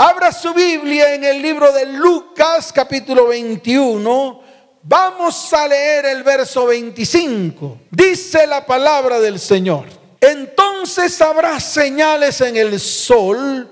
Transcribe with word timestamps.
Abra 0.00 0.30
su 0.30 0.54
Biblia 0.54 1.12
en 1.12 1.24
el 1.24 1.42
libro 1.42 1.72
de 1.72 1.84
Lucas 1.84 2.72
capítulo 2.72 3.26
21. 3.26 4.42
Vamos 4.84 5.52
a 5.52 5.66
leer 5.66 6.06
el 6.06 6.22
verso 6.22 6.66
25. 6.66 7.78
Dice 7.90 8.46
la 8.46 8.64
palabra 8.64 9.18
del 9.18 9.40
Señor. 9.40 9.86
Entonces 10.20 11.20
habrá 11.20 11.58
señales 11.58 12.40
en 12.42 12.56
el 12.56 12.78
sol, 12.78 13.68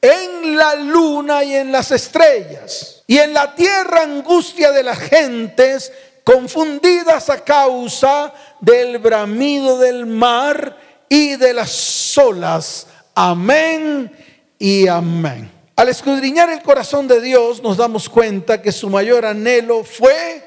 en 0.00 0.56
la 0.56 0.76
luna 0.76 1.42
y 1.42 1.56
en 1.56 1.72
las 1.72 1.90
estrellas. 1.90 3.02
Y 3.08 3.18
en 3.18 3.34
la 3.34 3.52
tierra 3.56 4.02
angustia 4.02 4.70
de 4.70 4.84
las 4.84 5.00
gentes 5.00 5.92
confundidas 6.22 7.30
a 7.30 7.42
causa 7.42 8.32
del 8.60 8.98
bramido 8.98 9.80
del 9.80 10.06
mar 10.06 10.78
y 11.08 11.34
de 11.34 11.52
las 11.52 12.16
olas. 12.16 12.86
Amén 13.16 14.12
y 14.56 14.86
amén. 14.86 15.53
Al 15.76 15.88
escudriñar 15.88 16.50
el 16.50 16.62
corazón 16.62 17.08
de 17.08 17.20
Dios 17.20 17.62
nos 17.62 17.76
damos 17.76 18.08
cuenta 18.08 18.62
que 18.62 18.70
su 18.70 18.88
mayor 18.88 19.26
anhelo 19.26 19.82
fue, 19.82 20.44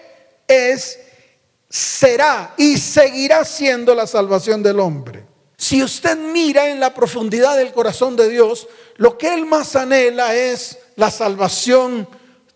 es, 0.48 1.00
será 1.70 2.54
y 2.58 2.78
seguirá 2.78 3.44
siendo 3.44 3.94
la 3.94 4.08
salvación 4.08 4.64
del 4.64 4.80
hombre. 4.80 5.26
Si 5.58 5.84
usted 5.84 6.18
mira 6.18 6.70
en 6.70 6.80
la 6.80 6.94
profundidad 6.94 7.58
del 7.58 7.74
corazón 7.74 8.16
de 8.16 8.30
Dios, 8.30 8.68
lo 8.96 9.18
que 9.18 9.34
Él 9.34 9.46
más 9.46 9.76
anhela 9.76 10.34
es 10.34 10.78
la 10.96 11.12
salvación 11.12 12.08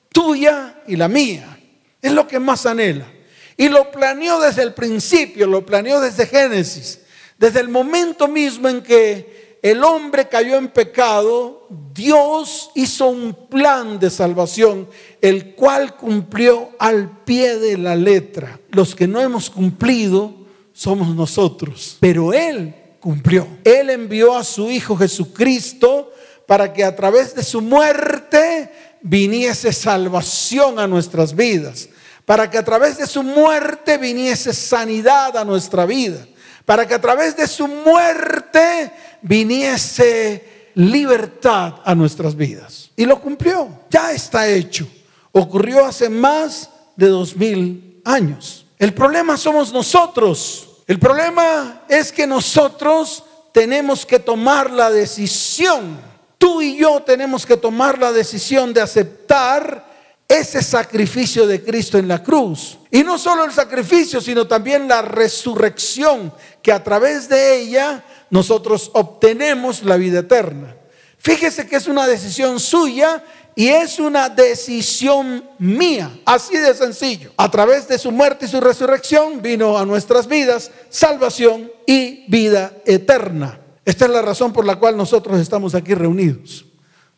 tuya 0.10 0.82
y 0.88 0.96
la 0.96 1.08
mía. 1.08 1.58
Es 2.02 2.12
lo 2.12 2.28
que 2.28 2.40
más 2.40 2.66
anhela. 2.66 3.12
Y 3.58 3.70
lo 3.70 3.92
planeó 3.92 4.40
desde 4.40 4.64
el 4.64 4.74
principio, 4.74 5.46
lo 5.48 5.66
planeó 5.66 6.00
desde 6.00 6.26
Génesis. 6.26 7.00
Desde 7.38 7.60
el 7.60 7.70
momento 7.70 8.28
mismo 8.28 8.70
en 8.70 8.82
que 8.82 9.41
el 9.62 9.84
hombre 9.84 10.28
cayó 10.28 10.58
en 10.58 10.70
pecado, 10.70 11.68
Dios 11.94 12.72
hizo 12.74 13.08
un 13.08 13.34
plan 13.48 14.00
de 14.00 14.10
salvación, 14.10 14.90
el 15.22 15.54
cual 15.54 15.96
cumplió 15.96 16.72
al 16.80 17.24
pie 17.24 17.58
de 17.58 17.78
la 17.78 17.96
letra. 17.96 18.60
Los 18.70 18.96
que 18.96 19.08
no 19.08 19.22
hemos 19.22 19.50
cumplido 19.52 20.34
somos 20.74 21.16
nosotros, 21.16 21.98
pero 22.00 22.34
Él 22.34 22.74
cumplió. 23.00 23.48
Él 23.64 23.92
envió 23.92 24.36
a 24.36 24.44
su 24.44 24.72
Hijo 24.72 24.98
Jesucristo 24.98 26.12
para 26.48 26.74
que 26.74 26.84
a 26.84 26.96
través 26.96 27.36
de 27.36 27.44
su 27.44 27.62
muerte 27.62 28.72
viniese 29.02 29.72
salvación 29.72 30.80
a 30.80 30.88
nuestras 30.88 31.36
vidas, 31.36 31.88
para 32.26 32.50
que 32.50 32.58
a 32.58 32.66
través 32.66 32.98
de 32.98 33.06
su 33.06 33.22
muerte 33.22 34.00
viniese 34.00 34.54
sanidad 34.54 35.38
a 35.38 35.46
nuestra 35.46 35.86
vida, 35.86 36.26
para 36.66 36.88
que 36.88 36.96
a 36.96 37.02
través 37.02 37.36
de 37.38 37.48
su 37.48 37.68
muerte 37.68 38.92
viniese 39.22 40.72
libertad 40.76 41.76
a 41.84 41.96
nuestras 41.96 42.36
vidas. 42.36 42.92
Y 42.96 43.06
lo 43.06 43.20
cumplió, 43.20 43.70
ya 43.90 44.12
está 44.12 44.48
hecho. 44.48 44.88
Ocurrió 45.32 45.86
hace 45.86 46.10
más 46.10 46.70
de 46.96 47.08
dos 47.08 47.36
mil 47.36 48.02
años. 48.04 48.66
El 48.78 48.94
problema 48.94 49.38
somos 49.38 49.72
nosotros. 49.72 50.70
El 50.88 51.00
problema 51.00 51.84
es 51.88 52.12
que 52.12 52.28
nosotros 52.28 53.24
tenemos 53.52 54.06
que 54.06 54.20
tomar 54.20 54.72
la 54.72 54.90
decisión. 54.90 56.00
Tú 56.38 56.62
y 56.62 56.78
yo 56.78 57.02
tenemos 57.04 57.46
que 57.46 57.58
tomar 57.58 58.00
la 58.00 58.12
decisión 58.12 58.74
de 58.74 58.82
aceptar 58.82 59.91
ese 60.32 60.62
sacrificio 60.62 61.46
de 61.46 61.64
Cristo 61.64 61.98
en 61.98 62.08
la 62.08 62.24
cruz. 62.24 62.78
Y 62.90 63.04
no 63.04 63.18
solo 63.18 63.44
el 63.44 63.52
sacrificio, 63.52 64.22
sino 64.22 64.48
también 64.48 64.88
la 64.88 65.02
resurrección, 65.02 66.34
que 66.62 66.72
a 66.72 66.84
través 66.84 67.28
de 67.28 67.60
ella 67.60 68.04
nosotros 68.30 68.92
obtenemos 68.94 69.84
la 69.84 69.98
vida 69.98 70.20
eterna. 70.20 70.76
Fíjese 71.18 71.68
que 71.68 71.76
es 71.76 71.88
una 71.88 72.08
decisión 72.08 72.60
suya 72.60 73.24
y 73.56 73.68
es 73.68 74.00
una 74.00 74.30
decisión 74.30 75.44
mía, 75.60 76.10
así 76.26 76.58
de 76.58 76.74
sencillo. 76.74 77.32
A 77.38 77.52
través 77.52 77.88
de 77.88 78.00
su 78.00 78.12
muerte 78.12 78.46
y 78.46 78.48
su 78.48 78.62
resurrección 78.62 79.42
vino 79.42 79.78
a 79.78 79.86
nuestras 79.86 80.28
vidas 80.28 80.72
salvación 80.90 81.72
y 81.86 82.26
vida 82.30 82.74
eterna. 82.86 83.60
Esta 83.84 84.06
es 84.06 84.12
la 84.12 84.22
razón 84.22 84.54
por 84.54 84.66
la 84.66 84.78
cual 84.78 84.96
nosotros 84.96 85.40
estamos 85.40 85.76
aquí 85.76 85.94
reunidos. 85.94 86.66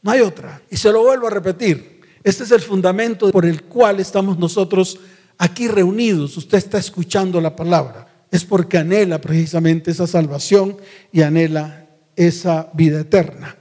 No 0.01 0.11
hay 0.11 0.21
otra. 0.21 0.61
Y 0.69 0.77
se 0.77 0.91
lo 0.91 1.03
vuelvo 1.03 1.27
a 1.27 1.29
repetir. 1.29 1.92
Este 2.23 2.43
es 2.43 2.51
el 2.51 2.61
fundamento 2.61 3.31
por 3.31 3.45
el 3.45 3.63
cual 3.63 3.99
estamos 3.99 4.37
nosotros 4.37 4.99
aquí 5.37 5.67
reunidos. 5.67 6.37
Usted 6.37 6.57
está 6.57 6.77
escuchando 6.77 7.41
la 7.41 7.55
palabra 7.55 8.07
es 8.33 8.43
porque 8.43 8.79
anhela 8.79 9.21
precisamente 9.21 9.91
esa 9.91 10.07
salvación 10.07 10.75
y 11.11 11.21
anhela 11.21 11.85
esa 12.15 12.71
vida 12.73 13.01
eterna. 13.01 13.55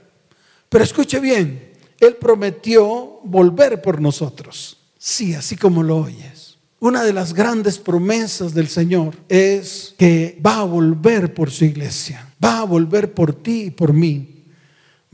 Pero 0.67 0.83
escuche 0.83 1.19
bien, 1.19 1.73
Él 1.99 2.15
prometió 2.15 3.19
volver 3.23 3.83
por 3.83 4.01
nosotros. 4.01 4.79
Sí, 4.97 5.35
así 5.35 5.55
como 5.57 5.83
lo 5.83 5.97
oyes. 5.97 6.57
Una 6.79 7.03
de 7.03 7.13
las 7.13 7.35
grandes 7.35 7.77
promesas 7.77 8.55
del 8.55 8.67
Señor 8.67 9.15
es 9.29 9.93
que 9.95 10.41
va 10.43 10.61
a 10.61 10.63
volver 10.63 11.35
por 11.35 11.51
su 11.51 11.65
iglesia, 11.65 12.27
va 12.43 12.61
a 12.61 12.65
volver 12.65 13.13
por 13.13 13.31
ti 13.31 13.65
y 13.65 13.69
por 13.69 13.93
mí, 13.93 14.45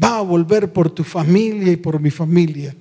va 0.01 0.19
a 0.19 0.21
volver 0.21 0.71
por 0.71 0.89
tu 0.89 1.03
familia 1.03 1.73
y 1.73 1.75
por 1.75 1.99
mi 1.99 2.11
familia, 2.11 2.73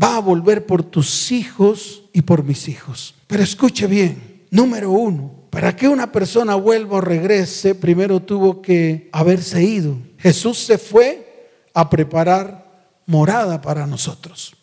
va 0.00 0.16
a 0.16 0.20
volver 0.20 0.66
por 0.66 0.82
tus 0.82 1.32
hijos 1.32 2.02
y 2.12 2.22
por 2.22 2.44
mis 2.44 2.68
hijos. 2.68 3.14
Pero 3.26 3.42
escuche 3.42 3.86
bien, 3.86 4.44
número 4.50 4.90
uno, 4.90 5.46
para 5.50 5.74
que 5.74 5.88
una 5.88 6.12
persona 6.12 6.54
vuelva 6.54 6.98
o 6.98 7.00
regrese, 7.00 7.74
primero 7.74 8.20
tuvo 8.20 8.60
que 8.60 9.08
haberse 9.12 9.62
ido. 9.62 9.96
Jesús 10.18 10.58
se 10.58 10.78
fue 10.78 11.50
a 11.72 11.88
preparar 11.88 12.66
morada 13.06 13.60
para 13.60 13.86
nosotros. 13.86 14.54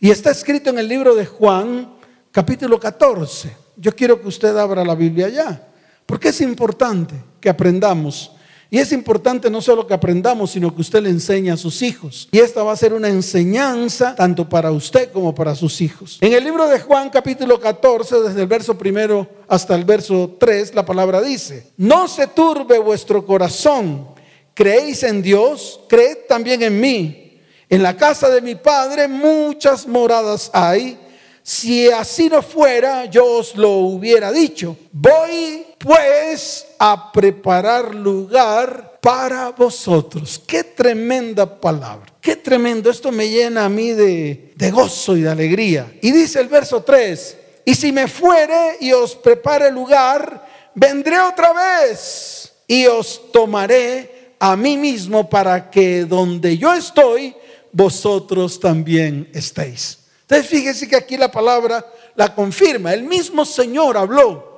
Y 0.00 0.10
está 0.10 0.30
escrito 0.30 0.70
en 0.70 0.78
el 0.78 0.88
libro 0.88 1.14
de 1.14 1.26
Juan, 1.26 1.94
capítulo 2.32 2.80
14. 2.80 3.56
Yo 3.76 3.94
quiero 3.94 4.20
que 4.20 4.28
usted 4.28 4.56
abra 4.56 4.84
la 4.84 4.94
Biblia 4.94 5.28
ya, 5.28 5.68
porque 6.06 6.28
es 6.28 6.40
importante 6.40 7.14
que 7.40 7.48
aprendamos 7.48 8.32
y 8.70 8.78
es 8.78 8.92
importante 8.92 9.50
no 9.50 9.60
solo 9.60 9.84
que 9.84 9.94
aprendamos, 9.94 10.52
sino 10.52 10.72
que 10.72 10.80
usted 10.80 11.02
le 11.02 11.10
enseñe 11.10 11.50
a 11.50 11.56
sus 11.56 11.82
hijos. 11.82 12.28
Y 12.30 12.38
esta 12.38 12.62
va 12.62 12.72
a 12.72 12.76
ser 12.76 12.92
una 12.92 13.08
enseñanza 13.08 14.14
tanto 14.14 14.48
para 14.48 14.70
usted 14.70 15.10
como 15.10 15.34
para 15.34 15.56
sus 15.56 15.80
hijos. 15.80 16.18
En 16.20 16.32
el 16.32 16.44
libro 16.44 16.68
de 16.68 16.78
Juan 16.78 17.10
capítulo 17.10 17.58
14, 17.58 18.20
desde 18.20 18.42
el 18.42 18.46
verso 18.46 18.78
primero 18.78 19.26
hasta 19.48 19.74
el 19.74 19.84
verso 19.84 20.36
3, 20.38 20.74
la 20.76 20.86
palabra 20.86 21.20
dice, 21.20 21.72
no 21.78 22.06
se 22.06 22.28
turbe 22.28 22.78
vuestro 22.78 23.26
corazón, 23.26 24.06
creéis 24.54 25.02
en 25.02 25.20
Dios, 25.20 25.80
creed 25.88 26.18
también 26.28 26.62
en 26.62 26.80
mí. 26.80 27.40
En 27.68 27.82
la 27.82 27.96
casa 27.96 28.28
de 28.30 28.40
mi 28.40 28.54
Padre 28.54 29.08
muchas 29.08 29.86
moradas 29.86 30.48
hay. 30.52 30.96
Si 31.42 31.90
así 31.90 32.28
no 32.28 32.42
fuera, 32.42 33.06
yo 33.06 33.24
os 33.38 33.56
lo 33.56 33.70
hubiera 33.78 34.30
dicho. 34.30 34.76
Voy 34.92 35.66
pues 35.78 36.66
a 36.78 37.10
preparar 37.10 37.94
lugar 37.94 38.98
para 39.00 39.50
vosotros. 39.50 40.40
Qué 40.46 40.62
tremenda 40.62 41.60
palabra. 41.60 42.12
Qué 42.20 42.36
tremendo. 42.36 42.90
Esto 42.90 43.10
me 43.10 43.28
llena 43.28 43.64
a 43.64 43.68
mí 43.68 43.92
de, 43.92 44.54
gozo 44.72 45.16
y 45.16 45.22
de 45.22 45.30
alegría. 45.30 45.92
Y 46.02 46.12
dice 46.12 46.40
el 46.40 46.48
verso 46.48 46.82
3, 46.82 47.36
y 47.64 47.74
si 47.74 47.92
me 47.92 48.08
fuere 48.08 48.76
y 48.80 48.92
os 48.92 49.16
prepare 49.16 49.70
lugar, 49.70 50.46
vendré 50.74 51.18
otra 51.20 51.52
vez 51.52 52.52
y 52.66 52.86
os 52.86 53.32
tomaré 53.32 54.34
a 54.38 54.56
mí 54.56 54.76
mismo 54.76 55.28
para 55.28 55.70
que 55.70 56.04
donde 56.04 56.56
yo 56.58 56.74
estoy, 56.74 57.34
vosotros 57.72 58.60
también 58.60 59.28
estéis. 59.32 59.99
Entonces 60.30 60.46
fíjese 60.46 60.88
que 60.88 60.96
aquí 60.96 61.16
la 61.16 61.30
palabra 61.30 61.84
la 62.14 62.34
confirma. 62.34 62.94
El 62.94 63.02
mismo 63.02 63.44
Señor 63.44 63.96
habló 63.96 64.50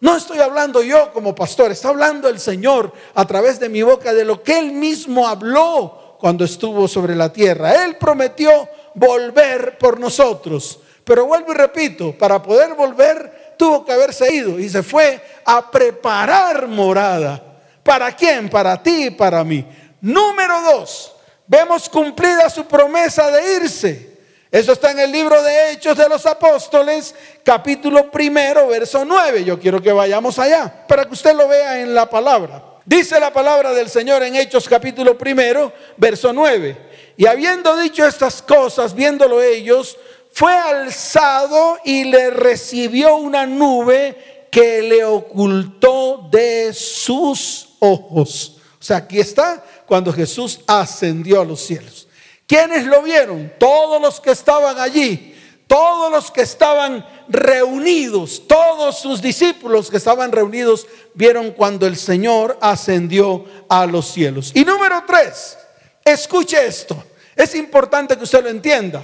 no 0.00 0.16
estoy 0.16 0.38
hablando 0.38 0.82
yo 0.82 1.12
como 1.12 1.34
pastor, 1.34 1.70
está 1.70 1.90
hablando 1.90 2.28
el 2.28 2.40
Señor 2.40 2.90
a 3.14 3.26
través 3.26 3.60
de 3.60 3.68
mi 3.68 3.82
boca 3.82 4.14
de 4.14 4.24
lo 4.24 4.42
que 4.42 4.58
Él 4.58 4.72
mismo 4.72 5.28
habló 5.28 6.16
cuando 6.18 6.44
estuvo 6.44 6.88
sobre 6.88 7.14
la 7.14 7.30
tierra. 7.30 7.84
Él 7.84 7.96
prometió 7.96 8.66
volver 8.94 9.76
por 9.76 10.00
nosotros. 10.00 10.80
Pero 11.04 11.26
vuelvo 11.26 11.52
y 11.52 11.56
repito, 11.56 12.16
para 12.16 12.42
poder 12.42 12.74
volver 12.74 13.54
tuvo 13.58 13.84
que 13.84 13.92
haberse 13.92 14.32
ido 14.34 14.58
y 14.58 14.70
se 14.70 14.82
fue 14.82 15.20
a 15.44 15.70
preparar 15.70 16.66
morada. 16.66 17.42
¿Para 17.82 18.16
quién? 18.16 18.48
Para 18.48 18.82
ti 18.82 19.06
y 19.06 19.10
para 19.10 19.44
mí. 19.44 19.66
Número 20.00 20.62
dos, 20.62 21.14
vemos 21.46 21.90
cumplida 21.90 22.48
su 22.48 22.64
promesa 22.64 23.30
de 23.30 23.56
irse. 23.56 24.09
Eso 24.50 24.72
está 24.72 24.90
en 24.90 24.98
el 24.98 25.12
libro 25.12 25.40
de 25.44 25.70
Hechos 25.70 25.96
de 25.96 26.08
los 26.08 26.26
Apóstoles, 26.26 27.14
capítulo 27.44 28.10
primero, 28.10 28.66
verso 28.66 29.04
9. 29.04 29.44
Yo 29.44 29.60
quiero 29.60 29.80
que 29.80 29.92
vayamos 29.92 30.40
allá 30.40 30.86
para 30.88 31.04
que 31.04 31.12
usted 31.12 31.36
lo 31.36 31.46
vea 31.46 31.80
en 31.80 31.94
la 31.94 32.10
palabra. 32.10 32.64
Dice 32.84 33.20
la 33.20 33.32
palabra 33.32 33.72
del 33.72 33.88
Señor 33.88 34.24
en 34.24 34.34
Hechos 34.34 34.68
capítulo 34.68 35.16
primero, 35.16 35.72
verso 35.96 36.32
9. 36.32 36.76
Y 37.16 37.26
habiendo 37.26 37.76
dicho 37.76 38.04
estas 38.04 38.42
cosas, 38.42 38.92
viéndolo 38.92 39.40
ellos, 39.40 39.96
fue 40.32 40.52
alzado 40.52 41.78
y 41.84 42.02
le 42.04 42.30
recibió 42.30 43.14
una 43.18 43.46
nube 43.46 44.48
que 44.50 44.82
le 44.82 45.04
ocultó 45.04 46.28
de 46.28 46.74
sus 46.74 47.68
ojos. 47.78 48.56
O 48.80 48.82
sea, 48.82 48.96
aquí 48.96 49.20
está 49.20 49.64
cuando 49.86 50.12
Jesús 50.12 50.58
ascendió 50.66 51.40
a 51.40 51.44
los 51.44 51.60
cielos 51.60 52.08
¿Quiénes 52.50 52.84
lo 52.84 53.00
vieron? 53.02 53.52
Todos 53.60 54.02
los 54.02 54.20
que 54.20 54.32
estaban 54.32 54.80
allí, 54.80 55.40
todos 55.68 56.10
los 56.10 56.32
que 56.32 56.40
estaban 56.40 57.06
reunidos, 57.28 58.42
todos 58.48 58.98
sus 58.98 59.22
discípulos 59.22 59.88
que 59.88 59.98
estaban 59.98 60.32
reunidos, 60.32 60.84
vieron 61.14 61.52
cuando 61.52 61.86
el 61.86 61.96
Señor 61.96 62.58
ascendió 62.60 63.44
a 63.68 63.86
los 63.86 64.10
cielos. 64.10 64.50
Y 64.52 64.64
número 64.64 65.04
tres, 65.06 65.58
escuche 66.04 66.66
esto, 66.66 67.00
es 67.36 67.54
importante 67.54 68.16
que 68.16 68.24
usted 68.24 68.42
lo 68.42 68.48
entienda. 68.48 69.00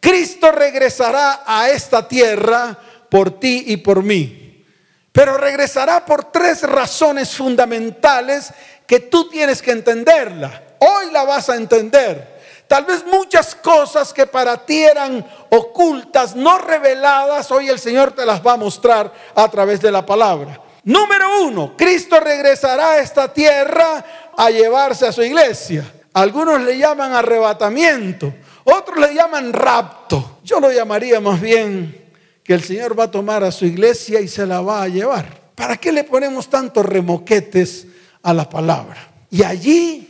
Cristo 0.00 0.50
regresará 0.50 1.44
a 1.46 1.70
esta 1.70 2.08
tierra 2.08 2.76
por 3.08 3.38
ti 3.38 3.62
y 3.68 3.76
por 3.76 4.02
mí. 4.02 4.64
Pero 5.12 5.38
regresará 5.38 6.04
por 6.04 6.32
tres 6.32 6.62
razones 6.62 7.30
fundamentales 7.36 8.52
que 8.88 8.98
tú 8.98 9.28
tienes 9.28 9.62
que 9.62 9.70
entenderla. 9.70 10.64
Hoy 10.80 11.12
la 11.12 11.22
vas 11.22 11.48
a 11.48 11.54
entender. 11.54 12.37
Tal 12.68 12.84
vez 12.84 13.04
muchas 13.06 13.54
cosas 13.54 14.12
que 14.12 14.26
para 14.26 14.64
ti 14.64 14.82
eran 14.82 15.26
ocultas, 15.48 16.36
no 16.36 16.58
reveladas, 16.58 17.50
hoy 17.50 17.70
el 17.70 17.78
Señor 17.78 18.12
te 18.12 18.26
las 18.26 18.46
va 18.46 18.52
a 18.52 18.56
mostrar 18.58 19.10
a 19.34 19.48
través 19.48 19.80
de 19.80 19.90
la 19.90 20.04
palabra. 20.04 20.60
Número 20.84 21.42
uno, 21.44 21.74
Cristo 21.76 22.20
regresará 22.20 22.92
a 22.92 22.98
esta 22.98 23.32
tierra 23.32 24.04
a 24.36 24.50
llevarse 24.50 25.06
a 25.06 25.12
su 25.12 25.22
iglesia. 25.22 25.90
Algunos 26.12 26.60
le 26.60 26.76
llaman 26.76 27.12
arrebatamiento, 27.12 28.34
otros 28.64 28.98
le 28.98 29.14
llaman 29.14 29.52
rapto. 29.52 30.38
Yo 30.44 30.60
lo 30.60 30.70
llamaría 30.70 31.20
más 31.20 31.40
bien 31.40 32.12
que 32.44 32.52
el 32.52 32.62
Señor 32.62 32.98
va 32.98 33.04
a 33.04 33.10
tomar 33.10 33.44
a 33.44 33.50
su 33.50 33.64
iglesia 33.64 34.20
y 34.20 34.28
se 34.28 34.46
la 34.46 34.60
va 34.60 34.82
a 34.82 34.88
llevar. 34.88 35.26
¿Para 35.54 35.76
qué 35.76 35.90
le 35.90 36.04
ponemos 36.04 36.48
tantos 36.48 36.84
remoquetes 36.84 37.86
a 38.22 38.34
la 38.34 38.48
palabra? 38.48 39.08
Y 39.30 39.42
allí 39.42 40.07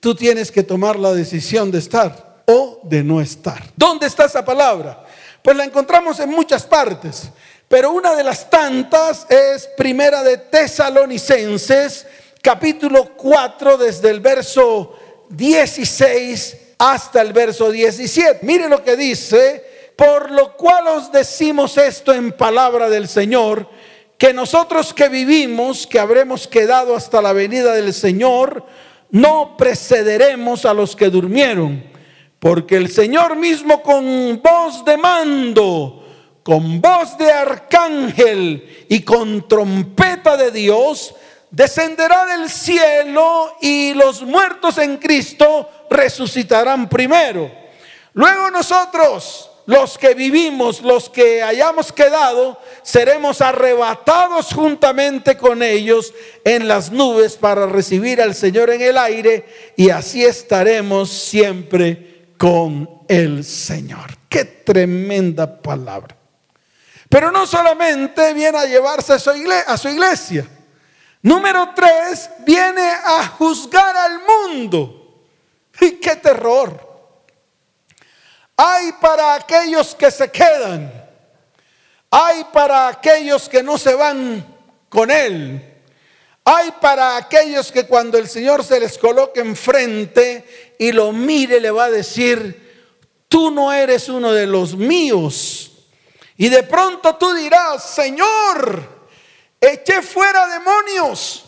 tú 0.00 0.14
tienes 0.14 0.50
que 0.50 0.62
tomar 0.62 0.98
la 0.98 1.12
decisión 1.12 1.70
de 1.70 1.78
estar 1.78 2.42
o 2.46 2.80
de 2.82 3.04
no 3.04 3.20
estar. 3.20 3.62
¿Dónde 3.76 4.06
está 4.06 4.24
esa 4.24 4.44
palabra? 4.44 5.04
Pues 5.42 5.56
la 5.56 5.64
encontramos 5.64 6.18
en 6.20 6.30
muchas 6.30 6.64
partes, 6.64 7.30
pero 7.68 7.92
una 7.92 8.14
de 8.14 8.24
las 8.24 8.50
tantas 8.50 9.26
es 9.30 9.68
Primera 9.76 10.22
de 10.22 10.38
Tesalonicenses, 10.38 12.06
capítulo 12.42 13.16
4, 13.16 13.78
desde 13.78 14.10
el 14.10 14.20
verso 14.20 14.94
16 15.28 16.56
hasta 16.78 17.20
el 17.20 17.32
verso 17.32 17.70
17. 17.70 18.40
Mire 18.42 18.68
lo 18.68 18.82
que 18.82 18.96
dice 18.96 19.70
por 20.00 20.30
lo 20.30 20.56
cual 20.56 20.88
os 20.88 21.12
decimos 21.12 21.76
esto 21.76 22.14
en 22.14 22.32
palabra 22.32 22.88
del 22.88 23.06
Señor, 23.06 23.68
que 24.16 24.32
nosotros 24.32 24.94
que 24.94 25.10
vivimos, 25.10 25.86
que 25.86 25.98
habremos 25.98 26.48
quedado 26.48 26.96
hasta 26.96 27.20
la 27.20 27.34
venida 27.34 27.74
del 27.74 27.92
Señor, 27.92 28.64
no 29.10 29.56
precederemos 29.56 30.64
a 30.64 30.74
los 30.74 30.94
que 30.94 31.10
durmieron, 31.10 31.84
porque 32.38 32.76
el 32.76 32.90
Señor 32.90 33.36
mismo 33.36 33.82
con 33.82 34.40
voz 34.42 34.84
de 34.84 34.96
mando, 34.96 36.04
con 36.42 36.80
voz 36.80 37.18
de 37.18 37.30
arcángel 37.30 38.86
y 38.88 39.02
con 39.02 39.46
trompeta 39.46 40.36
de 40.36 40.50
Dios, 40.50 41.14
descenderá 41.50 42.26
del 42.26 42.48
cielo 42.48 43.56
y 43.60 43.94
los 43.94 44.22
muertos 44.22 44.78
en 44.78 44.96
Cristo 44.96 45.68
resucitarán 45.90 46.88
primero. 46.88 47.50
Luego 48.14 48.50
nosotros, 48.50 49.49
los 49.70 49.98
que 49.98 50.14
vivimos, 50.14 50.82
los 50.82 51.08
que 51.08 51.44
hayamos 51.44 51.92
quedado, 51.92 52.60
seremos 52.82 53.40
arrebatados 53.40 54.52
juntamente 54.52 55.36
con 55.36 55.62
ellos 55.62 56.12
en 56.44 56.66
las 56.66 56.90
nubes 56.90 57.36
para 57.36 57.66
recibir 57.66 58.20
al 58.20 58.34
Señor 58.34 58.70
en 58.70 58.82
el 58.82 58.98
aire 58.98 59.72
y 59.76 59.90
así 59.90 60.24
estaremos 60.24 61.08
siempre 61.08 62.32
con 62.36 63.02
el 63.06 63.44
Señor. 63.44 64.18
Qué 64.28 64.44
tremenda 64.44 65.62
palabra. 65.62 66.16
Pero 67.08 67.30
no 67.30 67.46
solamente 67.46 68.34
viene 68.34 68.58
a 68.58 68.66
llevarse 68.66 69.12
a 69.12 69.76
su 69.76 69.88
iglesia. 69.88 70.48
Número 71.22 71.68
tres, 71.76 72.28
viene 72.44 72.90
a 73.04 73.24
juzgar 73.38 73.96
al 73.96 74.18
mundo. 74.18 75.26
¡Y 75.80 75.92
qué 75.92 76.16
terror! 76.16 76.89
Hay 78.62 78.92
para 78.92 79.36
aquellos 79.36 79.94
que 79.94 80.10
se 80.10 80.30
quedan. 80.30 80.92
Hay 82.10 82.44
para 82.52 82.88
aquellos 82.88 83.48
que 83.48 83.62
no 83.62 83.78
se 83.78 83.94
van 83.94 84.44
con 84.90 85.10
Él. 85.10 85.82
Hay 86.44 86.70
para 86.72 87.16
aquellos 87.16 87.72
que 87.72 87.86
cuando 87.86 88.18
el 88.18 88.28
Señor 88.28 88.62
se 88.62 88.78
les 88.78 88.98
coloque 88.98 89.40
enfrente 89.40 90.74
y 90.78 90.92
lo 90.92 91.10
mire, 91.10 91.58
le 91.58 91.70
va 91.70 91.84
a 91.84 91.90
decir, 91.90 92.92
tú 93.28 93.50
no 93.50 93.72
eres 93.72 94.10
uno 94.10 94.30
de 94.30 94.46
los 94.46 94.76
míos. 94.76 95.72
Y 96.36 96.50
de 96.50 96.62
pronto 96.62 97.16
tú 97.16 97.32
dirás, 97.32 97.82
Señor, 97.82 99.06
eché 99.58 100.02
fuera 100.02 100.46
demonios. 100.48 101.46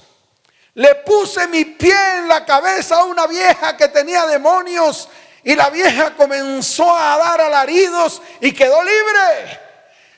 Le 0.73 0.95
puse 0.95 1.47
mi 1.49 1.67
pie 1.67 2.17
en 2.17 2.29
la 2.29 2.47
cabeza 2.47 3.01
a 3.01 3.05
una 3.05 3.27
vieja 3.27 3.77
que 3.77 3.89
tenía 3.89 4.25
demonios 4.25 5.11
y 5.45 5.55
la 5.55 5.71
vieja 5.71 6.15
comenzó 6.15 6.97
a 6.97 7.19
dar 7.19 7.41
alaridos 7.41 8.23
y 8.41 8.53
quedó 8.53 8.83
libre. 8.83 9.61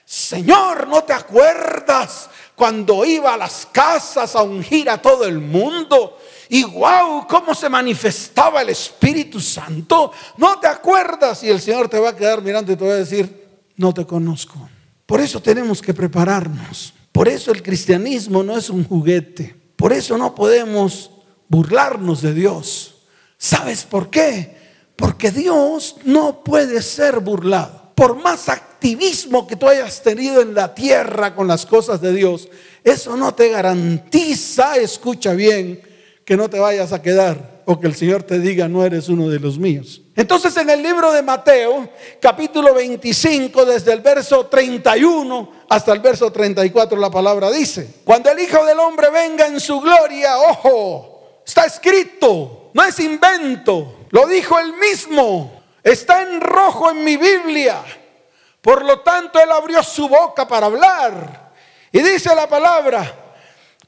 Señor, 0.05 0.87
¿no 0.87 1.03
te 1.03 1.15
acuerdas 1.15 2.29
cuando 2.55 3.05
iba 3.05 3.35
a 3.35 3.39
las 3.39 3.67
casas 3.67 4.37
a 4.37 4.43
ungir 4.43 4.91
a 4.91 5.01
todo 5.01 5.25
el 5.25 5.39
mundo? 5.39 6.19
Y 6.51 6.63
wow, 6.65 7.27
cómo 7.27 7.55
se 7.55 7.69
manifestaba 7.69 8.61
el 8.61 8.69
Espíritu 8.69 9.41
Santo. 9.41 10.13
¿No 10.37 10.61
te 10.61 10.67
acuerdas? 10.67 11.43
Y 11.43 11.49
el 11.49 11.61
Señor 11.61 11.89
te 11.89 11.99
va 11.99 12.11
a 12.11 12.17
quedar 12.17 12.43
mirando 12.43 12.71
y 12.71 12.77
te 12.77 12.87
va 12.87 12.93
a 12.93 12.97
decir, 12.97 13.63
no 13.77 13.95
te 13.95 14.07
conozco. 14.07 14.69
Por 15.07 15.21
eso 15.21 15.41
tenemos 15.41 15.81
que 15.81 15.95
prepararnos. 15.95 16.93
Por 17.11 17.29
eso 17.29 17.51
el 17.51 17.63
cristianismo 17.63 18.43
no 18.43 18.59
es 18.59 18.69
un 18.69 18.85
juguete. 18.85 19.57
Por 19.77 19.93
eso 19.93 20.19
no 20.19 20.35
podemos 20.35 21.11
burlarnos 21.49 22.21
de 22.21 22.35
Dios. 22.35 22.95
¿Sabes 23.39 23.85
por 23.85 24.11
qué? 24.11 24.54
Porque 24.97 25.31
Dios 25.31 25.97
no 26.05 26.43
puede 26.45 26.83
ser 26.83 27.21
burlado. 27.21 27.93
Por 27.95 28.17
más 28.17 28.49
activismo 28.49 29.47
que 29.47 29.57
tú 29.57 29.69
hayas 29.69 30.03
tenido 30.03 30.43
en 30.43 30.55
la 30.55 30.75
tierra 30.75 31.35
con 31.35 31.47
las 31.47 31.65
cosas 31.65 32.01
de 32.01 32.13
Dios, 32.13 32.49
eso 32.83 33.17
no 33.17 33.35
te 33.35 33.51
garantiza, 33.51 34.77
escucha 34.77 35.33
bien, 35.33 35.81
que 36.25 36.37
no 36.37 36.49
te 36.49 36.59
vayas 36.59 36.93
a 36.93 37.03
quedar 37.03 37.63
o 37.67 37.81
que 37.81 37.87
el 37.87 37.95
Señor 37.95 38.23
te 38.23 38.39
diga 38.39 38.69
no 38.69 38.85
eres 38.85 39.09
uno 39.09 39.29
de 39.29 39.41
los 39.41 39.59
míos. 39.59 40.03
Entonces 40.17 40.57
en 40.57 40.71
el 40.71 40.83
libro 40.83 41.13
de 41.13 41.23
Mateo, 41.23 41.89
capítulo 42.21 42.75
25, 42.75 43.65
desde 43.65 43.93
el 43.93 44.01
verso 44.01 44.47
31 44.47 45.65
hasta 45.69 45.93
el 45.93 46.01
verso 46.01 46.31
34, 46.31 46.99
la 46.99 47.11
palabra 47.11 47.51
dice, 47.51 48.03
cuando 48.05 48.31
el 48.31 48.39
Hijo 48.39 48.65
del 48.65 48.79
Hombre 48.79 49.11
venga 49.11 49.47
en 49.47 49.61
su 49.61 49.81
gloria, 49.81 50.39
ojo, 50.39 51.41
está 51.47 51.65
escrito, 51.65 52.71
no 52.75 52.85
es 52.85 52.99
invento, 53.01 54.04
lo 54.15 54.29
dijo 54.29 54.61
él 54.61 54.75
mismo. 54.75 55.61
Está 55.83 56.23
en 56.23 56.41
rojo 56.41 56.89
en 56.89 57.03
mi 57.03 57.17
Biblia. 57.17 57.83
Por 58.61 58.85
lo 58.85 59.01
tanto, 59.01 59.41
él 59.41 59.51
abrió 59.51 59.83
su 59.83 60.09
boca 60.09 60.47
para 60.47 60.67
hablar. 60.67 61.53
Y 61.91 61.99
dice 61.99 62.33
la 62.33 62.49
palabra, 62.49 63.13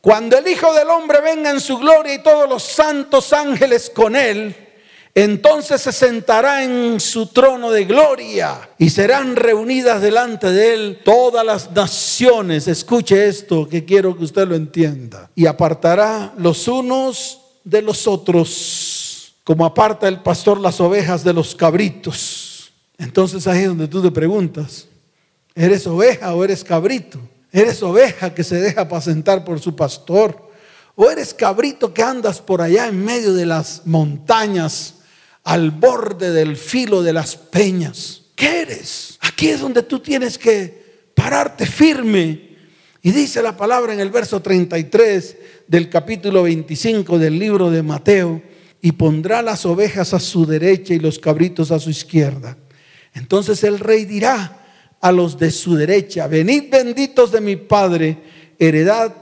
cuando 0.00 0.37
el 0.37 0.49
Hijo 0.49 0.75
del 0.75 0.90
Hombre 0.90 1.21
venga 1.21 1.50
en 1.50 1.61
su 1.61 1.78
gloria 1.78 2.14
y 2.14 2.25
todos 2.25 2.49
los 2.49 2.64
santos 2.64 3.33
ángeles 3.33 3.88
con 3.88 4.16
él, 4.16 4.54
entonces 5.14 5.80
se 5.80 5.92
sentará 5.92 6.64
en 6.64 6.99
su 6.99 7.28
trono 7.28 7.71
de 7.71 7.85
gloria 7.85 8.68
y 8.78 8.90
serán 8.90 9.37
reunidas 9.37 10.02
delante 10.02 10.50
de 10.50 10.75
él 10.75 11.02
todas 11.04 11.47
las 11.47 11.71
naciones. 11.71 12.66
Escuche 12.66 13.28
esto 13.28 13.68
que 13.68 13.85
quiero 13.85 14.16
que 14.18 14.25
usted 14.25 14.49
lo 14.49 14.56
entienda. 14.56 15.30
Y 15.37 15.47
apartará 15.47 16.33
los 16.37 16.66
unos 16.66 17.42
de 17.62 17.80
los 17.80 18.09
otros 18.09 18.95
como 19.46 19.64
aparta 19.64 20.08
el 20.08 20.22
pastor 20.22 20.58
las 20.58 20.80
ovejas 20.80 21.22
de 21.22 21.32
los 21.32 21.54
cabritos. 21.54 22.72
Entonces 22.98 23.46
ahí 23.46 23.60
es 23.60 23.68
donde 23.68 23.86
tú 23.86 24.02
te 24.02 24.10
preguntas, 24.10 24.88
¿eres 25.54 25.86
oveja 25.86 26.34
o 26.34 26.42
eres 26.42 26.64
cabrito? 26.64 27.20
¿Eres 27.52 27.80
oveja 27.80 28.34
que 28.34 28.42
se 28.42 28.56
deja 28.56 28.80
apacentar 28.80 29.44
por 29.44 29.60
su 29.60 29.76
pastor? 29.76 30.50
¿O 30.96 31.08
eres 31.08 31.32
cabrito 31.32 31.94
que 31.94 32.02
andas 32.02 32.40
por 32.40 32.60
allá 32.60 32.88
en 32.88 33.04
medio 33.04 33.34
de 33.34 33.46
las 33.46 33.82
montañas, 33.84 34.94
al 35.44 35.70
borde 35.70 36.32
del 36.32 36.56
filo 36.56 37.04
de 37.04 37.12
las 37.12 37.36
peñas? 37.36 38.22
¿Qué 38.34 38.62
eres? 38.62 39.16
Aquí 39.20 39.50
es 39.50 39.60
donde 39.60 39.84
tú 39.84 40.00
tienes 40.00 40.38
que 40.38 41.12
pararte 41.14 41.66
firme. 41.66 42.56
Y 43.00 43.12
dice 43.12 43.40
la 43.42 43.56
palabra 43.56 43.94
en 43.94 44.00
el 44.00 44.10
verso 44.10 44.42
33 44.42 45.36
del 45.68 45.88
capítulo 45.88 46.42
25 46.42 47.16
del 47.20 47.38
libro 47.38 47.70
de 47.70 47.84
Mateo 47.84 48.55
y 48.80 48.92
pondrá 48.92 49.42
las 49.42 49.66
ovejas 49.66 50.14
a 50.14 50.21
su 50.21 50.47
derecha 50.47 50.95
y 50.95 50.99
los 50.99 51.18
cabritos 51.18 51.71
a 51.71 51.78
su 51.78 51.90
izquierda. 51.90 52.56
Entonces 53.14 53.64
el 53.64 53.78
rey 53.78 54.04
dirá 54.04 54.59
a 55.00 55.12
los 55.12 55.38
de 55.38 55.50
su 55.50 55.76
derecha, 55.76 56.26
venid 56.26 56.71
benditos 56.71 57.33
de 57.33 57.40
mi 57.40 57.56
Padre, 57.56 58.18
heredad 58.59 59.14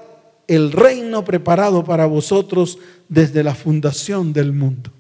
el 0.47 0.73
reino 0.73 1.25
preparado 1.25 1.85
para 1.85 2.07
vosotros 2.07 2.79
desde 3.09 3.43
la 3.43 3.55
fundación 3.55 4.33
del 4.33 4.53
mundo. 4.53 4.91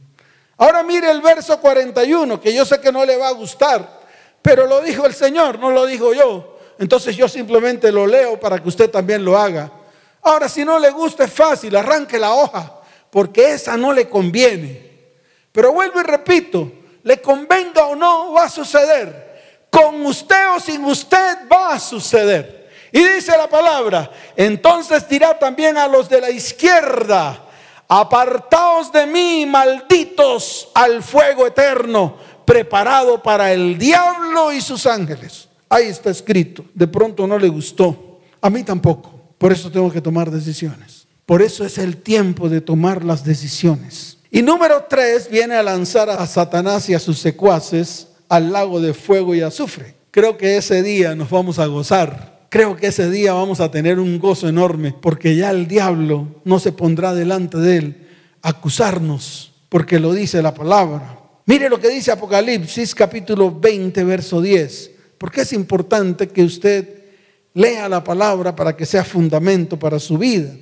Ahora 0.56 0.82
mire 0.82 1.10
el 1.10 1.20
verso 1.20 1.60
41, 1.60 2.40
que 2.40 2.54
yo 2.54 2.64
sé 2.64 2.80
que 2.80 2.92
no 2.92 3.04
le 3.04 3.16
va 3.16 3.28
a 3.28 3.32
gustar, 3.32 4.00
pero 4.40 4.66
lo 4.66 4.80
dijo 4.80 5.04
el 5.06 5.14
Señor, 5.14 5.58
no 5.58 5.70
lo 5.70 5.86
digo 5.86 6.14
yo. 6.14 6.58
Entonces 6.78 7.16
yo 7.16 7.28
simplemente 7.28 7.90
lo 7.90 8.06
leo 8.06 8.38
para 8.38 8.62
que 8.62 8.68
usted 8.68 8.90
también 8.90 9.24
lo 9.24 9.38
haga. 9.38 9.70
Ahora, 10.22 10.48
si 10.48 10.64
no 10.64 10.78
le 10.78 10.90
gusta 10.90 11.24
es 11.24 11.32
fácil, 11.32 11.76
arranque 11.76 12.18
la 12.18 12.32
hoja, 12.32 12.80
porque 13.14 13.52
esa 13.52 13.76
no 13.76 13.92
le 13.92 14.08
conviene. 14.08 14.90
Pero 15.52 15.72
vuelvo 15.72 16.00
y 16.00 16.02
repito, 16.02 16.68
le 17.04 17.20
convenga 17.20 17.86
o 17.86 17.94
no, 17.94 18.32
va 18.32 18.46
a 18.46 18.48
suceder. 18.48 19.68
Con 19.70 20.04
usted 20.04 20.56
o 20.56 20.58
sin 20.58 20.84
usted 20.84 21.48
va 21.48 21.74
a 21.74 21.78
suceder. 21.78 22.68
Y 22.90 23.04
dice 23.04 23.36
la 23.36 23.48
palabra, 23.48 24.10
entonces 24.34 25.08
dirá 25.08 25.38
también 25.38 25.78
a 25.78 25.86
los 25.86 26.08
de 26.08 26.22
la 26.22 26.30
izquierda, 26.30 27.40
apartaos 27.86 28.90
de 28.90 29.06
mí, 29.06 29.46
malditos, 29.46 30.70
al 30.74 31.00
fuego 31.00 31.46
eterno, 31.46 32.16
preparado 32.44 33.22
para 33.22 33.52
el 33.52 33.78
diablo 33.78 34.52
y 34.52 34.60
sus 34.60 34.86
ángeles. 34.86 35.48
Ahí 35.68 35.86
está 35.86 36.10
escrito. 36.10 36.64
De 36.74 36.88
pronto 36.88 37.28
no 37.28 37.38
le 37.38 37.48
gustó. 37.48 38.18
A 38.40 38.50
mí 38.50 38.64
tampoco. 38.64 39.12
Por 39.38 39.52
eso 39.52 39.70
tengo 39.70 39.92
que 39.92 40.00
tomar 40.00 40.32
decisiones. 40.32 40.93
Por 41.26 41.42
eso 41.42 41.64
es 41.64 41.78
el 41.78 41.96
tiempo 41.96 42.48
de 42.48 42.60
tomar 42.60 43.04
las 43.04 43.24
decisiones. 43.24 44.18
Y 44.30 44.42
número 44.42 44.86
tres 44.88 45.28
viene 45.30 45.54
a 45.54 45.62
lanzar 45.62 46.10
a 46.10 46.26
Satanás 46.26 46.88
y 46.88 46.94
a 46.94 46.98
sus 46.98 47.18
secuaces 47.18 48.08
al 48.28 48.52
lago 48.52 48.80
de 48.80 48.94
fuego 48.94 49.34
y 49.34 49.40
azufre. 49.40 49.94
Creo 50.10 50.36
que 50.36 50.56
ese 50.56 50.82
día 50.82 51.14
nos 51.14 51.30
vamos 51.30 51.58
a 51.58 51.66
gozar 51.66 52.34
creo 52.54 52.76
que 52.76 52.86
ese 52.86 53.10
día 53.10 53.32
vamos 53.32 53.58
a 53.58 53.72
tener 53.72 53.98
un 53.98 54.20
gozo 54.20 54.48
enorme, 54.48 54.92
porque 54.92 55.34
ya 55.34 55.50
el 55.50 55.66
diablo 55.66 56.40
no 56.44 56.60
se 56.60 56.70
pondrá 56.70 57.12
delante 57.12 57.58
de 57.58 57.76
él 57.78 58.06
acusarnos, 58.42 59.52
porque 59.68 59.98
lo 59.98 60.12
dice 60.12 60.40
la 60.40 60.54
palabra. 60.54 61.18
Mire 61.46 61.68
lo 61.68 61.80
que 61.80 61.88
dice 61.88 62.12
Apocalipsis 62.12 62.94
capítulo 62.94 63.58
20, 63.58 64.04
verso 64.04 64.40
10, 64.40 64.92
porque 65.18 65.40
es 65.40 65.52
importante 65.52 66.28
que 66.28 66.44
usted 66.44 67.02
lea 67.54 67.88
la 67.88 68.04
palabra 68.04 68.54
para 68.54 68.76
que 68.76 68.86
sea 68.86 69.02
fundamento 69.02 69.76
para 69.76 69.98
su 69.98 70.16
vida. 70.16 70.54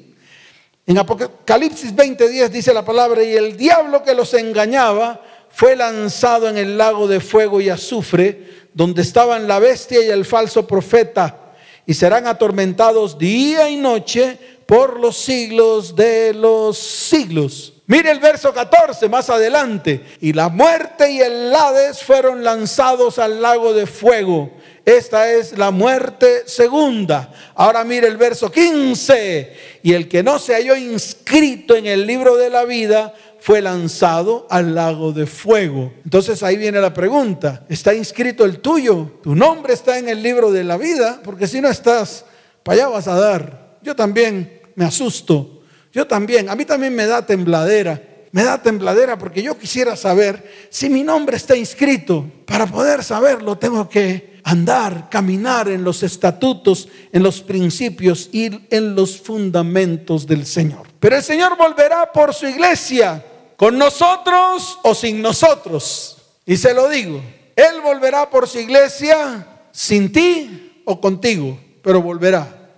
En 0.86 0.98
Apocalipsis 0.98 1.94
20, 1.94 2.28
10 2.28 2.52
dice 2.52 2.74
la 2.74 2.84
palabra, 2.84 3.22
y 3.22 3.34
el 3.34 3.56
diablo 3.56 4.02
que 4.02 4.14
los 4.14 4.34
engañaba 4.34 5.22
fue 5.48 5.76
lanzado 5.76 6.48
en 6.48 6.56
el 6.56 6.76
lago 6.76 7.06
de 7.06 7.20
fuego 7.20 7.60
y 7.60 7.68
azufre, 7.68 8.66
donde 8.74 9.02
estaban 9.02 9.46
la 9.46 9.58
bestia 9.58 10.02
y 10.04 10.10
el 10.10 10.24
falso 10.24 10.66
profeta 10.66 11.42
y 11.86 11.94
serán 11.94 12.26
atormentados 12.26 13.18
día 13.18 13.68
y 13.68 13.76
noche 13.76 14.38
por 14.66 15.00
los 15.00 15.16
siglos 15.16 15.96
de 15.96 16.32
los 16.32 16.78
siglos. 16.78 17.74
Mire 17.86 18.10
el 18.10 18.20
verso 18.20 18.54
14 18.54 19.08
más 19.08 19.28
adelante. 19.28 20.16
Y 20.20 20.32
la 20.32 20.48
muerte 20.48 21.10
y 21.10 21.20
el 21.20 21.54
Hades 21.54 22.02
fueron 22.02 22.42
lanzados 22.44 23.18
al 23.18 23.42
lago 23.42 23.74
de 23.74 23.86
fuego. 23.86 24.50
Esta 24.84 25.32
es 25.32 25.56
la 25.56 25.70
muerte 25.70 26.42
segunda. 26.46 27.32
Ahora 27.54 27.84
mire 27.84 28.08
el 28.08 28.16
verso 28.16 28.50
15. 28.50 29.52
Y 29.84 29.92
el 29.92 30.08
que 30.08 30.22
no 30.22 30.38
se 30.38 30.54
halló 30.54 30.74
inscrito 30.76 31.76
en 31.76 31.86
el 31.86 32.06
libro 32.06 32.36
de 32.36 32.50
la 32.50 32.64
vida 32.64 33.14
fue 33.38 33.60
lanzado 33.60 34.46
al 34.50 34.74
lago 34.74 35.12
de 35.12 35.26
fuego. 35.26 35.92
Entonces 36.04 36.42
ahí 36.42 36.56
viene 36.56 36.80
la 36.80 36.94
pregunta, 36.94 37.64
¿está 37.68 37.92
inscrito 37.92 38.44
el 38.44 38.60
tuyo? 38.60 39.18
¿Tu 39.22 39.34
nombre 39.34 39.74
está 39.74 39.98
en 39.98 40.08
el 40.08 40.22
libro 40.22 40.52
de 40.52 40.62
la 40.62 40.76
vida? 40.76 41.20
Porque 41.24 41.48
si 41.48 41.60
no 41.60 41.68
estás, 41.68 42.24
para 42.62 42.84
allá 42.84 42.88
vas 42.88 43.08
a 43.08 43.18
dar. 43.18 43.78
Yo 43.82 43.96
también 43.96 44.60
me 44.76 44.84
asusto. 44.84 45.62
Yo 45.92 46.06
también, 46.06 46.48
a 46.48 46.54
mí 46.54 46.64
también 46.64 46.94
me 46.94 47.06
da 47.06 47.26
tembladera. 47.26 48.00
Me 48.32 48.44
da 48.44 48.62
tembladera 48.62 49.18
porque 49.18 49.42
yo 49.42 49.58
quisiera 49.58 49.94
saber 49.94 50.68
si 50.70 50.88
mi 50.88 51.04
nombre 51.04 51.36
está 51.36 51.54
inscrito. 51.54 52.26
Para 52.46 52.66
poder 52.66 53.04
saberlo 53.04 53.58
tengo 53.58 53.88
que 53.88 54.40
andar, 54.42 55.10
caminar 55.10 55.68
en 55.68 55.84
los 55.84 56.02
estatutos, 56.02 56.88
en 57.12 57.22
los 57.22 57.42
principios 57.42 58.30
y 58.32 58.50
en 58.74 58.94
los 58.94 59.20
fundamentos 59.20 60.26
del 60.26 60.46
Señor. 60.46 60.88
Pero 60.98 61.16
el 61.16 61.22
Señor 61.22 61.58
volverá 61.58 62.10
por 62.10 62.32
su 62.32 62.46
iglesia 62.46 63.24
con 63.56 63.76
nosotros 63.76 64.78
o 64.82 64.94
sin 64.94 65.20
nosotros. 65.20 66.16
Y 66.46 66.56
se 66.56 66.72
lo 66.72 66.88
digo, 66.88 67.20
Él 67.54 67.82
volverá 67.82 68.30
por 68.30 68.48
su 68.48 68.58
iglesia 68.58 69.46
sin 69.72 70.10
ti 70.10 70.82
o 70.86 71.00
contigo, 71.00 71.60
pero 71.82 72.00
volverá. 72.00 72.70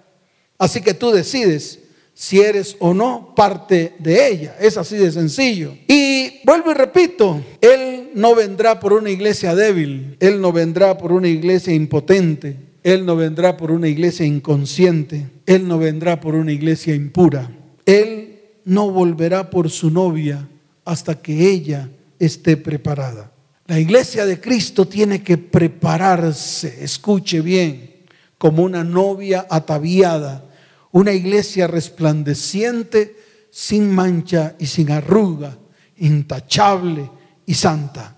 Así 0.59 0.83
que 0.83 0.95
tú 0.95 1.13
decides 1.13 1.79
si 2.15 2.41
eres 2.41 2.77
o 2.79 2.95
no 2.95 3.35
parte 3.35 3.95
de 3.99 4.29
ella. 4.29 4.57
Es 4.61 4.77
así 4.77 4.97
de 4.97 5.11
sencillo. 5.11 5.77
Y 5.89 6.41
vuelvo 6.45 6.71
y 6.71 6.75
repito, 6.75 7.43
Él 7.61 8.11
no 8.15 8.35
vendrá 8.35 8.79
por 8.79 8.93
una 8.93 9.11
iglesia 9.11 9.55
débil, 9.55 10.17
Él 10.21 10.41
no 10.41 10.53
vendrá 10.53 10.97
por 10.97 11.13
una 11.13 11.29
iglesia 11.29 11.75
impotente, 11.75 12.57
Él 12.85 13.05
no 13.05 13.17
vendrá 13.17 13.57
por 13.57 13.73
una 13.73 13.89
iglesia 13.89 14.25
inconsciente, 14.25 15.29
Él 15.47 15.67
no 15.67 15.79
vendrá 15.79 16.21
por 16.21 16.37
una 16.37 16.53
iglesia 16.53 16.95
impura, 16.95 17.51
Él 17.85 18.39
no 18.65 18.91
volverá 18.91 19.51
por 19.51 19.69
su 19.69 19.91
novia 19.91 20.49
hasta 20.85 21.21
que 21.21 21.51
ella 21.51 21.91
esté 22.19 22.57
preparada. 22.57 23.33
La 23.67 23.81
iglesia 23.81 24.27
de 24.27 24.41
Cristo 24.41 24.87
tiene 24.87 25.23
que 25.23 25.39
prepararse, 25.39 26.85
escuche 26.85 27.41
bien, 27.41 27.95
como 28.37 28.63
una 28.63 28.85
novia 28.85 29.47
ataviada, 29.49 30.45
una 30.95 31.13
iglesia 31.13 31.67
resplandeciente, 31.67 33.17
sin 33.51 33.93
mancha 33.93 34.55
y 34.61 34.67
sin 34.67 34.93
arruga, 34.93 35.59
intachable 35.97 37.11
y 37.45 37.55
santa. 37.55 38.17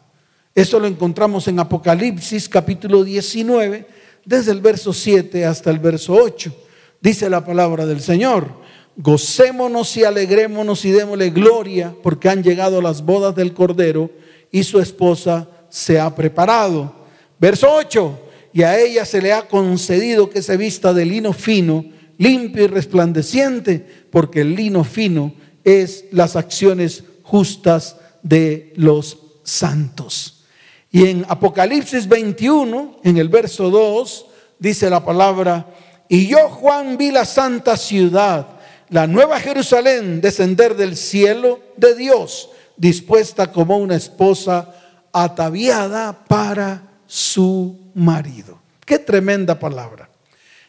Eso 0.55 0.79
lo 0.79 0.87
encontramos 0.87 1.49
en 1.49 1.59
Apocalipsis 1.59 2.49
capítulo 2.49 3.03
19, 3.03 3.87
desde 4.27 4.53
el 4.53 4.61
verso 4.61 4.93
7 4.93 5.47
hasta 5.47 5.71
el 5.71 5.79
verso 5.79 6.13
8. 6.13 6.55
Dice 7.01 7.31
la 7.31 7.45
palabra 7.45 7.87
del 7.87 8.03
Señor 8.03 8.67
gocémonos 8.97 9.97
y 9.97 10.05
alegrémonos 10.05 10.85
y 10.85 10.91
démosle 10.91 11.31
gloria 11.31 11.95
porque 12.03 12.29
han 12.29 12.43
llegado 12.43 12.81
las 12.81 13.03
bodas 13.03 13.35
del 13.35 13.53
Cordero 13.53 14.11
y 14.51 14.65
su 14.65 14.81
esposa 14.81 15.49
se 15.69 15.99
ha 15.99 16.15
preparado. 16.15 16.95
Verso 17.39 17.69
8, 17.71 18.19
y 18.53 18.63
a 18.63 18.79
ella 18.79 19.05
se 19.05 19.21
le 19.21 19.33
ha 19.33 19.49
concedido 19.49 20.31
que 20.31 20.43
se 20.43 20.57
vista 20.57 20.95
de 20.95 21.05
lino 21.05 21.33
fino, 21.33 21.96
limpio 22.19 22.65
y 22.65 22.67
resplandeciente, 22.69 24.07
porque 24.11 24.43
el 24.43 24.55
lino 24.55 24.85
fino 24.85 25.35
es 25.65 26.05
las 26.13 26.37
acciones 26.37 27.05
justas 27.23 27.97
de 28.23 28.73
los 28.77 29.19
santos. 29.43 30.45
Y 30.91 31.07
en 31.07 31.27
Apocalipsis 31.29 32.09
21, 32.09 33.01
en 33.03 33.17
el 33.19 33.29
verso 33.29 33.71
2, 33.71 34.27
dice 34.59 34.89
la 34.89 35.05
palabra, 35.05 35.67
y 36.09 36.29
yo 36.29 36.49
Juan 36.49 36.97
vi 36.97 37.11
la 37.11 37.25
santa 37.25 37.77
ciudad 37.77 38.57
la 38.89 39.07
nueva 39.07 39.41
Jerusalén 39.41 40.21
descender 40.21 40.77
del 40.77 40.97
cielo 40.97 41.61
de 41.77 41.95
Dios, 41.95 42.51
dispuesta 42.77 43.51
como 43.51 43.79
una 43.79 43.97
esposa 43.97 44.75
ataviada 45.13 46.25
para 46.27 46.83
su 47.07 47.91
marido. 47.95 48.61
Qué 48.85 48.99
tremenda 48.99 49.59
palabra. 49.59 50.09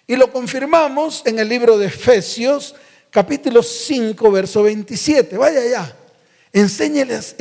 Y 0.09 0.15
lo 0.15 0.31
confirmamos 0.31 1.21
en 1.25 1.37
el 1.37 1.49
libro 1.49 1.77
de 1.77 1.87
Efesios, 1.87 2.73
capítulo 3.11 3.61
5, 3.61 4.31
verso 4.31 4.63
27. 4.63 5.37
Vaya 5.37 5.59
allá, 5.59 5.97
enséñeles, 6.53 7.35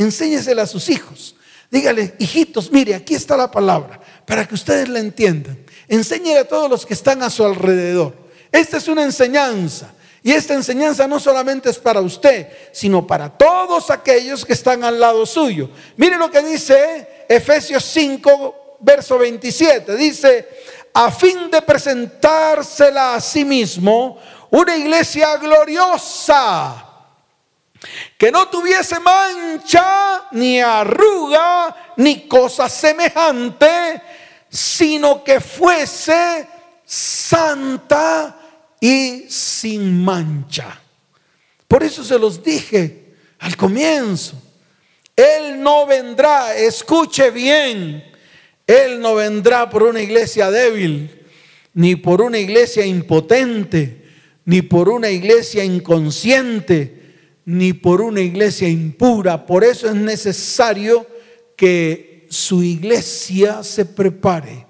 a 0.59 0.67
sus 0.67 0.89
hijos. 0.89 1.37
Dígale, 1.71 2.15
hijitos, 2.19 2.73
mire, 2.73 2.97
aquí 2.97 3.15
está 3.15 3.37
la 3.37 3.49
palabra, 3.53 4.01
para 4.27 4.49
que 4.49 4.57
ustedes 4.57 4.89
la 4.89 4.99
entiendan. 4.99 5.57
Enséñele 5.87 6.41
a 6.41 6.49
todos 6.49 6.69
los 6.69 6.85
que 6.85 6.95
están 6.95 7.23
a 7.23 7.31
su 7.31 7.45
alrededor. 7.45 8.17
Esta 8.51 8.79
es 8.79 8.89
una 8.89 9.05
enseñanza. 9.05 9.93
Y 10.25 10.33
esta 10.33 10.55
enseñanza 10.55 11.07
no 11.07 11.21
solamente 11.21 11.71
es 11.71 11.79
para 11.79 12.01
usted, 12.01 12.49
sino 12.73 13.07
para 13.07 13.29
todos 13.29 13.91
aquellos 13.91 14.45
que 14.45 14.55
están 14.55 14.83
al 14.83 14.99
lado 14.99 15.25
suyo. 15.25 15.71
Mire 15.97 16.17
lo 16.17 16.33
que 16.33 16.43
dice 16.43 17.25
Efesios 17.29 17.85
5, 17.85 18.79
verso 18.81 19.19
27. 19.19 19.97
Dice, 19.97 20.49
a 20.97 21.11
fin 21.11 21.51
de 21.51 21.61
presentársela 21.61 23.17
a 23.17 23.21
sí 23.21 23.45
mismo 23.45 24.19
una 24.51 24.75
iglesia 24.75 25.37
gloriosa, 25.37 26.87
que 28.17 28.33
no 28.33 28.49
tuviese 28.49 28.99
mancha, 29.01 30.29
ni 30.33 30.59
arruga, 30.59 31.93
ni 31.99 32.27
cosa 32.27 32.67
semejante, 32.71 34.01
sino 34.49 35.23
que 35.23 35.39
fuese 35.39 36.49
santa 36.83 38.35
y 38.81 39.27
sin 39.29 40.03
mancha. 40.03 40.81
Por 41.69 41.83
eso 41.83 42.03
se 42.03 42.19
los 42.19 42.43
dije 42.43 43.17
al 43.41 43.55
comienzo. 43.55 44.41
Él 45.15 45.63
no 45.63 45.85
vendrá, 45.85 46.55
escuche 46.55 47.31
bien, 47.31 48.16
Él 48.67 49.01
no 49.01 49.15
vendrá 49.15 49.71
por 49.71 49.85
una 49.85 50.03
iglesia 50.03 50.51
débil, 50.51 51.11
ni 51.75 51.95
por 51.95 52.21
una 52.21 52.39
iglesia 52.39 52.85
impotente, 52.85 54.05
ni 54.45 54.63
por 54.63 54.89
una 54.89 55.11
iglesia 55.11 55.65
inconsciente, 55.65 57.03
ni 57.45 57.73
por 57.73 58.01
una 58.01 58.21
iglesia 58.21 58.69
impura. 58.69 59.47
Por 59.47 59.63
eso 59.63 59.89
es 59.89 59.95
necesario 59.95 61.07
que 61.57 62.27
su 62.29 62.63
iglesia 62.63 63.63
se 63.63 63.85
prepare. 63.85 64.67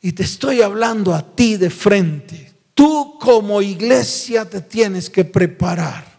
Y 0.00 0.12
te 0.12 0.22
estoy 0.24 0.62
hablando 0.62 1.14
a 1.14 1.34
ti 1.34 1.56
de 1.56 1.70
frente. 1.70 2.52
Tú 2.74 3.18
como 3.18 3.62
iglesia 3.62 4.44
te 4.44 4.60
tienes 4.60 5.10
que 5.10 5.24
preparar. 5.24 6.18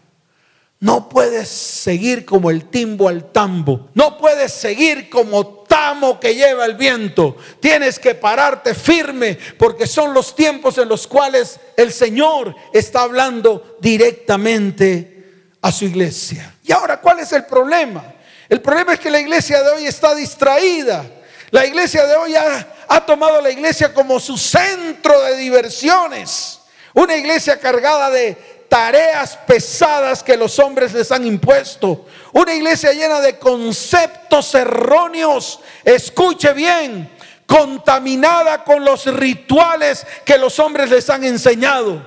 No 0.80 1.08
puedes 1.08 1.48
seguir 1.48 2.24
como 2.24 2.50
el 2.50 2.64
timbo 2.66 3.08
al 3.08 3.30
tambo. 3.32 3.88
No 3.94 4.18
puedes 4.18 4.52
seguir 4.52 5.08
como 5.08 5.59
tamo 5.70 6.18
que 6.18 6.34
lleva 6.34 6.66
el 6.66 6.74
viento. 6.74 7.36
Tienes 7.60 8.00
que 8.00 8.16
pararte 8.16 8.74
firme 8.74 9.38
porque 9.56 9.86
son 9.86 10.12
los 10.12 10.34
tiempos 10.34 10.76
en 10.78 10.88
los 10.88 11.06
cuales 11.06 11.60
el 11.76 11.92
Señor 11.92 12.56
está 12.72 13.02
hablando 13.02 13.76
directamente 13.80 15.46
a 15.62 15.70
su 15.70 15.84
iglesia. 15.84 16.56
Y 16.64 16.72
ahora, 16.72 17.00
¿cuál 17.00 17.20
es 17.20 17.32
el 17.32 17.44
problema? 17.44 18.02
El 18.48 18.60
problema 18.60 18.94
es 18.94 18.98
que 18.98 19.10
la 19.10 19.20
iglesia 19.20 19.62
de 19.62 19.70
hoy 19.70 19.86
está 19.86 20.12
distraída. 20.16 21.08
La 21.52 21.64
iglesia 21.64 22.04
de 22.04 22.16
hoy 22.16 22.34
ha, 22.34 22.66
ha 22.88 23.06
tomado 23.06 23.40
la 23.40 23.50
iglesia 23.52 23.94
como 23.94 24.18
su 24.18 24.36
centro 24.36 25.22
de 25.22 25.36
diversiones. 25.36 26.58
Una 26.94 27.16
iglesia 27.16 27.60
cargada 27.60 28.10
de 28.10 28.59
tareas 28.70 29.36
pesadas 29.48 30.22
que 30.22 30.36
los 30.36 30.58
hombres 30.60 30.94
les 30.94 31.10
han 31.10 31.26
impuesto. 31.26 32.06
Una 32.32 32.54
iglesia 32.54 32.92
llena 32.92 33.20
de 33.20 33.36
conceptos 33.36 34.54
erróneos. 34.54 35.58
Escuche 35.84 36.52
bien, 36.52 37.10
contaminada 37.46 38.62
con 38.62 38.84
los 38.84 39.04
rituales 39.06 40.06
que 40.24 40.38
los 40.38 40.58
hombres 40.60 40.88
les 40.88 41.10
han 41.10 41.24
enseñado. 41.24 42.06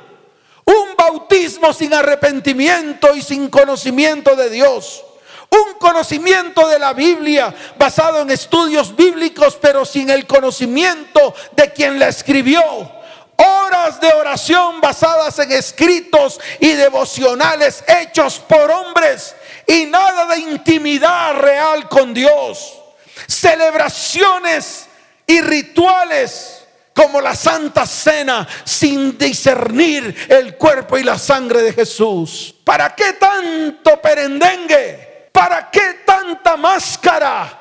Un 0.66 0.96
bautismo 0.98 1.74
sin 1.74 1.94
arrepentimiento 1.94 3.14
y 3.14 3.22
sin 3.22 3.50
conocimiento 3.50 4.34
de 4.38 4.50
Dios. 4.50 5.04
Un 5.50 5.78
conocimiento 5.78 6.70
de 6.70 6.80
la 6.80 6.94
Biblia 6.94 7.54
basado 7.78 8.22
en 8.22 8.32
estudios 8.32 8.96
bíblicos, 8.96 9.60
pero 9.62 9.84
sin 9.84 10.10
el 10.10 10.26
conocimiento 10.26 11.36
de 11.58 11.74
quien 11.74 12.00
la 12.00 12.08
escribió. 12.08 13.03
Horas 13.36 14.00
de 14.00 14.08
oración 14.14 14.80
basadas 14.80 15.38
en 15.40 15.52
escritos 15.52 16.40
y 16.60 16.74
devocionales 16.74 17.84
hechos 17.88 18.40
por 18.40 18.70
hombres 18.72 19.36
y 19.68 19.86
nada 19.86 20.28
de 20.28 20.40
intimidad 20.40 21.36
real 21.36 21.90
con 21.90 22.14
Dios. 22.14 22.80
Celebraciones 23.28 24.88
y 25.26 25.42
rituales 25.42 26.64
como 26.94 27.20
la 27.20 27.36
Santa 27.36 27.86
Cena 27.86 28.48
sin 28.64 29.18
discernir 29.18 30.28
el 30.30 30.56
cuerpo 30.58 30.98
y 30.98 31.04
la 31.04 31.18
sangre 31.18 31.62
de 31.64 31.74
Jesús. 31.74 32.54
¿Para 32.64 32.96
qué 32.96 33.14
tanto 33.14 34.00
perendengue? 34.02 35.30
¿Para 35.32 35.72
qué 35.72 36.02
tanta 36.06 36.56
máscara? 36.56 37.60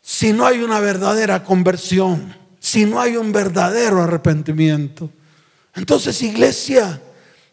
Si 0.00 0.32
no 0.32 0.46
hay 0.46 0.62
una 0.62 0.80
verdadera 0.80 1.42
conversión, 1.42 2.37
si 2.68 2.84
no 2.84 3.00
hay 3.00 3.16
un 3.16 3.32
verdadero 3.32 4.02
arrepentimiento. 4.02 5.10
Entonces, 5.74 6.20
iglesia, 6.20 7.00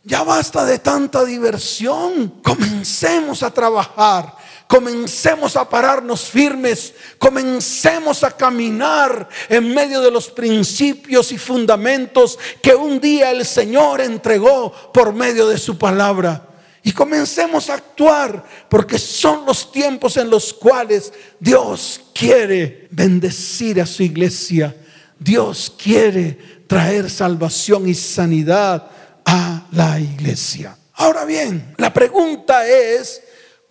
ya 0.03 0.23
basta 0.23 0.65
de 0.65 0.79
tanta 0.79 1.23
diversión. 1.23 2.41
Comencemos 2.43 3.41
a 3.41 3.49
trabajar 3.49 4.35
comencemos 4.67 5.55
a 5.55 5.69
pararnos 5.69 6.21
firmes, 6.21 6.95
comencemos 7.19 8.23
a 8.23 8.31
caminar 8.31 9.29
en 9.47 9.73
medio 9.73 10.01
de 10.01 10.09
los 10.09 10.27
principios 10.27 11.31
y 11.31 11.37
fundamentos 11.37 12.39
que 12.63 12.73
un 12.73 12.99
día 12.99 13.29
el 13.29 13.45
Señor 13.45 14.01
entregó 14.01 14.71
por 14.91 15.13
medio 15.13 15.47
de 15.47 15.59
su 15.59 15.77
palabra. 15.77 16.49
Y 16.81 16.91
comencemos 16.91 17.69
a 17.69 17.75
actuar 17.75 18.43
porque 18.67 18.97
son 18.97 19.45
los 19.45 19.71
tiempos 19.71 20.17
en 20.17 20.31
los 20.31 20.51
cuales 20.51 21.13
Dios 21.39 22.01
quiere 22.11 22.87
bendecir 22.89 23.79
a 23.79 23.85
su 23.85 24.01
iglesia. 24.01 24.75
Dios 25.19 25.73
quiere 25.81 26.63
traer 26.67 27.09
salvación 27.09 27.87
y 27.87 27.93
sanidad 27.93 28.87
a 29.25 29.67
la 29.71 29.99
iglesia. 29.99 30.77
Ahora 30.93 31.25
bien, 31.25 31.73
la 31.77 31.93
pregunta 31.93 32.65
es, 32.67 33.21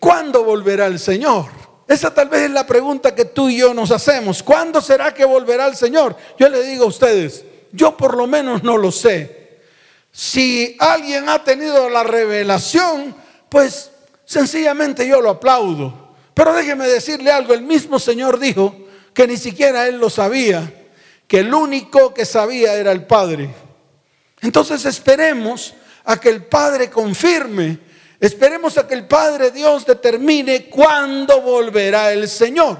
¿Cuándo 0.05 0.43
volverá 0.43 0.85
el 0.85 0.99
Señor? 0.99 1.45
Esa 1.87 2.13
tal 2.13 2.29
vez 2.29 2.43
es 2.43 2.51
la 2.51 2.67
pregunta 2.67 3.15
que 3.15 3.25
tú 3.25 3.49
y 3.49 3.57
yo 3.57 3.73
nos 3.73 3.89
hacemos. 3.89 4.43
¿Cuándo 4.43 4.79
será 4.79 5.11
que 5.15 5.25
volverá 5.25 5.65
el 5.65 5.75
Señor? 5.75 6.15
Yo 6.37 6.47
le 6.47 6.61
digo 6.61 6.85
a 6.85 6.89
ustedes, 6.89 7.43
yo 7.71 7.97
por 7.97 8.15
lo 8.15 8.27
menos 8.27 8.61
no 8.61 8.77
lo 8.77 8.91
sé. 8.91 9.61
Si 10.11 10.75
alguien 10.79 11.27
ha 11.27 11.43
tenido 11.43 11.89
la 11.89 12.03
revelación, 12.03 13.15
pues 13.49 13.89
sencillamente 14.25 15.07
yo 15.07 15.21
lo 15.21 15.31
aplaudo. 15.31 16.13
Pero 16.35 16.53
déjeme 16.53 16.87
decirle 16.87 17.31
algo, 17.31 17.55
el 17.55 17.63
mismo 17.63 17.97
Señor 17.97 18.37
dijo 18.37 18.75
que 19.11 19.27
ni 19.27 19.37
siquiera 19.37 19.87
él 19.87 19.97
lo 19.97 20.11
sabía, 20.11 20.71
que 21.27 21.39
el 21.39 21.53
único 21.53 22.13
que 22.13 22.25
sabía 22.25 22.73
era 22.75 22.91
el 22.91 23.05
Padre. 23.05 23.49
Entonces 24.41 24.85
esperemos 24.85 25.73
a 26.03 26.19
que 26.19 26.29
el 26.29 26.45
Padre 26.45 26.89
confirme 26.89 27.79
Esperemos 28.19 28.77
a 28.77 28.87
que 28.87 28.93
el 28.93 29.07
Padre 29.07 29.51
Dios 29.51 29.85
determine 29.85 30.65
cuándo 30.65 31.41
volverá 31.41 32.11
el 32.11 32.27
Señor. 32.27 32.77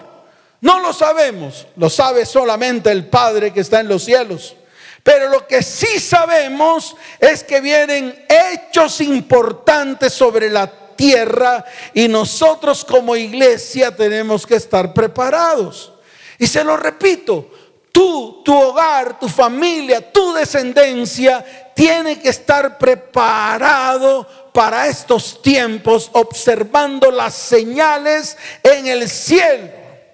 No 0.62 0.80
lo 0.80 0.94
sabemos, 0.94 1.68
lo 1.76 1.90
sabe 1.90 2.26
solamente 2.26 2.90
el 2.90 3.08
Padre 3.08 3.52
que 3.52 3.60
está 3.60 3.82
en 3.82 3.90
los 3.90 4.04
cielos. 4.04 4.56
Pero 5.04 5.30
lo 5.30 5.46
que 5.46 5.62
sí 5.62 6.00
sabemos 6.00 6.96
es 7.20 7.44
que 7.44 7.62
vienen 7.62 8.26
hechos 8.28 9.02
importantes 9.02 10.14
sobre 10.14 10.50
la 10.50 10.96
tierra 10.96 11.64
y 11.94 12.08
nosotros 12.08 12.84
como 12.84 13.16
iglesia 13.16 13.96
tenemos 13.96 14.48
que 14.48 14.56
estar 14.56 14.94
preparados. 14.94 15.94
Y 16.40 16.48
se 16.48 16.64
lo 16.64 16.76
repito, 16.76 17.52
tú, 17.96 18.42
tu 18.44 18.54
hogar, 18.54 19.18
tu 19.18 19.30
familia, 19.30 20.12
tu 20.12 20.34
descendencia 20.34 21.46
tiene 21.74 22.20
que 22.20 22.28
estar 22.28 22.78
preparado 22.78 24.28
para 24.54 24.88
estos 24.88 25.42
tiempos 25.42 26.10
observando 26.12 27.10
las 27.10 27.34
señales 27.34 28.38
en 28.62 28.88
el 28.88 29.08
cielo. 29.08 29.70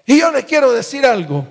Y 0.06 0.20
yo 0.20 0.30
le 0.30 0.44
quiero 0.44 0.70
decir 0.70 1.04
algo. 1.04 1.44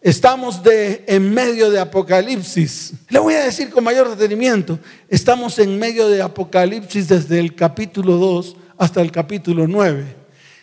Estamos 0.00 0.60
en 0.64 1.34
medio 1.34 1.68
de 1.72 1.80
Apocalipsis. 1.80 2.92
Le 3.08 3.18
voy 3.18 3.34
a 3.34 3.42
decir 3.42 3.70
con 3.70 3.82
mayor 3.82 4.08
detenimiento. 4.08 4.78
Estamos 5.08 5.58
en 5.58 5.76
medio 5.76 6.08
de 6.08 6.22
Apocalipsis 6.22 7.08
desde 7.08 7.40
el 7.40 7.56
capítulo 7.56 8.16
2 8.16 8.56
hasta 8.78 9.00
el 9.00 9.10
capítulo 9.10 9.66
9. 9.66 10.04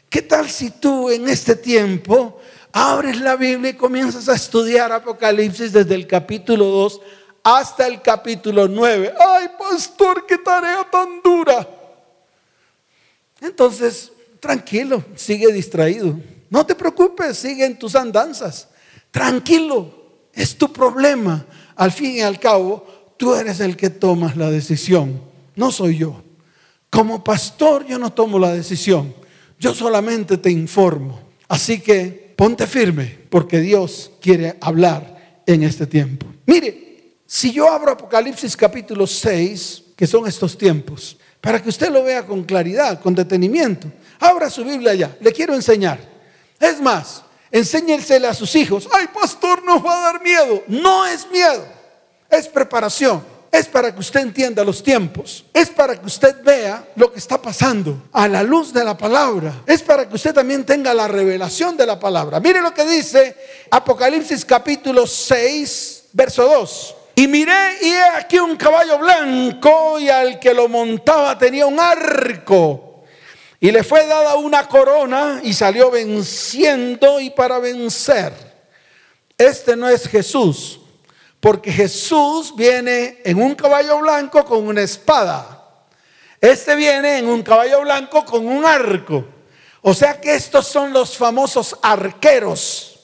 ¿Qué 0.10 0.22
tal 0.22 0.50
si 0.50 0.70
tú 0.70 1.10
en 1.10 1.28
este 1.28 1.56
tiempo 1.56 2.40
abres 2.72 3.20
la 3.20 3.36
Biblia 3.36 3.72
y 3.72 3.76
comienzas 3.76 4.30
a 4.30 4.36
estudiar 4.36 4.92
Apocalipsis 4.92 5.74
desde 5.74 5.96
el 5.96 6.08
capítulo 6.08 6.66
2 6.66 7.02
hasta 7.44 7.88
el 7.88 8.02
capítulo 8.02 8.68
9. 8.68 9.14
Ay, 9.20 9.48
pastor, 9.58 10.26
qué 10.26 10.38
tarea 10.38 10.88
tan 10.90 11.22
dura. 11.24 11.68
Entonces, 13.40 14.12
tranquilo, 14.40 15.04
sigue 15.16 15.52
distraído. 15.52 16.20
No 16.50 16.66
te 16.66 16.76
preocupes, 16.76 17.38
sigue 17.38 17.66
en 17.66 17.80
tus 17.80 17.96
andanzas. 17.96 18.68
Tranquilo, 19.10 19.94
es 20.34 20.58
tu 20.58 20.72
problema. 20.72 21.46
Al 21.76 21.92
fin 21.92 22.18
y 22.18 22.22
al 22.22 22.40
cabo, 22.40 23.14
tú 23.18 23.34
eres 23.34 23.60
el 23.60 23.76
que 23.76 23.90
tomas 23.90 24.38
la 24.38 24.50
decisión, 24.50 25.22
no 25.56 25.72
soy 25.72 25.98
yo. 25.98 26.22
Como 26.90 27.24
pastor 27.24 27.86
yo 27.86 27.98
no 27.98 28.12
tomo 28.12 28.38
la 28.38 28.52
decisión, 28.52 29.16
yo 29.60 29.74
solamente 29.74 30.38
te 30.38 30.52
informo. 30.52 31.20
Así 31.48 31.80
que 31.80 32.31
ponte 32.42 32.66
firme 32.66 33.20
porque 33.30 33.60
Dios 33.60 34.10
quiere 34.20 34.58
hablar 34.62 35.44
en 35.46 35.62
este 35.62 35.86
tiempo. 35.86 36.26
Mire, 36.48 37.20
si 37.28 37.52
yo 37.52 37.72
abro 37.72 37.92
Apocalipsis 37.92 38.58
capítulo 38.58 39.06
6, 39.06 39.84
que 39.96 40.08
son 40.08 40.26
estos 40.26 40.58
tiempos, 40.58 41.18
para 41.40 41.62
que 41.62 41.70
usted 41.70 41.92
lo 41.92 42.04
vea 42.04 42.26
con 42.26 42.44
claridad, 42.44 43.00
con 43.00 43.14
detenimiento, 43.14 43.92
abra 44.20 44.50
su 44.50 44.66
Biblia 44.66 44.96
ya, 44.96 45.16
le 45.20 45.32
quiero 45.32 45.54
enseñar. 45.54 46.00
Es 46.60 46.82
más, 46.82 47.22
enséñensele 47.52 48.26
a 48.26 48.34
sus 48.34 48.56
hijos, 48.56 48.90
ay 48.92 49.06
pastor, 49.14 49.64
nos 49.64 49.86
va 49.86 50.00
a 50.00 50.12
dar 50.14 50.24
miedo. 50.24 50.64
No 50.68 51.06
es 51.06 51.30
miedo, 51.30 51.64
es 52.28 52.48
preparación. 52.48 53.22
Es 53.52 53.68
para 53.68 53.94
que 53.94 54.00
usted 54.00 54.22
entienda 54.22 54.64
los 54.64 54.82
tiempos. 54.82 55.44
Es 55.54 55.70
para 55.70 56.00
que 56.00 56.06
usted 56.06 56.42
vea 56.42 56.88
lo 56.96 57.12
que 57.12 57.20
está 57.20 57.42
pasando 57.42 58.04
a 58.14 58.28
la 58.28 58.44
luz 58.44 58.72
de 58.74 58.84
la 58.84 58.98
palabra. 58.98 59.62
Es 59.68 59.82
para 59.82 60.08
que 60.08 60.16
usted 60.16 60.34
también 60.34 60.66
tenga 60.66 60.94
la 60.94 61.08
revelación 61.08 61.76
de 61.76 61.86
la 61.86 62.00
palabra. 62.00 62.40
Mire 62.40 62.62
lo 62.62 62.74
que 62.74 62.86
dice 62.86 63.36
Apocalipsis 63.70 64.46
capítulo 64.46 65.06
6, 65.06 66.06
verso 66.14 66.48
2. 66.48 66.96
Y 67.16 67.28
miré 67.28 67.78
y 67.82 67.90
he 67.90 68.04
aquí 68.04 68.40
un 68.40 68.56
caballo 68.56 68.98
blanco 68.98 70.00
y 70.00 70.08
al 70.08 70.40
que 70.40 70.54
lo 70.54 70.70
montaba 70.70 71.38
tenía 71.38 71.66
un 71.66 71.80
arco. 71.80 73.04
Y 73.60 73.70
le 73.70 73.84
fue 73.84 74.08
dada 74.08 74.36
una 74.36 74.68
corona 74.68 75.42
y 75.44 75.54
salió 75.54 75.92
venciendo 75.92 77.20
y 77.20 77.30
para 77.30 77.60
vencer. 77.60 78.34
Este 79.38 79.76
no 79.76 79.90
es 79.90 80.08
Jesús, 80.08 80.81
porque 81.42 81.72
Jesús 81.72 82.56
viene 82.56 83.20
en 83.26 83.42
un 83.42 83.56
caballo 83.56 84.00
blanco 84.00 84.46
con 84.46 84.68
una 84.68 84.84
espada. 84.84 85.58
Este 86.40 86.76
viene 86.76 87.18
en 87.18 87.28
un 87.28 87.42
caballo 87.42 87.82
blanco 87.82 88.24
con 88.24 88.48
un 88.48 88.64
arco. 88.64 89.26
O 89.82 89.94
sea 89.96 90.22
que 90.22 90.36
estos 90.36 90.68
son 90.68 90.94
los 90.94 91.18
famosos 91.18 91.76
arqueros. 91.82 93.00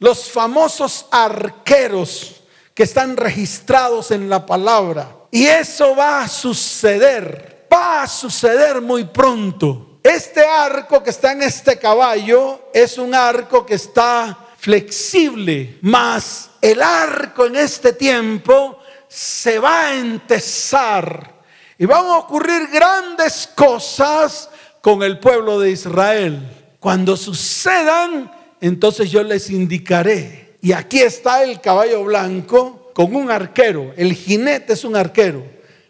Los 0.00 0.28
famosos 0.30 1.06
arqueros 1.12 2.42
que 2.74 2.82
están 2.82 3.16
registrados 3.16 4.10
en 4.10 4.28
la 4.28 4.44
palabra. 4.44 5.16
Y 5.30 5.46
eso 5.46 5.94
va 5.94 6.22
a 6.22 6.28
suceder. 6.28 7.68
Va 7.72 8.02
a 8.02 8.08
suceder 8.08 8.80
muy 8.80 9.04
pronto. 9.04 10.00
Este 10.02 10.44
arco 10.44 11.04
que 11.04 11.10
está 11.10 11.30
en 11.30 11.42
este 11.42 11.78
caballo 11.78 12.68
es 12.74 12.98
un 12.98 13.14
arco 13.14 13.64
que 13.64 13.74
está 13.74 14.43
flexible, 14.64 15.76
más 15.82 16.52
el 16.62 16.80
arco 16.80 17.44
en 17.44 17.56
este 17.56 17.92
tiempo 17.92 18.78
se 19.06 19.58
va 19.58 19.88
a 19.88 19.94
entesar 19.94 21.34
y 21.78 21.84
van 21.84 22.06
a 22.06 22.16
ocurrir 22.16 22.68
grandes 22.72 23.46
cosas 23.54 24.48
con 24.80 25.02
el 25.02 25.18
pueblo 25.18 25.60
de 25.60 25.70
Israel. 25.70 26.40
Cuando 26.80 27.14
sucedan, 27.14 28.32
entonces 28.58 29.10
yo 29.10 29.22
les 29.22 29.50
indicaré. 29.50 30.56
Y 30.62 30.72
aquí 30.72 31.00
está 31.00 31.42
el 31.42 31.60
caballo 31.60 32.02
blanco 32.02 32.90
con 32.94 33.14
un 33.14 33.30
arquero. 33.30 33.92
El 33.98 34.14
jinete 34.14 34.72
es 34.72 34.84
un 34.84 34.96
arquero. 34.96 35.44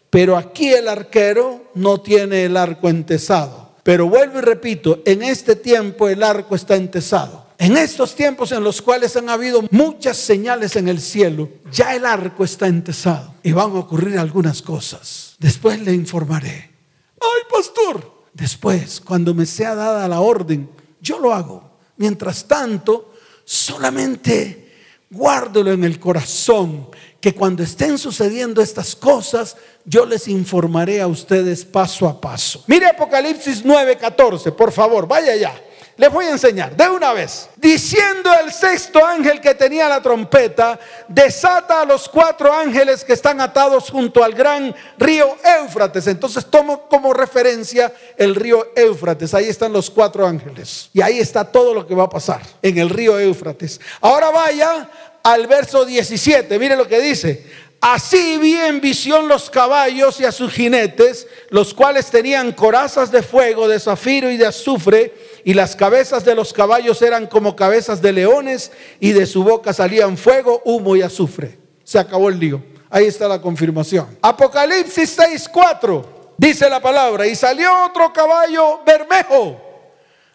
Pero 0.09 0.35
aquí 0.35 0.73
el 0.73 0.89
arquero 0.89 1.71
no 1.75 2.01
tiene 2.01 2.43
el 2.43 2.57
arco 2.57 2.89
entesado. 2.89 3.75
Pero 3.83 4.09
vuelvo 4.09 4.39
y 4.39 4.41
repito, 4.41 5.01
en 5.05 5.23
este 5.23 5.55
tiempo 5.55 6.09
el 6.09 6.23
arco 6.23 6.55
está 6.55 6.75
entesado. 6.75 7.44
En 7.57 7.77
estos 7.77 8.15
tiempos 8.15 8.51
en 8.51 8.63
los 8.63 8.81
cuales 8.81 9.15
han 9.15 9.29
habido 9.29 9.63
muchas 9.71 10.17
señales 10.17 10.75
en 10.75 10.87
el 10.87 10.99
cielo, 10.99 11.49
ya 11.71 11.95
el 11.95 12.05
arco 12.05 12.43
está 12.43 12.67
entesado 12.67 13.33
y 13.43 13.51
van 13.51 13.71
a 13.71 13.79
ocurrir 13.79 14.17
algunas 14.17 14.61
cosas. 14.61 15.35
Después 15.39 15.79
le 15.81 15.93
informaré. 15.93 16.71
Ay, 17.19 17.41
pastor. 17.49 18.13
Después, 18.33 18.99
cuando 18.99 19.33
me 19.33 19.45
sea 19.45 19.75
dada 19.75 20.07
la 20.07 20.19
orden, 20.19 20.69
yo 20.99 21.19
lo 21.19 21.33
hago. 21.33 21.77
Mientras 21.97 22.45
tanto, 22.45 23.13
solamente 23.45 24.65
guárdelo 25.09 25.71
en 25.71 25.85
el 25.85 25.99
corazón, 25.99 26.89
que 27.21 27.33
cuando 27.33 27.63
estén 27.63 27.97
sucediendo 27.97 28.61
estas 28.61 28.95
cosas, 28.95 29.55
yo 29.85 30.05
les 30.05 30.27
informaré 30.27 31.01
a 31.01 31.07
ustedes 31.07 31.63
paso 31.63 32.07
a 32.07 32.19
paso. 32.19 32.63
Mire 32.67 32.87
Apocalipsis 32.87 33.63
9:14, 33.63 34.51
por 34.51 34.71
favor, 34.71 35.07
vaya 35.07 35.31
allá. 35.31 35.53
Les 35.97 36.11
voy 36.11 36.25
a 36.25 36.31
enseñar 36.31 36.75
de 36.75 36.89
una 36.89 37.13
vez. 37.13 37.49
Diciendo 37.55 38.29
el 38.43 38.51
sexto 38.51 39.05
ángel 39.05 39.39
que 39.39 39.55
tenía 39.55 39.87
la 39.87 40.01
trompeta, 40.01 40.77
desata 41.07 41.81
a 41.81 41.85
los 41.85 42.09
cuatro 42.09 42.51
ángeles 42.51 43.05
que 43.05 43.13
están 43.13 43.39
atados 43.39 43.89
junto 43.89 44.21
al 44.21 44.33
gran 44.33 44.75
río 44.97 45.37
Éufrates. 45.61 46.07
Entonces 46.07 46.45
tomo 46.47 46.89
como 46.89 47.13
referencia 47.13 47.93
el 48.17 48.35
río 48.35 48.73
Éufrates. 48.75 49.33
Ahí 49.33 49.47
están 49.47 49.71
los 49.71 49.89
cuatro 49.89 50.27
ángeles. 50.27 50.89
Y 50.91 51.01
ahí 51.01 51.19
está 51.19 51.45
todo 51.45 51.73
lo 51.73 51.87
que 51.87 51.95
va 51.95 52.03
a 52.03 52.09
pasar 52.09 52.41
en 52.61 52.77
el 52.77 52.89
río 52.89 53.17
Éufrates. 53.17 53.79
Ahora 54.01 54.31
vaya 54.31 54.89
al 55.23 55.47
verso 55.47 55.85
17. 55.85 56.59
Mire 56.59 56.75
lo 56.75 56.89
que 56.89 56.99
dice. 56.99 57.45
Así 57.81 58.37
vi 58.37 58.55
en 58.55 58.81
visión 58.81 59.27
los 59.27 59.49
caballos 59.49 60.19
y 60.19 60.25
a 60.25 60.31
sus 60.31 60.51
jinetes, 60.51 61.27
los 61.49 61.73
cuales 61.73 62.07
tenían 62.07 62.51
corazas 62.51 63.11
de 63.11 63.21
fuego, 63.21 63.67
de 63.67 63.79
zafiro 63.79 64.31
y 64.31 64.37
de 64.37 64.47
azufre, 64.47 65.13
y 65.47 65.53
las 65.53 65.75
cabezas 65.75 66.25
de 66.25 66.33
los 66.33 66.51
caballos 66.51 67.03
eran 67.03 67.27
como 67.27 67.55
cabezas 67.55 68.01
de 68.01 68.11
leones, 68.11 68.71
y 68.99 69.11
de 69.11 69.27
su 69.27 69.43
boca 69.43 69.73
salían 69.73 70.17
fuego, 70.17 70.63
humo 70.65 70.95
y 70.95 71.03
azufre. 71.03 71.59
Se 71.83 71.99
acabó 71.99 72.29
el 72.29 72.39
lío. 72.39 72.63
Ahí 72.89 73.05
está 73.05 73.27
la 73.27 73.39
confirmación. 73.39 74.17
Apocalipsis 74.23 75.15
6:4 75.19 76.03
dice 76.35 76.67
la 76.67 76.81
palabra, 76.81 77.27
y 77.27 77.35
salió 77.35 77.69
otro 77.85 78.11
caballo 78.11 78.81
bermejo, 78.83 79.61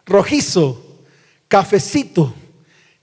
rojizo, 0.05 0.81
cafecito, 1.49 2.33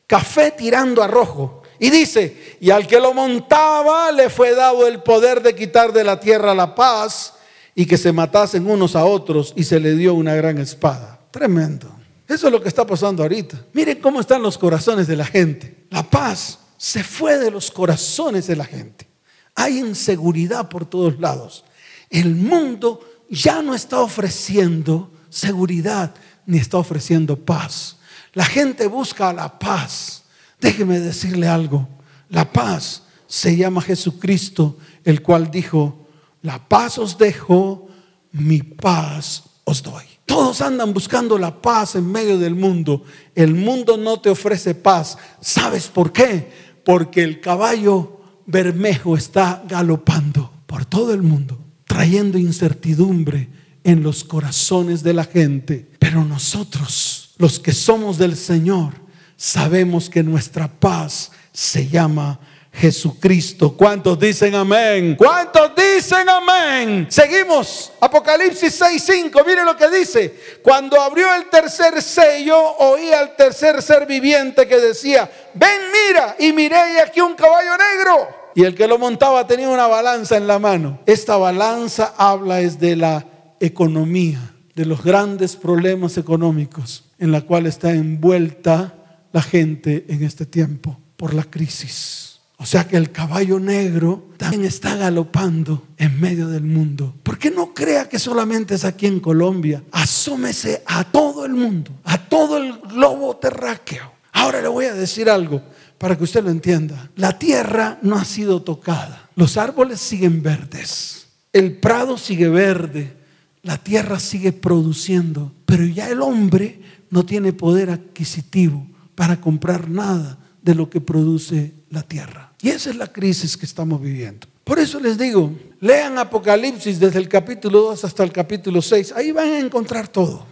café 0.06 0.50
tirando 0.52 1.02
a 1.02 1.08
rojo 1.08 1.62
y 1.78 1.90
dice, 1.90 2.56
y 2.58 2.70
al 2.70 2.86
que 2.86 3.00
lo 3.00 3.12
montaba 3.12 4.10
le 4.12 4.30
fue 4.30 4.54
dado 4.54 4.86
el 4.86 5.02
poder 5.02 5.42
de 5.42 5.54
quitar 5.54 5.92
de 5.92 6.04
la 6.04 6.18
tierra 6.18 6.54
la 6.54 6.74
paz 6.74 7.34
y 7.74 7.84
que 7.84 7.98
se 7.98 8.12
matasen 8.12 8.68
unos 8.68 8.96
a 8.96 9.04
otros 9.04 9.52
y 9.56 9.64
se 9.64 9.78
le 9.78 9.94
dio 9.94 10.14
una 10.14 10.34
gran 10.34 10.56
espada. 10.56 11.20
Tremendo. 11.30 11.97
Eso 12.28 12.46
es 12.46 12.52
lo 12.52 12.62
que 12.62 12.68
está 12.68 12.86
pasando 12.86 13.22
ahorita. 13.22 13.64
Miren 13.72 14.00
cómo 14.00 14.20
están 14.20 14.42
los 14.42 14.58
corazones 14.58 15.06
de 15.06 15.16
la 15.16 15.24
gente. 15.24 15.86
La 15.90 16.02
paz 16.02 16.58
se 16.76 17.02
fue 17.02 17.38
de 17.38 17.50
los 17.50 17.70
corazones 17.70 18.46
de 18.46 18.56
la 18.56 18.64
gente. 18.64 19.08
Hay 19.54 19.78
inseguridad 19.78 20.68
por 20.68 20.84
todos 20.84 21.18
lados. 21.18 21.64
El 22.10 22.34
mundo 22.34 23.00
ya 23.30 23.62
no 23.62 23.74
está 23.74 24.00
ofreciendo 24.00 25.10
seguridad 25.30 26.14
ni 26.46 26.58
está 26.58 26.76
ofreciendo 26.76 27.36
paz. 27.36 27.96
La 28.34 28.44
gente 28.44 28.86
busca 28.86 29.32
la 29.32 29.58
paz 29.58 30.18
Déjeme 30.60 31.00
decirle 31.00 31.48
algo. 31.48 31.88
La 32.28 32.52
paz 32.52 33.02
se 33.26 33.56
llama 33.56 33.80
Jesucristo, 33.80 34.78
el 35.04 35.22
cual 35.22 35.50
dijo, 35.50 36.06
la 36.42 36.68
paz 36.68 36.98
os 36.98 37.16
dejo, 37.18 37.88
mi 38.32 38.62
paz 38.62 39.44
os 39.64 39.82
doy. 39.82 40.04
Todos 40.28 40.60
andan 40.60 40.92
buscando 40.92 41.38
la 41.38 41.62
paz 41.62 41.94
en 41.94 42.12
medio 42.12 42.38
del 42.38 42.54
mundo. 42.54 43.02
El 43.34 43.54
mundo 43.54 43.96
no 43.96 44.20
te 44.20 44.28
ofrece 44.28 44.74
paz. 44.74 45.16
¿Sabes 45.40 45.88
por 45.88 46.12
qué? 46.12 46.52
Porque 46.84 47.24
el 47.24 47.40
caballo 47.40 48.20
bermejo 48.44 49.16
está 49.16 49.64
galopando 49.66 50.52
por 50.66 50.84
todo 50.84 51.14
el 51.14 51.22
mundo, 51.22 51.58
trayendo 51.86 52.36
incertidumbre 52.36 53.48
en 53.84 54.02
los 54.02 54.22
corazones 54.22 55.02
de 55.02 55.14
la 55.14 55.24
gente. 55.24 55.90
Pero 55.98 56.22
nosotros, 56.22 57.30
los 57.38 57.58
que 57.58 57.72
somos 57.72 58.18
del 58.18 58.36
Señor, 58.36 58.92
sabemos 59.34 60.10
que 60.10 60.22
nuestra 60.22 60.68
paz 60.68 61.32
se 61.52 61.88
llama 61.88 62.38
Jesucristo. 62.72 63.76
¿Cuántos 63.76 64.18
dicen 64.18 64.54
amén? 64.54 65.16
¿Cuántos 65.16 65.72
dicen 65.74 66.28
amén? 66.28 67.06
Seguimos. 67.10 67.92
Apocalipsis 68.00 68.80
6:5. 68.80 69.44
Mire 69.46 69.64
lo 69.64 69.76
que 69.76 69.90
dice. 69.90 70.60
Cuando 70.62 71.00
abrió 71.00 71.34
el 71.34 71.48
tercer 71.48 72.00
sello, 72.00 72.56
oí 72.78 73.10
al 73.12 73.34
tercer 73.36 73.82
ser 73.82 74.06
viviente 74.06 74.68
que 74.68 74.78
decía, 74.78 75.30
ven 75.54 75.80
mira, 75.92 76.36
y 76.38 76.52
miré 76.52 77.00
aquí 77.00 77.20
un 77.20 77.34
caballo 77.34 77.72
negro. 77.72 78.28
Y 78.54 78.64
el 78.64 78.74
que 78.74 78.86
lo 78.86 78.98
montaba 78.98 79.46
tenía 79.46 79.68
una 79.68 79.86
balanza 79.86 80.36
en 80.36 80.46
la 80.46 80.58
mano. 80.58 81.00
Esta 81.06 81.36
balanza 81.36 82.14
habla 82.16 82.60
es 82.60 82.78
de 82.78 82.96
la 82.96 83.24
economía, 83.60 84.40
de 84.74 84.84
los 84.84 85.02
grandes 85.02 85.56
problemas 85.56 86.16
económicos 86.16 87.04
en 87.18 87.32
la 87.32 87.42
cual 87.42 87.66
está 87.66 87.92
envuelta 87.92 88.94
la 89.32 89.42
gente 89.42 90.06
en 90.08 90.22
este 90.22 90.46
tiempo 90.46 90.98
por 91.16 91.34
la 91.34 91.44
crisis. 91.44 92.27
O 92.60 92.66
sea 92.66 92.88
que 92.88 92.96
el 92.96 93.12
caballo 93.12 93.60
negro 93.60 94.30
también 94.36 94.64
está 94.64 94.96
galopando 94.96 95.86
en 95.96 96.20
medio 96.20 96.48
del 96.48 96.64
mundo. 96.64 97.14
¿Por 97.22 97.38
qué 97.38 97.52
no 97.52 97.72
crea 97.72 98.08
que 98.08 98.18
solamente 98.18 98.74
es 98.74 98.84
aquí 98.84 99.06
en 99.06 99.20
Colombia? 99.20 99.84
Asómese 99.92 100.82
a 100.84 101.04
todo 101.04 101.46
el 101.46 101.52
mundo, 101.52 101.92
a 102.02 102.18
todo 102.18 102.58
el 102.58 102.76
globo 102.80 103.36
terráqueo. 103.36 104.10
Ahora 104.32 104.60
le 104.60 104.66
voy 104.66 104.86
a 104.86 104.94
decir 104.94 105.30
algo 105.30 105.62
para 105.98 106.18
que 106.18 106.24
usted 106.24 106.42
lo 106.42 106.50
entienda. 106.50 107.08
La 107.14 107.38
tierra 107.38 107.98
no 108.02 108.16
ha 108.16 108.24
sido 108.24 108.60
tocada. 108.60 109.28
Los 109.36 109.56
árboles 109.56 110.00
siguen 110.00 110.42
verdes. 110.42 111.28
El 111.52 111.76
prado 111.76 112.18
sigue 112.18 112.48
verde. 112.48 113.16
La 113.62 113.76
tierra 113.76 114.18
sigue 114.18 114.52
produciendo. 114.52 115.52
Pero 115.64 115.84
ya 115.84 116.08
el 116.08 116.22
hombre 116.22 116.80
no 117.10 117.24
tiene 117.24 117.52
poder 117.52 117.90
adquisitivo 117.90 118.84
para 119.14 119.40
comprar 119.40 119.88
nada 119.88 120.38
de 120.68 120.74
lo 120.74 120.90
que 120.90 121.00
produce 121.00 121.72
la 121.88 122.02
tierra. 122.02 122.52
Y 122.60 122.68
esa 122.68 122.90
es 122.90 122.96
la 122.96 123.06
crisis 123.06 123.56
que 123.56 123.64
estamos 123.64 124.02
viviendo. 124.02 124.46
Por 124.64 124.78
eso 124.78 125.00
les 125.00 125.16
digo, 125.16 125.50
lean 125.80 126.18
Apocalipsis 126.18 127.00
desde 127.00 127.18
el 127.20 127.26
capítulo 127.26 127.80
2 127.84 128.04
hasta 128.04 128.22
el 128.22 128.30
capítulo 128.30 128.82
6. 128.82 129.12
Ahí 129.16 129.32
van 129.32 129.48
a 129.48 129.58
encontrar 129.60 130.08
todo. 130.08 130.44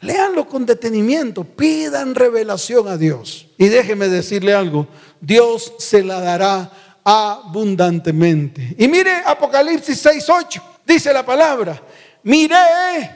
Leanlo 0.00 0.46
con 0.46 0.64
detenimiento, 0.64 1.42
pidan 1.42 2.14
revelación 2.14 2.86
a 2.86 2.96
Dios. 2.96 3.48
Y 3.58 3.66
déjeme 3.66 4.06
decirle 4.06 4.54
algo, 4.54 4.86
Dios 5.20 5.72
se 5.80 6.04
la 6.04 6.20
dará 6.20 6.70
abundantemente. 7.02 8.76
Y 8.78 8.86
mire 8.86 9.22
Apocalipsis 9.26 9.98
6, 9.98 10.24
8, 10.28 10.62
dice 10.86 11.12
la 11.12 11.26
palabra, 11.26 11.82
miré 12.22 13.10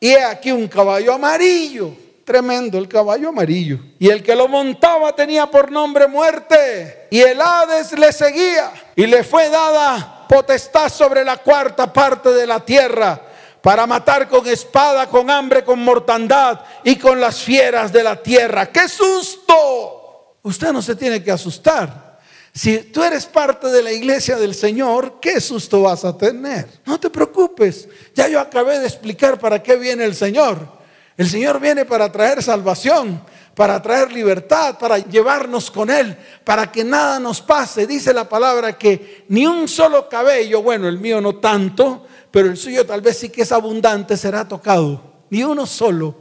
y 0.00 0.08
he 0.08 0.24
aquí 0.24 0.50
un 0.50 0.66
caballo 0.66 1.14
amarillo 1.14 2.05
Tremendo 2.26 2.76
el 2.76 2.88
caballo 2.88 3.28
amarillo. 3.28 3.78
Y 4.00 4.08
el 4.08 4.20
que 4.20 4.34
lo 4.34 4.48
montaba 4.48 5.14
tenía 5.14 5.46
por 5.46 5.70
nombre 5.70 6.08
muerte. 6.08 7.06
Y 7.08 7.20
el 7.20 7.40
Hades 7.40 7.96
le 7.96 8.12
seguía. 8.12 8.72
Y 8.96 9.06
le 9.06 9.22
fue 9.22 9.48
dada 9.48 10.26
potestad 10.28 10.88
sobre 10.88 11.24
la 11.24 11.36
cuarta 11.36 11.92
parte 11.92 12.30
de 12.30 12.44
la 12.44 12.58
tierra 12.58 13.22
para 13.62 13.86
matar 13.86 14.28
con 14.28 14.44
espada, 14.48 15.08
con 15.08 15.30
hambre, 15.30 15.62
con 15.62 15.78
mortandad 15.78 16.62
y 16.82 16.96
con 16.96 17.20
las 17.20 17.44
fieras 17.44 17.92
de 17.92 18.02
la 18.02 18.20
tierra. 18.20 18.72
¡Qué 18.72 18.88
susto! 18.88 20.38
Usted 20.42 20.72
no 20.72 20.82
se 20.82 20.96
tiene 20.96 21.22
que 21.22 21.30
asustar. 21.30 22.18
Si 22.52 22.78
tú 22.78 23.04
eres 23.04 23.24
parte 23.26 23.68
de 23.68 23.84
la 23.84 23.92
iglesia 23.92 24.36
del 24.36 24.56
Señor, 24.56 25.20
¿qué 25.20 25.40
susto 25.40 25.82
vas 25.82 26.04
a 26.04 26.18
tener? 26.18 26.66
No 26.84 26.98
te 26.98 27.08
preocupes. 27.08 27.88
Ya 28.16 28.26
yo 28.26 28.40
acabé 28.40 28.80
de 28.80 28.86
explicar 28.86 29.38
para 29.38 29.62
qué 29.62 29.76
viene 29.76 30.04
el 30.04 30.16
Señor. 30.16 30.75
El 31.16 31.28
Señor 31.28 31.60
viene 31.60 31.86
para 31.86 32.12
traer 32.12 32.42
salvación, 32.42 33.22
para 33.54 33.80
traer 33.80 34.12
libertad, 34.12 34.78
para 34.78 34.98
llevarnos 34.98 35.70
con 35.70 35.90
Él, 35.90 36.16
para 36.44 36.70
que 36.70 36.84
nada 36.84 37.18
nos 37.18 37.40
pase. 37.40 37.86
Dice 37.86 38.12
la 38.12 38.28
palabra 38.28 38.76
que 38.76 39.24
ni 39.28 39.46
un 39.46 39.66
solo 39.66 40.08
cabello, 40.10 40.62
bueno, 40.62 40.88
el 40.88 40.98
mío 40.98 41.22
no 41.22 41.36
tanto, 41.36 42.06
pero 42.30 42.48
el 42.48 42.58
suyo 42.58 42.84
tal 42.84 43.00
vez 43.00 43.16
sí 43.16 43.30
que 43.30 43.42
es 43.42 43.52
abundante, 43.52 44.16
será 44.16 44.46
tocado. 44.46 45.24
Ni 45.30 45.42
uno 45.42 45.64
solo. 45.64 46.14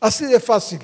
Así 0.00 0.26
de 0.26 0.40
fácil. 0.40 0.80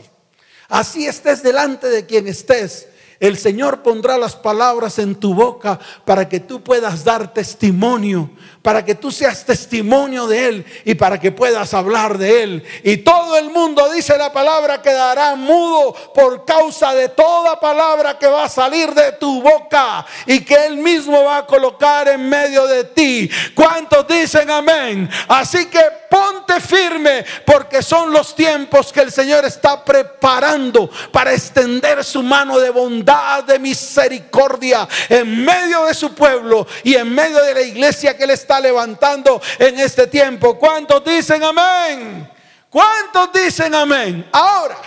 Así 0.68 1.06
estés 1.06 1.42
delante 1.42 1.88
de 1.88 2.06
quien 2.06 2.28
estés. 2.28 2.88
El 3.18 3.38
Señor 3.38 3.82
pondrá 3.82 4.18
las 4.18 4.36
palabras 4.36 4.98
en 4.98 5.14
tu 5.14 5.34
boca 5.34 5.80
para 6.04 6.28
que 6.28 6.38
tú 6.38 6.62
puedas 6.62 7.02
dar 7.02 7.32
testimonio, 7.32 8.30
para 8.66 8.84
que 8.84 8.96
tú 8.96 9.12
seas 9.12 9.44
testimonio 9.44 10.26
de 10.26 10.48
Él 10.48 10.64
y 10.84 10.96
para 10.96 11.20
que 11.20 11.30
puedas 11.30 11.72
hablar 11.72 12.18
de 12.18 12.42
Él. 12.42 12.64
Y 12.82 12.96
todo 12.96 13.38
el 13.38 13.48
mundo, 13.50 13.88
dice 13.92 14.18
la 14.18 14.32
palabra, 14.32 14.82
quedará 14.82 15.36
mudo 15.36 15.94
por 16.12 16.44
causa 16.44 16.92
de 16.92 17.10
toda 17.10 17.60
palabra 17.60 18.18
que 18.18 18.26
va 18.26 18.46
a 18.46 18.48
salir 18.48 18.92
de 18.92 19.12
tu 19.12 19.40
boca 19.40 20.04
y 20.26 20.40
que 20.40 20.66
Él 20.66 20.78
mismo 20.78 21.22
va 21.22 21.36
a 21.36 21.46
colocar 21.46 22.08
en 22.08 22.28
medio 22.28 22.66
de 22.66 22.82
ti. 22.82 23.30
¿Cuántos 23.54 24.08
dicen 24.08 24.50
amén? 24.50 25.08
Así 25.28 25.66
que 25.66 25.84
ponte 26.10 26.60
firme 26.60 27.24
porque 27.44 27.82
son 27.82 28.12
los 28.12 28.34
tiempos 28.34 28.92
que 28.92 29.02
el 29.02 29.12
Señor 29.12 29.44
está 29.44 29.84
preparando 29.84 30.90
para 31.12 31.32
extender 31.32 32.02
su 32.02 32.20
mano 32.20 32.58
de 32.58 32.70
bondad, 32.70 33.44
de 33.44 33.60
misericordia 33.60 34.88
en 35.08 35.44
medio 35.44 35.84
de 35.84 35.94
su 35.94 36.12
pueblo 36.16 36.66
y 36.82 36.96
en 36.96 37.14
medio 37.14 37.40
de 37.44 37.54
la 37.54 37.62
iglesia 37.62 38.16
que 38.16 38.24
Él 38.24 38.30
está 38.30 38.55
levantando 38.60 39.40
en 39.58 39.78
este 39.78 40.06
tiempo. 40.06 40.58
¿Cuántos 40.58 41.04
dicen 41.04 41.42
amén? 41.42 42.30
¿Cuántos 42.70 43.32
dicen 43.32 43.74
amén? 43.74 44.28
Ahora, 44.32 44.78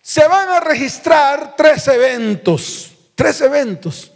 se 0.00 0.26
van 0.26 0.48
a 0.48 0.60
registrar 0.60 1.54
tres 1.56 1.86
eventos, 1.88 2.92
tres 3.14 3.40
eventos. 3.40 4.10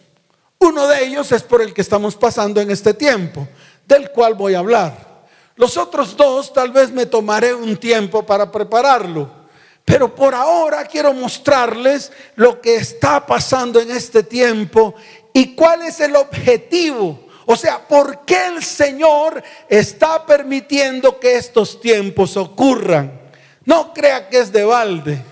Uno 0.58 0.86
de 0.86 1.04
ellos 1.04 1.30
es 1.32 1.42
por 1.42 1.60
el 1.60 1.74
que 1.74 1.82
estamos 1.82 2.16
pasando 2.16 2.60
en 2.60 2.70
este 2.70 2.94
tiempo, 2.94 3.46
del 3.86 4.10
cual 4.10 4.34
voy 4.34 4.54
a 4.54 4.60
hablar. 4.60 5.14
Los 5.56 5.76
otros 5.76 6.16
dos 6.16 6.52
tal 6.52 6.70
vez 6.70 6.90
me 6.90 7.06
tomaré 7.06 7.54
un 7.54 7.76
tiempo 7.76 8.24
para 8.24 8.50
prepararlo. 8.50 9.44
Pero 9.84 10.14
por 10.14 10.34
ahora 10.34 10.84
quiero 10.86 11.12
mostrarles 11.12 12.10
lo 12.36 12.60
que 12.60 12.76
está 12.76 13.26
pasando 13.26 13.80
en 13.80 13.90
este 13.90 14.22
tiempo 14.22 14.94
y 15.32 15.54
cuál 15.54 15.82
es 15.82 16.00
el 16.00 16.16
objetivo 16.16 17.23
o 17.46 17.56
sea, 17.56 17.86
¿por 17.86 18.24
qué 18.24 18.46
el 18.46 18.62
Señor 18.62 19.42
está 19.68 20.24
permitiendo 20.24 21.18
que 21.20 21.36
estos 21.36 21.80
tiempos 21.80 22.36
ocurran? 22.36 23.20
No 23.64 23.92
crea 23.92 24.28
que 24.28 24.38
es 24.38 24.52
de 24.52 24.64
balde. 24.64 25.22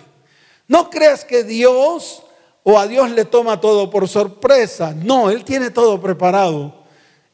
No 0.68 0.90
creas 0.90 1.24
que 1.24 1.44
Dios 1.44 2.22
o 2.62 2.78
a 2.78 2.86
Dios 2.86 3.10
le 3.10 3.24
toma 3.24 3.60
todo 3.60 3.90
por 3.90 4.08
sorpresa. 4.08 4.94
No, 4.94 5.30
Él 5.30 5.44
tiene 5.44 5.70
todo 5.70 6.00
preparado. 6.00 6.82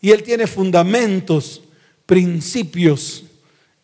Y 0.01 0.11
Él 0.11 0.23
tiene 0.23 0.47
fundamentos, 0.47 1.61
principios. 2.07 3.25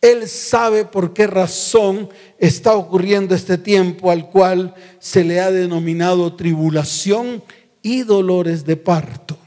Él 0.01 0.29
sabe 0.29 0.85
por 0.85 1.13
qué 1.13 1.27
razón 1.27 2.09
está 2.37 2.73
ocurriendo 2.73 3.33
este 3.33 3.57
tiempo 3.57 4.11
al 4.11 4.29
cual 4.29 4.75
se 4.99 5.23
le 5.23 5.39
ha 5.39 5.51
denominado 5.51 6.35
tribulación 6.35 7.43
y 7.81 8.03
dolores 8.03 8.65
de 8.65 8.77
parto. 8.77 9.37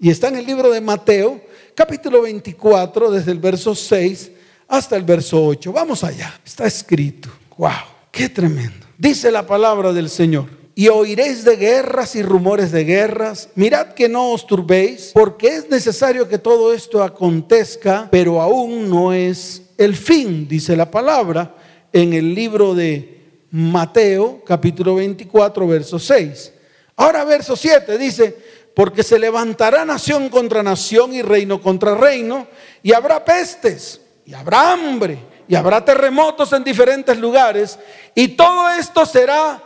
Y 0.00 0.10
está 0.10 0.28
en 0.28 0.36
el 0.36 0.46
libro 0.46 0.70
de 0.70 0.80
Mateo, 0.80 1.40
capítulo 1.74 2.22
24, 2.22 3.10
desde 3.10 3.32
el 3.32 3.40
verso 3.40 3.74
6 3.74 4.30
hasta 4.68 4.96
el 4.96 5.02
verso 5.02 5.44
8. 5.44 5.72
Vamos 5.72 6.04
allá. 6.04 6.40
Está 6.44 6.66
escrito. 6.66 7.28
¡Wow! 7.56 7.72
¡Qué 8.12 8.28
tremendo! 8.28 8.86
Dice 8.96 9.32
la 9.32 9.44
palabra 9.44 9.92
del 9.92 10.08
Señor. 10.08 10.46
Y 10.76 10.86
oiréis 10.86 11.42
de 11.42 11.56
guerras 11.56 12.14
y 12.14 12.22
rumores 12.22 12.70
de 12.70 12.84
guerras. 12.84 13.48
Mirad 13.56 13.94
que 13.94 14.08
no 14.08 14.30
os 14.30 14.46
turbéis, 14.46 15.10
porque 15.12 15.48
es 15.48 15.68
necesario 15.68 16.28
que 16.28 16.38
todo 16.38 16.72
esto 16.72 17.02
acontezca, 17.02 18.06
pero 18.12 18.40
aún 18.40 18.88
no 18.88 19.12
es 19.12 19.62
el 19.76 19.96
fin, 19.96 20.46
dice 20.46 20.76
la 20.76 20.88
palabra 20.88 21.56
en 21.92 22.12
el 22.12 22.36
libro 22.36 22.72
de 22.72 23.40
Mateo, 23.50 24.44
capítulo 24.46 24.94
24, 24.94 25.66
verso 25.66 25.98
6. 25.98 26.52
Ahora 26.94 27.24
verso 27.24 27.56
7 27.56 27.96
dice, 27.96 28.36
porque 28.78 29.02
se 29.02 29.18
levantará 29.18 29.84
nación 29.84 30.28
contra 30.28 30.62
nación 30.62 31.12
y 31.12 31.20
reino 31.20 31.60
contra 31.60 31.96
reino, 31.96 32.46
y 32.80 32.92
habrá 32.92 33.24
pestes, 33.24 34.00
y 34.24 34.34
habrá 34.34 34.72
hambre, 34.72 35.18
y 35.48 35.56
habrá 35.56 35.84
terremotos 35.84 36.52
en 36.52 36.62
diferentes 36.62 37.18
lugares, 37.18 37.76
y 38.14 38.28
todo 38.28 38.70
esto 38.70 39.04
será 39.04 39.60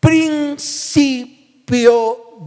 principio 0.00 1.66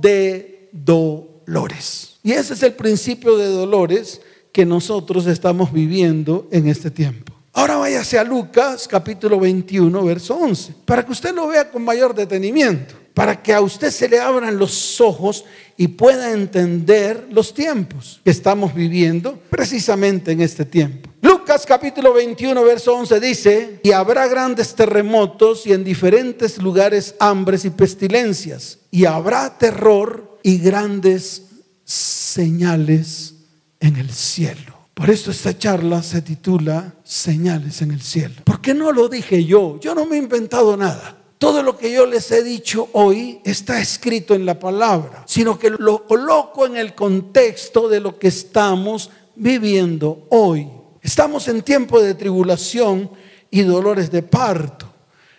de 0.01 0.69
dolores. 0.71 2.17
Y 2.23 2.31
ese 2.31 2.55
es 2.55 2.63
el 2.63 2.73
principio 2.73 3.37
de 3.37 3.45
dolores 3.45 4.23
que 4.51 4.65
nosotros 4.65 5.27
estamos 5.27 5.71
viviendo 5.71 6.47
en 6.51 6.67
este 6.67 6.89
tiempo. 6.89 7.31
Ahora 7.53 7.77
váyase 7.77 8.17
a 8.17 8.23
Lucas 8.23 8.87
capítulo 8.87 9.39
21, 9.39 10.03
verso 10.03 10.35
11, 10.35 10.73
para 10.83 11.05
que 11.05 11.11
usted 11.11 11.35
lo 11.35 11.45
vea 11.45 11.69
con 11.69 11.85
mayor 11.85 12.15
detenimiento 12.15 13.00
para 13.13 13.41
que 13.41 13.53
a 13.53 13.61
usted 13.61 13.91
se 13.91 14.07
le 14.07 14.19
abran 14.19 14.57
los 14.57 15.01
ojos 15.01 15.45
y 15.77 15.87
pueda 15.89 16.31
entender 16.31 17.27
los 17.31 17.53
tiempos 17.53 18.21
que 18.23 18.31
estamos 18.31 18.73
viviendo 18.73 19.39
precisamente 19.49 20.31
en 20.31 20.41
este 20.41 20.65
tiempo. 20.65 21.09
Lucas 21.21 21.65
capítulo 21.65 22.13
21, 22.13 22.63
verso 22.63 22.95
11 22.95 23.19
dice, 23.19 23.79
y 23.83 23.91
habrá 23.91 24.27
grandes 24.27 24.75
terremotos 24.75 25.65
y 25.67 25.73
en 25.73 25.83
diferentes 25.83 26.57
lugares 26.57 27.15
hambres 27.19 27.65
y 27.65 27.69
pestilencias, 27.69 28.79
y 28.89 29.05
habrá 29.05 29.57
terror 29.57 30.39
y 30.43 30.57
grandes 30.57 31.43
señales 31.83 33.35
en 33.79 33.97
el 33.97 34.09
cielo. 34.11 34.81
Por 34.93 35.09
eso 35.09 35.31
esta 35.31 35.57
charla 35.57 36.03
se 36.03 36.21
titula 36.21 36.93
Señales 37.03 37.81
en 37.81 37.91
el 37.91 38.01
cielo. 38.01 38.35
¿Por 38.43 38.61
qué 38.61 38.73
no 38.73 38.91
lo 38.91 39.09
dije 39.09 39.43
yo? 39.45 39.79
Yo 39.79 39.95
no 39.95 40.05
me 40.05 40.15
he 40.15 40.19
inventado 40.19 40.77
nada 40.77 41.20
todo 41.41 41.63
lo 41.63 41.75
que 41.75 41.91
yo 41.91 42.05
les 42.05 42.31
he 42.31 42.43
dicho 42.43 42.87
hoy 42.91 43.41
está 43.43 43.81
escrito 43.81 44.35
en 44.35 44.45
la 44.45 44.59
palabra, 44.59 45.23
sino 45.25 45.57
que 45.57 45.71
lo 45.71 46.05
coloco 46.05 46.67
en 46.67 46.77
el 46.77 46.93
contexto 46.93 47.89
de 47.89 47.99
lo 47.99 48.19
que 48.19 48.27
estamos 48.27 49.09
viviendo 49.35 50.27
hoy. 50.29 50.69
Estamos 51.01 51.47
en 51.47 51.63
tiempo 51.63 51.99
de 51.99 52.13
tribulación 52.13 53.09
y 53.49 53.63
dolores 53.63 54.11
de 54.11 54.21
parto. 54.21 54.85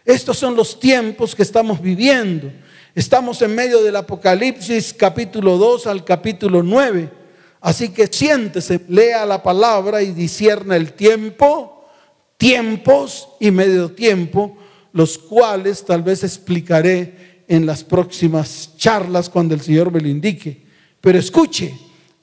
Estos 0.05 0.39
son 0.39 0.57
los 0.57 0.81
tiempos 0.81 1.37
que 1.37 1.45
estamos 1.45 1.81
viviendo. 1.81 2.51
Estamos 2.97 3.41
en 3.41 3.55
medio 3.55 3.81
del 3.81 3.95
Apocalipsis 3.95 4.93
capítulo 4.93 5.57
2 5.57 5.87
al 5.87 6.05
capítulo 6.05 6.65
9. 6.65 7.13
Así 7.61 7.91
que 7.91 8.09
siéntese, 8.09 8.81
lea 8.89 9.25
la 9.25 9.41
palabra 9.41 10.03
y 10.03 10.11
discierna 10.11 10.75
el 10.75 10.95
tiempo, 10.95 11.87
tiempos 12.39 13.29
y 13.39 13.53
medio 13.53 13.93
tiempo 13.93 14.59
los 14.93 15.19
cuales 15.19 15.85
tal 15.85 16.03
vez 16.03 16.25
explicaré 16.25 17.45
en 17.49 17.67
las 17.67 17.85
próximas 17.85 18.71
charlas 18.77 19.29
cuando 19.29 19.55
el 19.55 19.61
Señor 19.61 19.91
me 19.91 20.01
lo 20.01 20.09
indique. 20.09 20.65
Pero 21.01 21.19
escuche, 21.19 21.75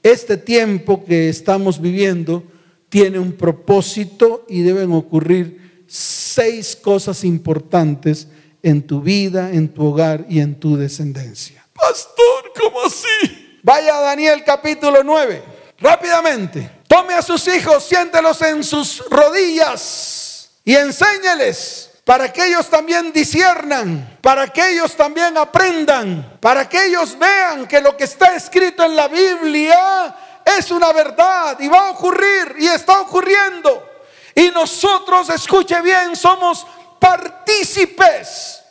este 0.02 0.36
tiempo 0.36 1.04
que 1.04 1.28
estamos 1.28 1.80
viviendo 1.80 2.42
tiene 2.88 3.18
un 3.18 3.32
propósito 3.32 4.44
y 4.48 4.62
deben 4.62 4.92
ocurrir 4.92 5.84
seis 5.86 6.76
cosas 6.76 7.24
importantes 7.24 8.28
en 8.62 8.86
tu 8.86 9.00
vida, 9.00 9.50
en 9.52 9.68
tu 9.68 9.86
hogar 9.86 10.26
y 10.28 10.40
en 10.40 10.58
tu 10.58 10.76
descendencia. 10.76 11.66
Pastor, 11.72 12.52
¿cómo 12.60 12.82
así? 12.82 13.58
Vaya 13.62 13.98
a 13.98 14.00
Daniel 14.00 14.42
capítulo 14.44 15.02
9, 15.04 15.42
rápidamente. 15.78 16.70
Tome 16.86 17.14
a 17.14 17.22
sus 17.22 17.46
hijos, 17.48 17.84
siéntelos 17.84 18.40
en 18.42 18.64
sus 18.64 19.04
rodillas 19.08 20.50
y 20.64 20.74
enséñeles 20.74 21.89
para 22.04 22.32
que 22.32 22.46
ellos 22.46 22.68
también 22.68 23.12
disiernan, 23.12 24.18
para 24.20 24.48
que 24.48 24.70
ellos 24.70 24.96
también 24.96 25.36
aprendan, 25.36 26.38
para 26.40 26.68
que 26.68 26.86
ellos 26.86 27.18
vean 27.18 27.66
que 27.66 27.80
lo 27.80 27.96
que 27.96 28.04
está 28.04 28.34
escrito 28.34 28.84
en 28.84 28.96
la 28.96 29.08
Biblia 29.08 30.16
es 30.44 30.70
una 30.70 30.92
verdad 30.92 31.58
y 31.60 31.68
va 31.68 31.88
a 31.88 31.90
ocurrir 31.90 32.56
y 32.58 32.66
está 32.66 33.00
ocurriendo. 33.00 33.88
Y 34.34 34.50
nosotros, 34.50 35.28
escuche 35.30 35.80
bien, 35.82 36.16
somos 36.16 36.66
partícipes. 36.98 38.62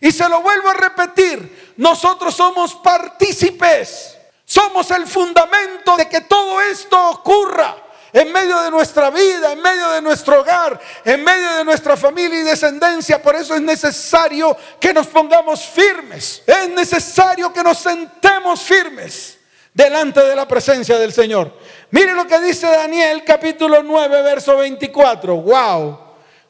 Y 0.00 0.12
se 0.12 0.28
lo 0.28 0.42
vuelvo 0.42 0.68
a 0.68 0.74
repetir, 0.74 1.74
nosotros 1.76 2.34
somos 2.34 2.74
partícipes. 2.74 4.14
Somos 4.44 4.90
el 4.90 5.06
fundamento 5.06 5.96
de 5.96 6.08
que 6.08 6.20
todo 6.22 6.60
esto 6.60 7.10
ocurra. 7.10 7.76
En 8.14 8.32
medio 8.32 8.62
de 8.62 8.70
nuestra 8.70 9.10
vida, 9.10 9.52
en 9.52 9.60
medio 9.60 9.90
de 9.90 10.00
nuestro 10.00 10.40
hogar, 10.40 10.80
en 11.04 11.24
medio 11.24 11.56
de 11.56 11.64
nuestra 11.64 11.96
familia 11.96 12.40
y 12.40 12.44
descendencia. 12.44 13.20
Por 13.20 13.34
eso 13.34 13.56
es 13.56 13.60
necesario 13.60 14.56
que 14.78 14.94
nos 14.94 15.08
pongamos 15.08 15.66
firmes. 15.66 16.40
Es 16.46 16.68
necesario 16.68 17.52
que 17.52 17.64
nos 17.64 17.76
sentemos 17.78 18.60
firmes 18.60 19.38
delante 19.72 20.20
de 20.20 20.36
la 20.36 20.46
presencia 20.46 20.96
del 20.96 21.12
Señor. 21.12 21.52
Mire 21.90 22.14
lo 22.14 22.24
que 22.24 22.38
dice 22.38 22.68
Daniel 22.68 23.24
capítulo 23.26 23.82
9, 23.82 24.22
verso 24.22 24.58
24. 24.58 25.34
Wow. 25.34 25.98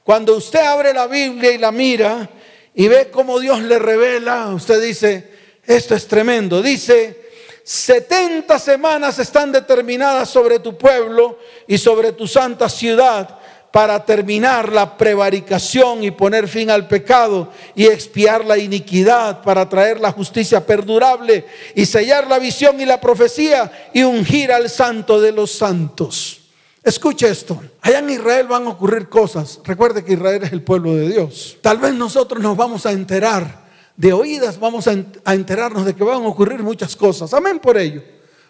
Cuando 0.05 0.37
usted 0.37 0.61
abre 0.61 0.93
la 0.93 1.07
Biblia 1.07 1.51
y 1.51 1.57
la 1.57 1.73
mira 1.73 2.29
y 2.75 2.89
ve 2.89 3.11
cómo 3.11 3.41
Dios 3.41 3.63
le 3.63 3.79
revela, 3.79 4.49
usted 4.49 4.83
dice, 4.83 5.31
esto 5.65 5.95
es 5.95 6.07
tremendo. 6.07 6.61
Dice, 6.61 7.24
70 7.65 8.59
semanas 8.59 9.19
están 9.19 9.51
determinadas 9.51 10.29
sobre 10.29 10.59
tu 10.59 10.77
pueblo 10.77 11.39
y 11.67 11.79
sobre 11.79 12.13
tu 12.13 12.27
santa 12.27 12.69
ciudad 12.69 13.39
para 13.73 14.05
terminar 14.05 14.71
la 14.71 14.97
prevaricación 14.97 16.05
y 16.05 16.11
poner 16.11 16.47
fin 16.47 16.71
al 16.71 16.87
pecado 16.87 17.51
y 17.75 17.87
expiar 17.87 18.45
la 18.45 18.57
iniquidad, 18.57 19.43
para 19.43 19.69
traer 19.69 19.99
la 19.99 20.13
justicia 20.13 20.65
perdurable 20.65 21.45
y 21.75 21.85
sellar 21.85 22.29
la 22.29 22.39
visión 22.39 22.81
y 22.81 22.85
la 22.85 23.01
profecía 23.01 23.91
y 23.93 24.05
ungir 24.05 24.53
al 24.53 24.71
santo 24.71 25.21
de 25.21 25.33
los 25.33 25.51
santos. 25.51 26.43
Escuche 26.85 27.29
esto, 27.29 27.61
allá 27.81 27.99
en 27.99 28.11
Israel 28.11 28.47
van 28.47 28.67
a 28.67 28.71
ocurrir 28.71 29.09
cosas. 29.09 29.59
Recuerde 29.65 30.05
que 30.05 30.13
Israel 30.13 30.45
es 30.45 30.53
el 30.53 30.63
pueblo 30.63 30.95
de 30.95 31.09
Dios. 31.09 31.57
Tal 31.63 31.79
vez 31.79 31.95
nosotros 31.95 32.43
nos 32.43 32.57
vamos 32.57 32.85
a 32.85 32.93
enterar 32.93 33.64
de 33.97 34.13
oídas, 34.13 34.59
vamos 34.59 34.89
a 34.89 35.35
enterarnos 35.35 35.85
de 35.85 35.95
que 35.95 36.05
van 36.05 36.23
a 36.23 36.29
ocurrir 36.29 36.63
muchas 36.63 36.97
cosas. 36.97 37.33
Amén 37.33 37.59
por 37.59 37.79
ello. 37.79 38.03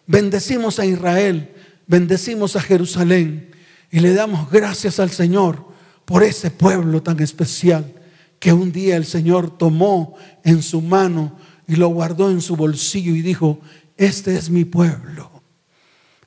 Bendecimos 0.07 0.79
a 0.79 0.87
Israel, 0.87 1.55
bendecimos 1.87 2.57
a 2.57 2.61
Jerusalén 2.61 3.51
y 3.91 4.01
le 4.01 4.15
damos 4.15 4.51
gracias 4.51 4.99
al 4.99 5.11
Señor 5.11 5.65
por 6.05 6.23
ese 6.23 6.51
pueblo 6.51 7.03
tan 7.03 7.21
especial 7.21 7.93
que 8.39 8.53
un 8.53 8.73
día 8.73 8.97
el 8.97 9.07
Señor 9.07 9.57
tomó 9.57 10.17
en 10.43 10.63
su 10.63 10.81
mano 10.81 11.39
y 11.67 11.77
lo 11.77 11.89
guardó 11.89 12.31
en 12.31 12.43
su 12.43 12.57
bolsillo 12.57 13.15
y 13.15 13.23
dijo, 13.23 13.61
este 13.97 14.37
es 14.37 14.51
mi 14.51 14.65
pueblo. 14.65 15.31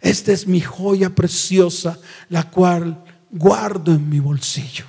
Esta 0.01 0.31
es 0.31 0.47
mi 0.47 0.61
joya 0.61 1.09
preciosa, 1.13 1.99
la 2.29 2.49
cual 2.49 3.03
guardo 3.29 3.93
en 3.93 4.09
mi 4.09 4.19
bolsillo. 4.19 4.85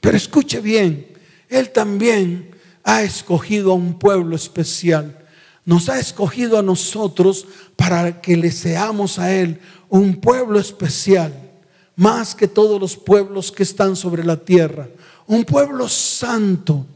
Pero 0.00 0.16
escuche 0.16 0.60
bien, 0.60 1.08
Él 1.48 1.70
también 1.70 2.51
ha 2.84 3.02
escogido 3.02 3.72
a 3.72 3.74
un 3.74 3.98
pueblo 3.98 4.36
especial. 4.36 5.18
Nos 5.64 5.88
ha 5.88 5.98
escogido 5.98 6.58
a 6.58 6.62
nosotros 6.62 7.46
para 7.76 8.20
que 8.20 8.36
le 8.36 8.50
seamos 8.50 9.18
a 9.18 9.32
Él 9.32 9.60
un 9.88 10.16
pueblo 10.16 10.58
especial, 10.58 11.32
más 11.94 12.34
que 12.34 12.48
todos 12.48 12.80
los 12.80 12.96
pueblos 12.96 13.52
que 13.52 13.62
están 13.62 13.94
sobre 13.94 14.24
la 14.24 14.36
tierra. 14.36 14.88
Un 15.26 15.44
pueblo 15.44 15.88
santo, 15.88 16.86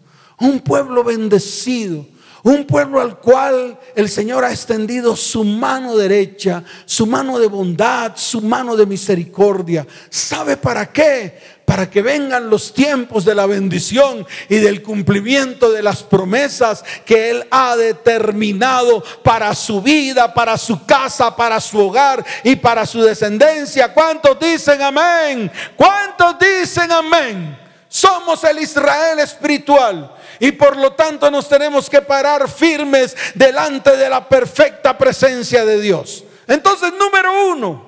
un 0.40 0.61
pueblo 0.61 1.05
bendecido, 1.05 2.07
un 2.42 2.64
pueblo 2.64 3.01
al 3.01 3.18
cual 3.18 3.79
el 3.94 4.09
Señor 4.09 4.44
ha 4.44 4.53
extendido 4.53 5.16
su 5.16 5.42
mano 5.42 5.96
derecha, 5.96 6.62
su 6.85 7.07
mano 7.07 7.38
de 7.38 7.49
bondad, 7.49 8.12
su 8.14 8.40
mano 8.40 8.77
de 8.77 8.87
misericordia. 8.87 9.87
¿Sabe 10.09 10.57
para 10.57 10.90
qué? 10.92 11.55
Para 11.66 11.90
que 11.90 12.00
vengan 12.00 12.48
los 12.48 12.72
tiempos 12.72 13.24
de 13.26 13.35
la 13.35 13.44
bendición 13.44 14.26
y 14.48 14.57
del 14.57 14.83
cumplimiento 14.83 15.70
de 15.70 15.83
las 15.83 16.02
promesas 16.02 16.83
que 17.05 17.29
Él 17.31 17.46
ha 17.50 17.76
determinado 17.76 19.05
para 19.22 19.55
su 19.55 19.83
vida, 19.83 20.33
para 20.33 20.57
su 20.57 20.87
casa, 20.87 21.37
para 21.37 21.61
su 21.61 21.79
hogar 21.79 22.24
y 22.44 22.57
para 22.57 22.87
su 22.87 23.02
descendencia. 23.02 23.92
¿Cuántos 23.92 24.38
dicen 24.38 24.81
amén? 24.81 25.50
¿Cuántos 25.76 26.37
dicen 26.38 26.90
amén? 26.90 27.59
Somos 27.88 28.44
el 28.44 28.59
Israel 28.59 29.18
espiritual 29.20 30.12
y 30.38 30.52
por 30.52 30.76
lo 30.76 30.92
tanto 30.92 31.31
nos 31.31 31.48
tenemos 31.48 31.88
que 31.88 32.02
parar 32.02 32.48
firmes 32.48 33.16
delante 33.35 33.96
de 33.96 34.09
la 34.09 34.29
perfecta 34.29 34.96
presencia 34.96 35.64
de 35.64 35.81
Dios. 35.81 36.24
Entonces, 36.46 36.92
número 36.98 37.48
uno, 37.50 37.86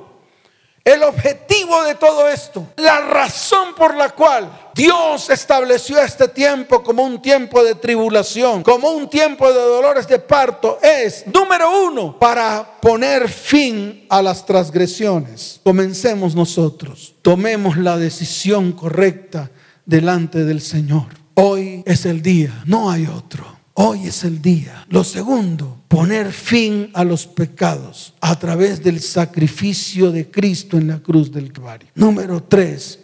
el 0.89 1.03
objetivo 1.03 1.83
de 1.85 1.95
todo 1.95 2.29
esto, 2.29 2.67
la 2.77 3.01
razón 3.01 3.75
por 3.77 3.95
la 3.95 4.11
cual 4.11 4.71
Dios 4.75 5.29
estableció 5.29 6.01
este 6.01 6.29
tiempo 6.29 6.83
como 6.83 7.05
un 7.05 7.21
tiempo 7.21 7.63
de 7.63 7.75
tribulación, 7.75 8.63
como 8.63 8.91
un 8.91 9.11
tiempo 9.11 9.53
de 9.53 9.61
dolores 9.61 10.09
de 10.09 10.19
parto, 10.19 10.79
es, 10.83 11.27
número 11.27 11.85
uno, 11.87 12.19
para 12.19 12.81
poner 12.81 13.29
fin 13.29 14.07
a 14.09 14.23
las 14.23 14.47
transgresiones. 14.47 15.61
Comencemos 15.63 16.35
nosotros, 16.35 17.15
tomemos 17.21 17.77
la 17.77 17.99
decisión 17.99 18.73
correcta 18.73 19.51
delante 19.85 20.45
del 20.45 20.63
Señor. 20.63 21.07
Hoy 21.35 21.83
es 21.87 22.07
el 22.07 22.23
día, 22.23 22.63
no 22.65 22.91
hay 22.91 23.07
otro. 23.07 23.59
Hoy 23.75 24.09
es 24.09 24.25
el 24.25 24.43
día. 24.43 24.87
Lo 24.89 25.05
segundo, 25.05 25.78
poner 25.89 26.33
fin 26.33 26.91
a 26.93 27.03
los 27.03 27.27
pecados 27.27 28.13
a 28.21 28.39
través 28.39 28.83
del 28.83 29.01
sacrificio 29.01 30.13
de 30.13 30.31
Cristo 30.31 30.77
en 30.77 30.89
la 30.89 30.99
cruz 30.99 31.33
del 31.33 31.51
Calvario. 31.51 31.89
Número 31.95 32.43
tres, 32.43 33.01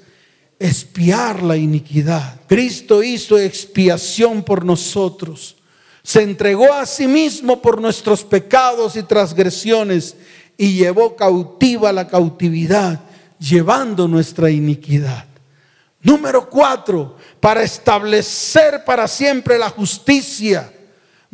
espiar 0.59 1.43
la 1.43 1.57
iniquidad. 1.57 2.41
Cristo 2.47 3.03
hizo 3.03 3.39
expiación 3.39 4.43
por 4.43 4.65
nosotros. 4.65 5.57
Se 6.03 6.23
entregó 6.23 6.73
a 6.75 6.85
sí 6.85 7.07
mismo 7.07 7.63
por 7.63 7.81
nuestros 7.81 8.23
pecados 8.23 8.95
y 8.97 9.03
transgresiones 9.03 10.17
y 10.59 10.75
llevó 10.75 11.17
cautiva 11.17 11.91
la 11.93 12.07
cautividad, 12.07 13.01
llevando 13.39 14.07
nuestra 14.07 14.51
iniquidad. 14.51 15.25
Número 16.03 16.51
cuatro, 16.51 17.17
para 17.41 17.63
establecer 17.63 18.85
para 18.85 19.09
siempre 19.09 19.59
la 19.59 19.71
justicia. 19.71 20.71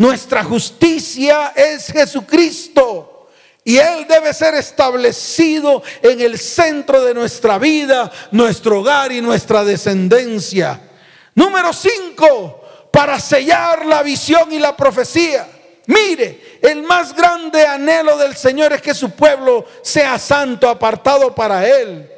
Nuestra 0.00 0.42
justicia 0.42 1.52
es 1.54 1.88
Jesucristo. 1.88 3.28
Y 3.62 3.76
Él 3.76 4.06
debe 4.08 4.32
ser 4.32 4.54
establecido 4.54 5.82
en 6.00 6.22
el 6.22 6.38
centro 6.38 7.04
de 7.04 7.12
nuestra 7.12 7.58
vida, 7.58 8.10
nuestro 8.30 8.80
hogar 8.80 9.12
y 9.12 9.20
nuestra 9.20 9.62
descendencia. 9.62 10.80
Número 11.34 11.74
cinco, 11.74 12.64
para 12.90 13.20
sellar 13.20 13.84
la 13.84 14.02
visión 14.02 14.50
y 14.50 14.58
la 14.58 14.74
profecía. 14.74 15.46
Mire, 15.84 16.58
el 16.62 16.82
más 16.82 17.14
grande 17.14 17.66
anhelo 17.66 18.16
del 18.16 18.34
Señor 18.34 18.72
es 18.72 18.80
que 18.80 18.94
su 18.94 19.10
pueblo 19.10 19.66
sea 19.82 20.18
santo, 20.18 20.66
apartado 20.66 21.34
para 21.34 21.68
Él 21.68 22.10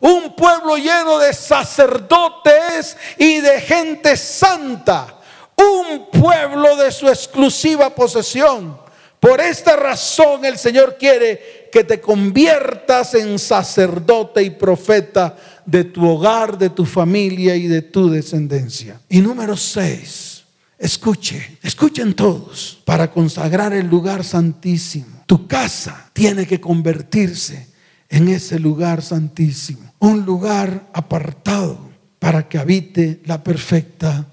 un 0.00 0.34
pueblo 0.34 0.76
lleno 0.76 1.18
de 1.18 1.32
sacerdotes 1.34 2.96
y 3.18 3.40
de 3.40 3.60
gente 3.60 4.16
santa, 4.16 5.19
un 5.60 6.20
pueblo 6.20 6.76
de 6.76 6.90
su 6.90 7.08
exclusiva 7.08 7.94
posesión. 7.94 8.78
Por 9.18 9.40
esta 9.40 9.76
razón 9.76 10.44
el 10.44 10.56
Señor 10.56 10.96
quiere 10.98 11.68
que 11.70 11.84
te 11.84 12.00
conviertas 12.00 13.14
en 13.14 13.38
sacerdote 13.38 14.42
y 14.42 14.50
profeta 14.50 15.36
de 15.66 15.84
tu 15.84 16.08
hogar, 16.08 16.56
de 16.56 16.70
tu 16.70 16.86
familia 16.86 17.54
y 17.54 17.66
de 17.68 17.82
tu 17.82 18.08
descendencia. 18.10 19.00
Y 19.08 19.20
número 19.20 19.56
seis, 19.56 20.44
escuche, 20.78 21.58
escuchen 21.62 22.14
todos, 22.14 22.80
para 22.84 23.10
consagrar 23.10 23.74
el 23.74 23.86
lugar 23.86 24.24
santísimo. 24.24 25.22
Tu 25.26 25.46
casa 25.46 26.10
tiene 26.14 26.46
que 26.46 26.60
convertirse 26.60 27.68
en 28.08 28.28
ese 28.28 28.58
lugar 28.58 29.02
santísimo 29.02 29.90
un 30.00 30.24
lugar 30.24 30.88
apartado 30.92 31.78
para 32.18 32.48
que 32.48 32.58
habite 32.58 33.20
la 33.26 33.44
perfecta 33.44 34.26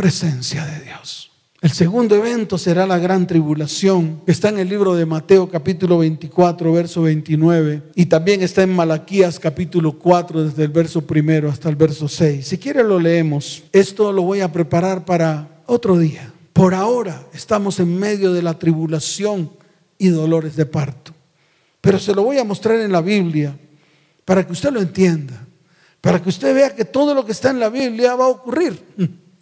presencia 0.00 0.64
de 0.64 0.80
Dios. 0.86 1.30
El 1.60 1.72
segundo 1.72 2.16
evento 2.16 2.56
será 2.56 2.86
la 2.86 2.96
gran 2.96 3.26
tribulación, 3.26 4.22
que 4.24 4.32
está 4.32 4.48
en 4.48 4.58
el 4.58 4.66
libro 4.66 4.94
de 4.94 5.04
Mateo 5.04 5.50
capítulo 5.50 5.98
24, 5.98 6.72
verso 6.72 7.02
29, 7.02 7.82
y 7.94 8.06
también 8.06 8.40
está 8.40 8.62
en 8.62 8.74
Malaquías 8.74 9.38
capítulo 9.38 9.98
4, 9.98 10.44
desde 10.44 10.64
el 10.64 10.70
verso 10.70 11.06
primero 11.06 11.50
hasta 11.50 11.68
el 11.68 11.76
verso 11.76 12.08
6. 12.08 12.48
Si 12.48 12.56
quiere 12.56 12.82
lo 12.82 12.98
leemos. 12.98 13.64
Esto 13.74 14.10
lo 14.10 14.22
voy 14.22 14.40
a 14.40 14.50
preparar 14.50 15.04
para 15.04 15.60
otro 15.66 15.98
día. 15.98 16.32
Por 16.54 16.72
ahora 16.72 17.26
estamos 17.34 17.78
en 17.78 17.98
medio 17.98 18.32
de 18.32 18.40
la 18.40 18.58
tribulación 18.58 19.50
y 19.98 20.08
dolores 20.08 20.56
de 20.56 20.64
parto. 20.64 21.12
Pero 21.82 21.98
se 21.98 22.14
lo 22.14 22.22
voy 22.22 22.38
a 22.38 22.44
mostrar 22.44 22.80
en 22.80 22.90
la 22.90 23.02
Biblia 23.02 23.54
para 24.24 24.46
que 24.46 24.52
usted 24.52 24.72
lo 24.72 24.80
entienda, 24.80 25.46
para 26.00 26.22
que 26.22 26.30
usted 26.30 26.54
vea 26.54 26.74
que 26.74 26.86
todo 26.86 27.14
lo 27.14 27.26
que 27.26 27.32
está 27.32 27.50
en 27.50 27.60
la 27.60 27.68
Biblia 27.68 28.14
va 28.14 28.24
a 28.24 28.28
ocurrir. 28.28 28.82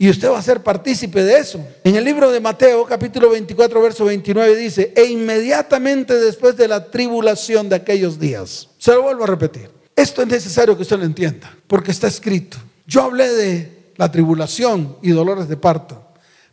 Y 0.01 0.09
usted 0.09 0.30
va 0.30 0.38
a 0.38 0.42
ser 0.42 0.62
partícipe 0.62 1.24
de 1.24 1.38
eso. 1.38 1.61
En 1.82 1.96
el 1.96 2.05
libro 2.05 2.30
de 2.30 2.38
Mateo, 2.38 2.84
capítulo 2.84 3.30
24, 3.30 3.82
verso 3.82 4.05
29, 4.05 4.55
dice, 4.55 4.92
e 4.94 5.07
inmediatamente 5.07 6.14
después 6.14 6.57
de 6.57 6.68
la 6.68 6.88
tribulación 6.88 7.68
de 7.68 7.74
aquellos 7.74 8.20
días. 8.20 8.68
Se 8.78 8.92
lo 8.92 9.03
vuelvo 9.03 9.24
a 9.24 9.26
repetir. 9.26 9.68
Esto 9.96 10.22
es 10.22 10.28
necesario 10.28 10.76
que 10.76 10.82
usted 10.82 10.99
lo 10.99 11.05
entienda, 11.05 11.53
porque 11.66 11.90
está 11.90 12.07
escrito. 12.07 12.59
Yo 12.86 13.03
hablé 13.03 13.28
de 13.28 13.92
la 13.96 14.12
tribulación 14.12 14.96
y 15.03 15.11
dolores 15.11 15.49
de 15.49 15.57
parto, 15.57 16.01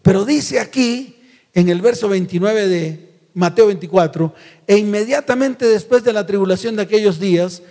pero 0.02 0.26
dice 0.26 0.60
aquí, 0.60 1.22
en 1.54 1.70
el 1.70 1.82
verso 1.82 2.10
29 2.10 2.68
de 2.68 3.10
Mateo 3.36 3.68
24, 3.68 4.34
e 4.66 4.78
inmediatamente 4.78 5.68
después 5.68 6.04
de 6.04 6.14
la 6.14 6.26
tribulación 6.26 6.76
de 6.76 6.82
aquellos 6.82 7.20
días, 7.20 7.62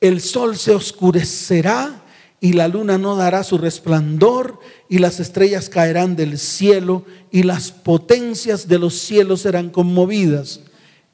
el 0.00 0.20
sol 0.20 0.56
se 0.56 0.72
oscurecerá 0.74 2.02
y 2.40 2.54
la 2.54 2.68
luna 2.68 2.96
no 2.96 3.16
dará 3.16 3.44
su 3.44 3.58
resplandor 3.58 4.58
y 4.88 4.98
las 4.98 5.20
estrellas 5.20 5.68
caerán 5.68 6.16
del 6.16 6.38
cielo 6.38 7.04
y 7.30 7.42
las 7.42 7.70
potencias 7.70 8.66
de 8.66 8.78
los 8.78 8.98
cielos 8.98 9.42
serán 9.42 9.68
conmovidas. 9.68 10.60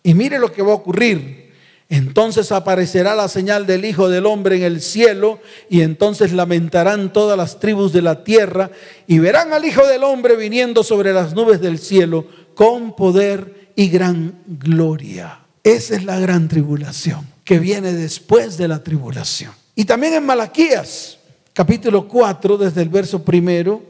Y 0.04 0.14
mire 0.14 0.38
lo 0.38 0.52
que 0.52 0.62
va 0.62 0.70
a 0.70 0.76
ocurrir. 0.76 1.46
Entonces 1.88 2.50
aparecerá 2.52 3.14
la 3.14 3.28
señal 3.28 3.66
del 3.66 3.84
Hijo 3.84 4.08
del 4.08 4.26
Hombre 4.26 4.56
en 4.56 4.62
el 4.62 4.80
cielo 4.80 5.40
y 5.68 5.82
entonces 5.82 6.32
lamentarán 6.32 7.12
todas 7.12 7.36
las 7.36 7.60
tribus 7.60 7.92
de 7.92 8.02
la 8.02 8.24
tierra 8.24 8.70
y 9.06 9.18
verán 9.18 9.52
al 9.52 9.64
Hijo 9.64 9.86
del 9.86 10.02
Hombre 10.04 10.36
viniendo 10.36 10.82
sobre 10.82 11.12
las 11.12 11.34
nubes 11.34 11.60
del 11.60 11.78
cielo 11.78 12.26
con 12.54 12.94
poder 12.94 13.70
y 13.76 13.88
gran 13.88 14.40
gloria. 14.46 15.40
Esa 15.62 15.96
es 15.96 16.04
la 16.04 16.18
gran 16.18 16.48
tribulación 16.48 17.26
que 17.44 17.58
viene 17.58 17.92
después 17.92 18.56
de 18.56 18.66
la 18.66 18.82
tribulación. 18.82 19.52
Y 19.76 19.84
también 19.84 20.14
en 20.14 20.26
Malaquías, 20.26 21.15
capítulo 21.56 22.06
4, 22.06 22.58
desde 22.58 22.82
el 22.82 22.90
verso 22.90 23.24
primero 23.24 23.82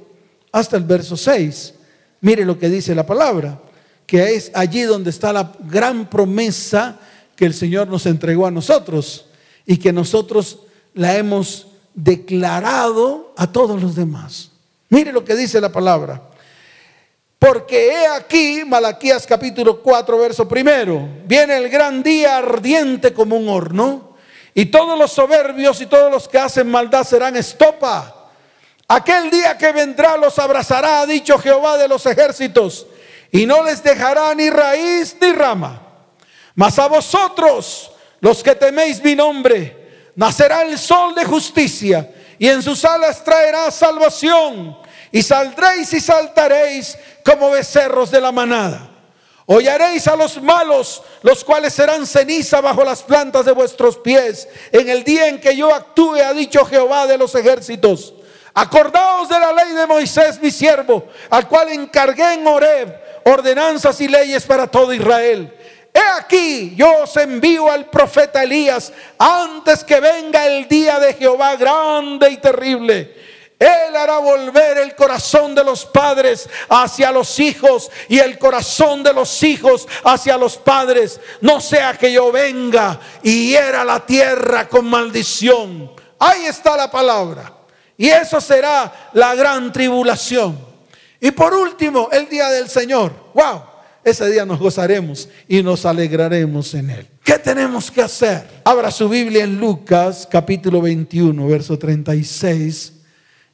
hasta 0.52 0.76
el 0.76 0.84
verso 0.84 1.16
6, 1.16 1.74
mire 2.20 2.44
lo 2.44 2.56
que 2.56 2.68
dice 2.68 2.94
la 2.94 3.04
palabra, 3.04 3.60
que 4.06 4.36
es 4.36 4.52
allí 4.54 4.82
donde 4.82 5.10
está 5.10 5.32
la 5.32 5.50
gran 5.68 6.08
promesa 6.08 6.96
que 7.34 7.44
el 7.44 7.52
Señor 7.52 7.88
nos 7.88 8.06
entregó 8.06 8.46
a 8.46 8.52
nosotros 8.52 9.26
y 9.66 9.78
que 9.78 9.92
nosotros 9.92 10.60
la 10.94 11.16
hemos 11.16 11.66
declarado 11.92 13.34
a 13.36 13.50
todos 13.50 13.82
los 13.82 13.96
demás. 13.96 14.52
Mire 14.88 15.12
lo 15.12 15.24
que 15.24 15.34
dice 15.34 15.60
la 15.60 15.72
palabra. 15.72 16.22
Porque 17.36 17.88
he 17.88 18.06
aquí, 18.06 18.62
Malaquías 18.64 19.26
capítulo 19.26 19.82
4, 19.82 20.18
verso 20.20 20.46
primero, 20.46 21.08
viene 21.26 21.56
el 21.56 21.68
gran 21.68 22.00
día 22.04 22.38
ardiente 22.38 23.12
como 23.12 23.36
un 23.36 23.48
horno, 23.48 24.05
y 24.58 24.64
todos 24.64 24.98
los 24.98 25.12
soberbios 25.12 25.82
y 25.82 25.86
todos 25.86 26.10
los 26.10 26.26
que 26.26 26.38
hacen 26.38 26.70
maldad 26.70 27.04
serán 27.04 27.36
estopa. 27.36 28.30
Aquel 28.88 29.30
día 29.30 29.58
que 29.58 29.70
vendrá 29.70 30.16
los 30.16 30.38
abrazará, 30.38 31.02
ha 31.02 31.06
dicho 31.06 31.38
Jehová 31.38 31.76
de 31.76 31.86
los 31.86 32.06
ejércitos, 32.06 32.86
y 33.30 33.44
no 33.44 33.62
les 33.62 33.82
dejará 33.82 34.34
ni 34.34 34.48
raíz 34.48 35.14
ni 35.20 35.30
rama. 35.32 35.82
Mas 36.54 36.78
a 36.78 36.88
vosotros, 36.88 37.90
los 38.20 38.42
que 38.42 38.54
teméis 38.54 39.04
mi 39.04 39.14
nombre, 39.14 40.12
nacerá 40.14 40.62
el 40.62 40.78
sol 40.78 41.14
de 41.14 41.26
justicia, 41.26 42.10
y 42.38 42.48
en 42.48 42.62
sus 42.62 42.82
alas 42.86 43.22
traerá 43.22 43.70
salvación 43.70 44.78
y 45.12 45.22
saldréis 45.22 45.92
y 45.92 46.00
saltaréis 46.00 46.96
como 47.22 47.50
becerros 47.50 48.10
de 48.10 48.22
la 48.22 48.32
manada. 48.32 48.88
Hollaréis 49.48 50.08
a 50.08 50.16
los 50.16 50.42
malos, 50.42 51.02
los 51.22 51.44
cuales 51.44 51.72
serán 51.72 52.04
ceniza 52.04 52.60
bajo 52.60 52.84
las 52.84 53.04
plantas 53.04 53.44
de 53.44 53.52
vuestros 53.52 53.96
pies, 53.96 54.48
en 54.72 54.88
el 54.88 55.04
día 55.04 55.28
en 55.28 55.40
que 55.40 55.56
yo 55.56 55.72
actúe, 55.72 56.16
ha 56.16 56.34
dicho 56.34 56.64
Jehová 56.64 57.06
de 57.06 57.16
los 57.16 57.32
ejércitos. 57.36 58.12
Acordaos 58.52 59.28
de 59.28 59.38
la 59.38 59.52
ley 59.52 59.72
de 59.72 59.86
Moisés, 59.86 60.40
mi 60.42 60.50
siervo, 60.50 61.06
al 61.30 61.46
cual 61.46 61.68
encargué 61.68 62.34
en 62.34 62.46
Horeb 62.46 63.06
ordenanzas 63.24 64.00
y 64.00 64.08
leyes 64.08 64.44
para 64.44 64.66
todo 64.66 64.92
Israel. 64.92 65.52
He 65.94 66.20
aquí, 66.20 66.74
yo 66.76 67.02
os 67.02 67.16
envío 67.16 67.70
al 67.70 67.88
profeta 67.88 68.42
Elías 68.42 68.92
antes 69.18 69.84
que 69.84 70.00
venga 70.00 70.46
el 70.46 70.68
día 70.68 70.98
de 70.98 71.14
Jehová 71.14 71.56
grande 71.56 72.30
y 72.30 72.36
terrible 72.38 73.15
él 73.58 73.96
hará 73.96 74.18
volver 74.18 74.76
el 74.78 74.94
corazón 74.94 75.54
de 75.54 75.64
los 75.64 75.86
padres 75.86 76.48
hacia 76.68 77.10
los 77.10 77.38
hijos 77.40 77.90
y 78.06 78.18
el 78.18 78.38
corazón 78.38 79.02
de 79.02 79.14
los 79.14 79.42
hijos 79.42 79.88
hacia 80.04 80.36
los 80.36 80.58
padres. 80.58 81.18
No 81.40 81.60
sea 81.60 81.94
que 81.94 82.12
yo 82.12 82.30
venga 82.30 83.00
y 83.22 83.48
hiera 83.48 83.82
la 83.82 84.04
tierra 84.04 84.68
con 84.68 84.84
maldición. 84.84 85.90
Ahí 86.18 86.44
está 86.44 86.76
la 86.76 86.90
palabra. 86.90 87.54
Y 87.96 88.08
eso 88.08 88.42
será 88.42 89.10
la 89.14 89.34
gran 89.34 89.72
tribulación. 89.72 90.58
Y 91.18 91.30
por 91.30 91.54
último, 91.54 92.10
el 92.12 92.28
día 92.28 92.50
del 92.50 92.68
Señor. 92.68 93.10
¡Wow! 93.32 93.62
Ese 94.04 94.30
día 94.30 94.44
nos 94.44 94.58
gozaremos 94.58 95.30
y 95.48 95.62
nos 95.62 95.86
alegraremos 95.86 96.74
en 96.74 96.90
él. 96.90 97.08
¿Qué 97.24 97.38
tenemos 97.38 97.90
que 97.90 98.02
hacer? 98.02 98.46
Abra 98.64 98.90
su 98.90 99.08
Biblia 99.08 99.44
en 99.44 99.58
Lucas 99.58 100.28
capítulo 100.30 100.82
21, 100.82 101.48
verso 101.48 101.78
36 101.78 102.95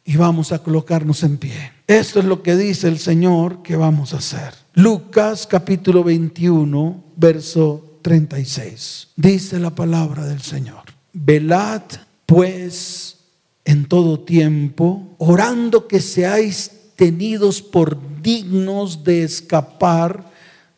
y 0.04 0.16
vamos 0.16 0.52
a 0.52 0.62
colocarnos 0.62 1.22
en 1.22 1.36
pie. 1.36 1.72
Esto 1.86 2.20
es 2.20 2.24
lo 2.24 2.42
que 2.42 2.56
dice 2.56 2.88
el 2.88 2.98
Señor 2.98 3.62
que 3.62 3.76
vamos 3.76 4.14
a 4.14 4.18
hacer. 4.18 4.54
Lucas 4.74 5.46
capítulo 5.46 6.02
21, 6.02 7.04
verso 7.16 7.98
36. 8.02 9.08
Dice 9.16 9.58
la 9.58 9.74
palabra 9.74 10.24
del 10.24 10.40
Señor. 10.40 10.82
Velad 11.12 11.82
pues 12.26 13.18
en 13.64 13.84
todo 13.84 14.20
tiempo, 14.20 15.14
orando 15.18 15.86
que 15.86 16.00
seáis 16.00 16.70
tenidos 16.96 17.62
por 17.62 18.22
dignos 18.22 19.04
de 19.04 19.22
escapar 19.22 20.30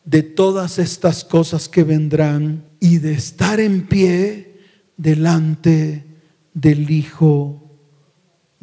de 0.05 0.23
todas 0.23 0.79
estas 0.79 1.25
cosas 1.25 1.69
que 1.69 1.83
vendrán 1.83 2.65
y 2.79 2.99
de 2.99 3.13
estar 3.13 3.59
en 3.59 3.87
pie 3.87 4.61
delante 4.97 6.05
del 6.53 6.91
Hijo 6.91 7.64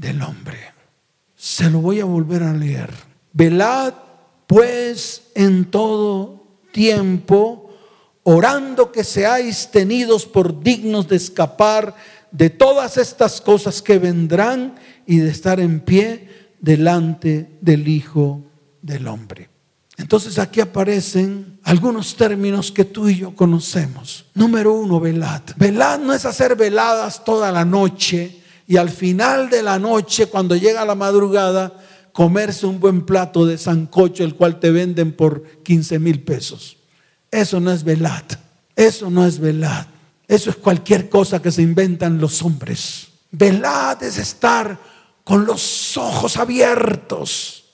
del 0.02 0.22
hombre. 0.24 0.58
Se 1.36 1.70
lo 1.70 1.80
voy 1.80 2.00
a 2.00 2.06
volver 2.06 2.42
a 2.44 2.54
leer. 2.54 2.90
Velad 3.34 3.94
pues 4.48 5.22
en 5.36 5.66
todo 5.66 6.44
tiempo, 6.74 7.70
orando 8.24 8.92
que 8.92 9.04
seáis 9.04 9.70
tenidos 9.72 10.26
por 10.26 10.62
dignos 10.62 11.08
de 11.08 11.16
escapar 11.16 11.96
de 12.32 12.50
todas 12.50 12.98
estas 12.98 13.40
cosas 13.40 13.82
que 13.82 14.00
vendrán 14.00 14.76
y 15.06 15.18
de 15.18 15.30
estar 15.30 15.60
en 15.60 15.80
pie 15.80 16.50
delante 16.60 17.58
del 17.62 17.88
Hijo 17.88 18.42
del 18.82 19.08
Hombre. 19.08 19.50
Entonces 19.98 20.40
aquí 20.40 20.62
aparecen 20.62 21.60
algunos 21.64 22.16
términos 22.16 22.72
que 22.72 22.86
tú 22.86 23.08
y 23.08 23.18
yo 23.18 23.36
conocemos. 23.36 24.26
Número 24.34 24.74
uno, 24.74 25.00
velad. 25.00 25.44
Velad 25.58 26.00
no 26.00 26.12
es 26.14 26.26
hacer 26.26 26.56
veladas 26.56 27.24
toda 27.24 27.52
la 27.52 27.64
noche 27.64 28.41
y 28.72 28.78
al 28.78 28.90
final 28.90 29.50
de 29.50 29.64
la 29.64 29.78
noche, 29.80 30.28
cuando 30.28 30.56
llega 30.56 30.86
la 30.86 30.96
madrugada, 30.96 31.74
comerse 32.14 32.66
un 32.66 32.80
buen 32.80 33.06
plato 33.06 33.46
de 33.46 33.58
sancocho, 33.58 34.24
el 34.24 34.36
cual 34.36 34.62
te 34.62 34.72
venden 34.72 35.12
por 35.12 35.44
15 35.64 36.00
mil 36.00 36.24
pesos. 36.24 36.78
Eso 37.30 37.60
no 37.60 37.74
es 37.74 37.84
velad. 37.84 38.24
Eso 38.74 39.10
no 39.10 39.26
es 39.26 39.40
velad. 39.40 39.88
Eso 40.26 40.52
es 40.52 40.56
cualquier 40.56 41.10
cosa 41.10 41.42
que 41.42 41.52
se 41.52 41.62
inventan 41.62 42.22
los 42.22 42.42
hombres. 42.44 43.10
Velad 43.32 44.02
es 44.04 44.18
estar 44.18 44.80
con 45.26 45.46
los 45.46 45.98
ojos 45.98 46.38
abiertos. 46.38 47.66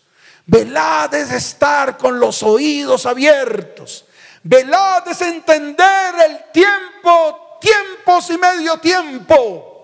Velad 0.47 1.13
es 1.13 1.31
estar 1.31 1.95
con 1.95 2.19
los 2.19 2.41
oídos 2.41 3.05
abiertos. 3.05 4.05
Velad 4.41 5.07
es 5.07 5.21
entender 5.21 6.15
el 6.27 6.51
tiempo, 6.51 7.59
tiempos 7.61 8.31
y 8.31 8.37
medio 8.39 8.79
tiempo. 8.79 9.76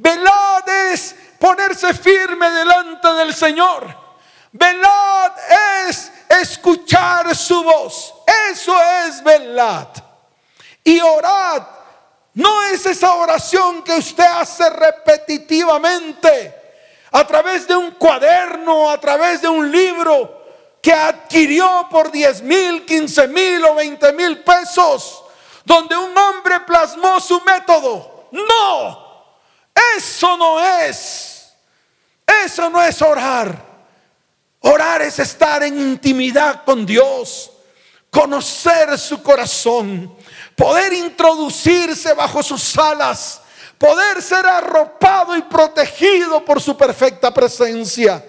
Velad 0.00 0.66
es 0.66 1.14
ponerse 1.38 1.92
firme 1.92 2.50
delante 2.50 3.06
del 3.12 3.34
Señor. 3.34 3.86
Velad 4.50 5.32
es 5.88 6.10
escuchar 6.26 7.36
su 7.36 7.62
voz. 7.62 8.14
Eso 8.50 8.74
es 9.04 9.22
velad. 9.22 9.88
Y 10.82 11.00
orad 11.00 11.62
no 12.32 12.62
es 12.62 12.86
esa 12.86 13.12
oración 13.14 13.82
que 13.82 13.92
usted 13.92 14.24
hace 14.24 14.70
repetitivamente 14.70 16.54
a 17.12 17.26
través 17.26 17.68
de 17.68 17.76
un 17.76 17.90
cuaderno, 17.90 18.88
a 18.88 18.98
través 18.98 19.42
de 19.42 19.48
un 19.48 19.70
libro 19.70 20.46
que 20.80 20.94
adquirió 20.94 21.88
por 21.90 22.10
10 22.10 22.40
mil, 22.40 22.86
15 22.86 23.28
mil 23.28 23.62
o 23.66 23.74
20 23.74 24.12
mil 24.14 24.42
pesos, 24.42 25.24
donde 25.66 25.94
un 25.94 26.16
hombre 26.16 26.60
plasmó 26.60 27.20
su 27.20 27.38
método. 27.42 28.28
No, 28.30 29.09
eso 29.96 30.36
no 30.36 30.60
es. 30.60 31.52
Eso 32.44 32.70
no 32.70 32.82
es 32.82 33.00
orar. 33.02 33.70
Orar 34.60 35.02
es 35.02 35.18
estar 35.18 35.62
en 35.62 35.78
intimidad 35.78 36.64
con 36.64 36.84
Dios, 36.84 37.50
conocer 38.10 38.98
su 38.98 39.22
corazón, 39.22 40.14
poder 40.54 40.92
introducirse 40.92 42.12
bajo 42.12 42.42
sus 42.42 42.76
alas, 42.76 43.40
poder 43.78 44.20
ser 44.20 44.46
arropado 44.46 45.34
y 45.34 45.42
protegido 45.42 46.44
por 46.44 46.60
su 46.60 46.76
perfecta 46.76 47.32
presencia. 47.32 48.22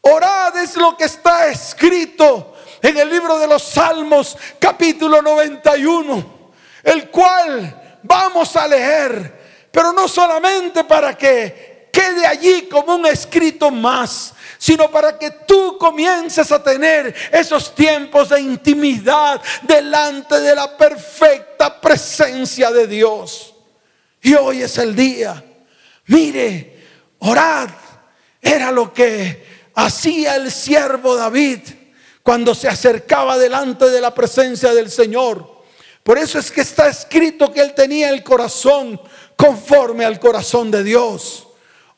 Orad 0.00 0.56
es 0.56 0.76
lo 0.76 0.96
que 0.96 1.04
está 1.04 1.46
escrito 1.46 2.54
en 2.82 2.96
el 2.96 3.08
libro 3.08 3.38
de 3.38 3.46
los 3.46 3.62
Salmos, 3.62 4.36
capítulo 4.58 5.22
91, 5.22 6.50
el 6.82 7.08
cual 7.10 7.98
vamos 8.02 8.56
a 8.56 8.66
leer 8.66 9.35
pero 9.76 9.92
no 9.92 10.08
solamente 10.08 10.84
para 10.84 11.14
que 11.18 11.90
quede 11.92 12.26
allí 12.26 12.62
como 12.62 12.94
un 12.94 13.04
escrito 13.04 13.70
más, 13.70 14.32
sino 14.56 14.90
para 14.90 15.18
que 15.18 15.30
tú 15.46 15.76
comiences 15.76 16.50
a 16.50 16.62
tener 16.62 17.14
esos 17.30 17.74
tiempos 17.74 18.30
de 18.30 18.40
intimidad 18.40 19.38
delante 19.60 20.40
de 20.40 20.54
la 20.54 20.78
perfecta 20.78 21.78
presencia 21.78 22.70
de 22.70 22.86
Dios. 22.86 23.54
Y 24.22 24.32
hoy 24.32 24.62
es 24.62 24.78
el 24.78 24.96
día. 24.96 25.44
Mire, 26.06 26.82
orad. 27.18 27.68
Era 28.40 28.72
lo 28.72 28.94
que 28.94 29.44
hacía 29.74 30.36
el 30.36 30.50
siervo 30.50 31.16
David 31.16 31.60
cuando 32.22 32.54
se 32.54 32.66
acercaba 32.66 33.36
delante 33.36 33.90
de 33.90 34.00
la 34.00 34.14
presencia 34.14 34.72
del 34.72 34.90
Señor. 34.90 35.54
Por 36.02 36.16
eso 36.16 36.38
es 36.38 36.50
que 36.50 36.62
está 36.62 36.88
escrito 36.88 37.52
que 37.52 37.60
él 37.60 37.74
tenía 37.74 38.08
el 38.08 38.22
corazón 38.22 38.98
conforme 39.36 40.04
al 40.04 40.18
corazón 40.18 40.70
de 40.70 40.82
Dios. 40.82 41.46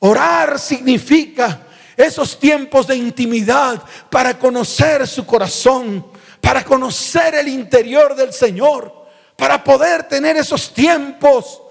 Orar 0.00 0.58
significa 0.58 1.62
esos 1.96 2.38
tiempos 2.38 2.86
de 2.86 2.96
intimidad 2.96 3.82
para 4.10 4.38
conocer 4.38 5.06
su 5.06 5.26
corazón, 5.26 6.06
para 6.40 6.64
conocer 6.64 7.34
el 7.34 7.48
interior 7.48 8.14
del 8.14 8.32
Señor, 8.32 8.92
para 9.36 9.62
poder 9.62 10.04
tener 10.04 10.36
esos 10.36 10.72
tiempos 10.72 11.62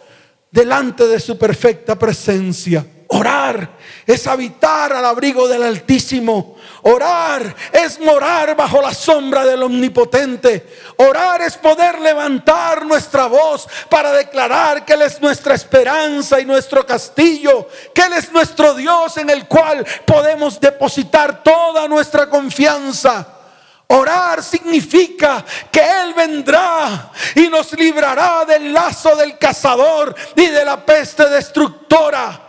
delante 0.51 1.07
de 1.07 1.19
su 1.19 1.37
perfecta 1.37 1.97
presencia. 1.97 2.85
Orar 3.09 3.69
es 4.05 4.27
habitar 4.27 4.91
al 4.91 5.05
abrigo 5.05 5.47
del 5.47 5.63
Altísimo. 5.63 6.57
Orar 6.81 7.55
es 7.71 7.99
morar 7.99 8.55
bajo 8.55 8.81
la 8.81 8.93
sombra 8.93 9.45
del 9.45 9.63
Omnipotente. 9.63 10.67
Orar 10.97 11.41
es 11.41 11.55
poder 11.57 11.99
levantar 11.99 12.85
nuestra 12.85 13.27
voz 13.27 13.67
para 13.89 14.11
declarar 14.11 14.83
que 14.83 14.93
Él 14.93 15.03
es 15.03 15.21
nuestra 15.21 15.55
esperanza 15.55 16.39
y 16.39 16.45
nuestro 16.45 16.85
castillo, 16.85 17.69
que 17.93 18.01
Él 18.01 18.13
es 18.13 18.31
nuestro 18.31 18.73
Dios 18.73 19.15
en 19.17 19.29
el 19.29 19.47
cual 19.47 19.85
podemos 20.05 20.59
depositar 20.59 21.43
toda 21.43 21.87
nuestra 21.87 22.29
confianza. 22.29 23.25
Orar 23.87 24.43
significa 24.43 25.45
que 25.71 25.79
Él 25.79 26.13
vendrá 26.13 27.09
y 27.35 27.47
nos 27.47 27.71
librará 27.71 28.43
del 28.43 28.73
lazo 28.73 29.15
del 29.15 29.37
cazador 29.37 30.13
y 30.35 30.47
de 30.47 30.65
la 30.65 30.85
peste 30.85 31.29
destructora. 31.29 32.46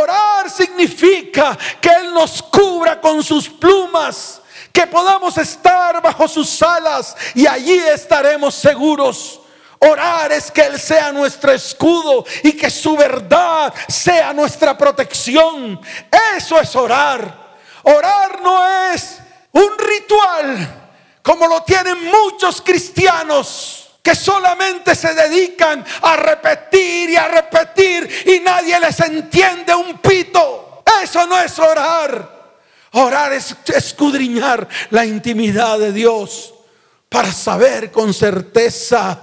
Orar 0.00 0.50
significa 0.50 1.56
que 1.80 1.88
Él 1.88 2.12
nos 2.12 2.42
cubra 2.42 3.00
con 3.00 3.22
sus 3.22 3.48
plumas, 3.48 4.40
que 4.72 4.86
podamos 4.86 5.36
estar 5.38 6.02
bajo 6.02 6.26
sus 6.26 6.62
alas 6.62 7.16
y 7.34 7.46
allí 7.46 7.78
estaremos 7.78 8.54
seguros. 8.54 9.40
Orar 9.78 10.32
es 10.32 10.50
que 10.50 10.62
Él 10.62 10.80
sea 10.80 11.12
nuestro 11.12 11.52
escudo 11.52 12.24
y 12.42 12.52
que 12.52 12.70
su 12.70 12.96
verdad 12.96 13.72
sea 13.88 14.32
nuestra 14.32 14.76
protección. 14.76 15.80
Eso 16.36 16.58
es 16.58 16.74
orar. 16.74 17.56
Orar 17.82 18.40
no 18.42 18.66
es 18.92 19.18
un 19.52 19.78
ritual 19.78 20.80
como 21.22 21.46
lo 21.46 21.62
tienen 21.62 22.04
muchos 22.04 22.60
cristiaos 22.60 23.83
que 24.04 24.14
solamente 24.14 24.94
se 24.94 25.14
dedican 25.14 25.82
a 26.02 26.16
repetir 26.16 27.08
y 27.08 27.16
a 27.16 27.26
repetir 27.26 28.06
y 28.26 28.44
nadie 28.44 28.78
les 28.78 29.00
entiende 29.00 29.74
un 29.74 29.96
pito. 29.96 30.84
Eso 31.02 31.26
no 31.26 31.40
es 31.40 31.58
orar. 31.58 32.52
Orar 32.92 33.32
es 33.32 33.56
escudriñar 33.74 34.68
la 34.90 35.06
intimidad 35.06 35.78
de 35.78 35.90
Dios 35.90 36.52
para 37.08 37.32
saber 37.32 37.90
con 37.90 38.12
certeza 38.12 39.22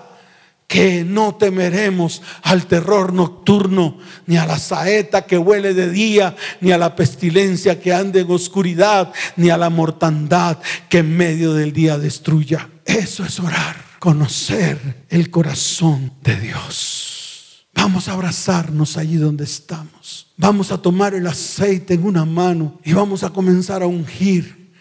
que 0.68 1.04
no 1.04 1.36
temeremos 1.36 2.24
al 2.42 2.66
terror 2.66 3.14
nocturno, 3.14 4.00
ni 4.26 4.38
a 4.38 4.48
la 4.48 4.58
saeta 4.58 5.28
que 5.28 5.38
huele 5.38 5.76
de 5.76 5.92
día, 5.92 6.36
ni 6.60 6.72
a 6.72 6.80
la 6.80 6.96
pestilencia 6.96 7.80
que 7.80 7.94
ande 7.94 8.22
en 8.22 8.32
oscuridad, 8.32 9.14
ni 9.36 9.52
a 9.52 9.58
la 9.58 9.70
mortandad 9.70 10.58
que 10.90 11.00
en 11.00 11.16
medio 11.16 11.54
del 11.54 11.72
día 11.72 12.00
destruya. 12.00 12.68
Eso 12.84 13.24
es 13.24 13.40
orar 13.40 13.91
conocer 14.02 15.06
el 15.10 15.30
corazón 15.30 16.12
de 16.24 16.36
Dios. 16.36 17.68
Vamos 17.76 18.08
a 18.08 18.14
abrazarnos 18.14 18.98
allí 18.98 19.18
donde 19.18 19.44
estamos. 19.44 20.26
Vamos 20.38 20.72
a 20.72 20.80
tomar 20.80 21.14
el 21.14 21.28
aceite 21.28 21.94
en 21.94 22.04
una 22.04 22.26
mano 22.26 22.80
y 22.84 22.94
vamos 22.94 23.24
a 23.24 23.30
comenzar 23.30 23.84
a 23.84 23.86
ungir 23.86 24.74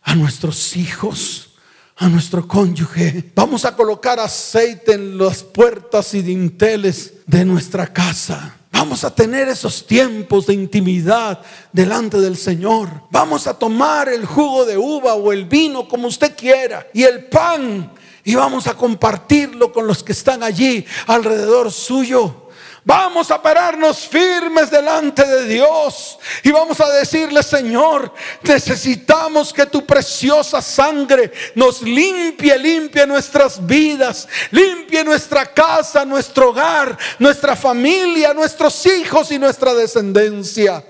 a 0.00 0.14
nuestros 0.14 0.76
hijos, 0.76 1.54
a 1.96 2.08
nuestro 2.08 2.46
cónyuge. 2.46 3.32
Vamos 3.34 3.64
a 3.64 3.74
colocar 3.74 4.20
aceite 4.20 4.92
en 4.92 5.18
las 5.18 5.42
puertas 5.42 6.14
y 6.14 6.22
dinteles 6.22 7.14
de 7.26 7.44
nuestra 7.44 7.92
casa. 7.92 8.54
Vamos 8.70 9.02
a 9.02 9.12
tener 9.12 9.48
esos 9.48 9.84
tiempos 9.88 10.46
de 10.46 10.54
intimidad 10.54 11.40
delante 11.72 12.20
del 12.20 12.36
Señor. 12.36 12.88
Vamos 13.10 13.48
a 13.48 13.54
tomar 13.54 14.08
el 14.08 14.24
jugo 14.24 14.64
de 14.64 14.78
uva 14.78 15.14
o 15.14 15.32
el 15.32 15.46
vino 15.46 15.88
como 15.88 16.06
usted 16.06 16.36
quiera 16.36 16.86
y 16.94 17.02
el 17.02 17.24
pan 17.24 17.97
y 18.28 18.34
vamos 18.34 18.66
a 18.66 18.74
compartirlo 18.74 19.72
con 19.72 19.86
los 19.86 20.02
que 20.02 20.12
están 20.12 20.42
allí 20.42 20.84
alrededor 21.06 21.72
suyo. 21.72 22.50
Vamos 22.84 23.30
a 23.30 23.40
pararnos 23.40 24.00
firmes 24.00 24.70
delante 24.70 25.26
de 25.26 25.46
Dios 25.46 26.18
y 26.42 26.50
vamos 26.50 26.78
a 26.78 26.90
decirle, 26.90 27.42
Señor, 27.42 28.12
necesitamos 28.42 29.50
que 29.50 29.64
tu 29.64 29.86
preciosa 29.86 30.60
sangre 30.60 31.32
nos 31.54 31.80
limpie, 31.80 32.58
limpie 32.58 33.06
nuestras 33.06 33.66
vidas, 33.66 34.28
limpie 34.50 35.02
nuestra 35.04 35.46
casa, 35.46 36.04
nuestro 36.04 36.50
hogar, 36.50 36.98
nuestra 37.18 37.56
familia, 37.56 38.34
nuestros 38.34 38.84
hijos 38.84 39.32
y 39.32 39.38
nuestra 39.38 39.72
descendencia. 39.72 40.84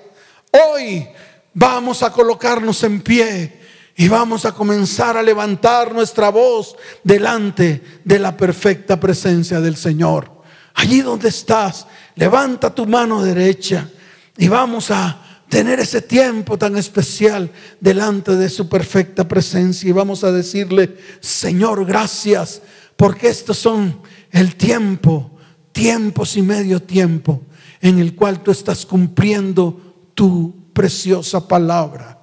Hoy 0.51 1.09
vamos 1.55 2.03
a 2.03 2.11
colocarnos 2.11 2.83
en 2.83 3.01
pie 3.01 3.58
y 4.01 4.07
vamos 4.07 4.45
a 4.45 4.53
comenzar 4.53 5.17
a 5.17 5.23
levantar 5.25 5.93
nuestra 5.93 6.29
voz 6.29 6.77
delante 7.03 7.83
de 8.05 8.19
la 8.21 8.37
perfecta 8.37 9.01
presencia 9.01 9.61
del 9.61 9.75
Señor. 9.75 10.31
Allí 10.75 11.01
donde 11.01 11.31
estás, 11.31 11.85
levanta 12.15 12.73
tu 12.73 12.87
mano 12.87 13.21
derecha 13.21 13.91
y 14.37 14.47
vamos 14.47 14.93
a 14.93 15.21
tener 15.49 15.81
ese 15.81 16.01
tiempo 16.01 16.57
tan 16.57 16.77
especial 16.77 17.51
delante 17.81 18.37
de 18.37 18.49
su 18.49 18.69
perfecta 18.69 19.27
presencia 19.27 19.89
y 19.89 19.93
vamos 19.93 20.23
a 20.23 20.31
decirle, 20.31 20.97
Señor, 21.19 21.85
gracias, 21.85 22.63
porque 22.97 23.29
estos 23.29 23.59
son 23.59 24.01
el 24.31 24.55
tiempo, 24.55 25.37
tiempos 25.73 26.37
y 26.37 26.43
medio 26.43 26.81
tiempo 26.81 27.43
en 27.81 27.99
el 27.99 28.15
cual 28.15 28.45
tú 28.45 28.53
estás 28.53 28.87
cumpliendo 28.87 30.13
tu 30.15 30.71
preciosa 30.73 31.49
palabra 31.49 32.18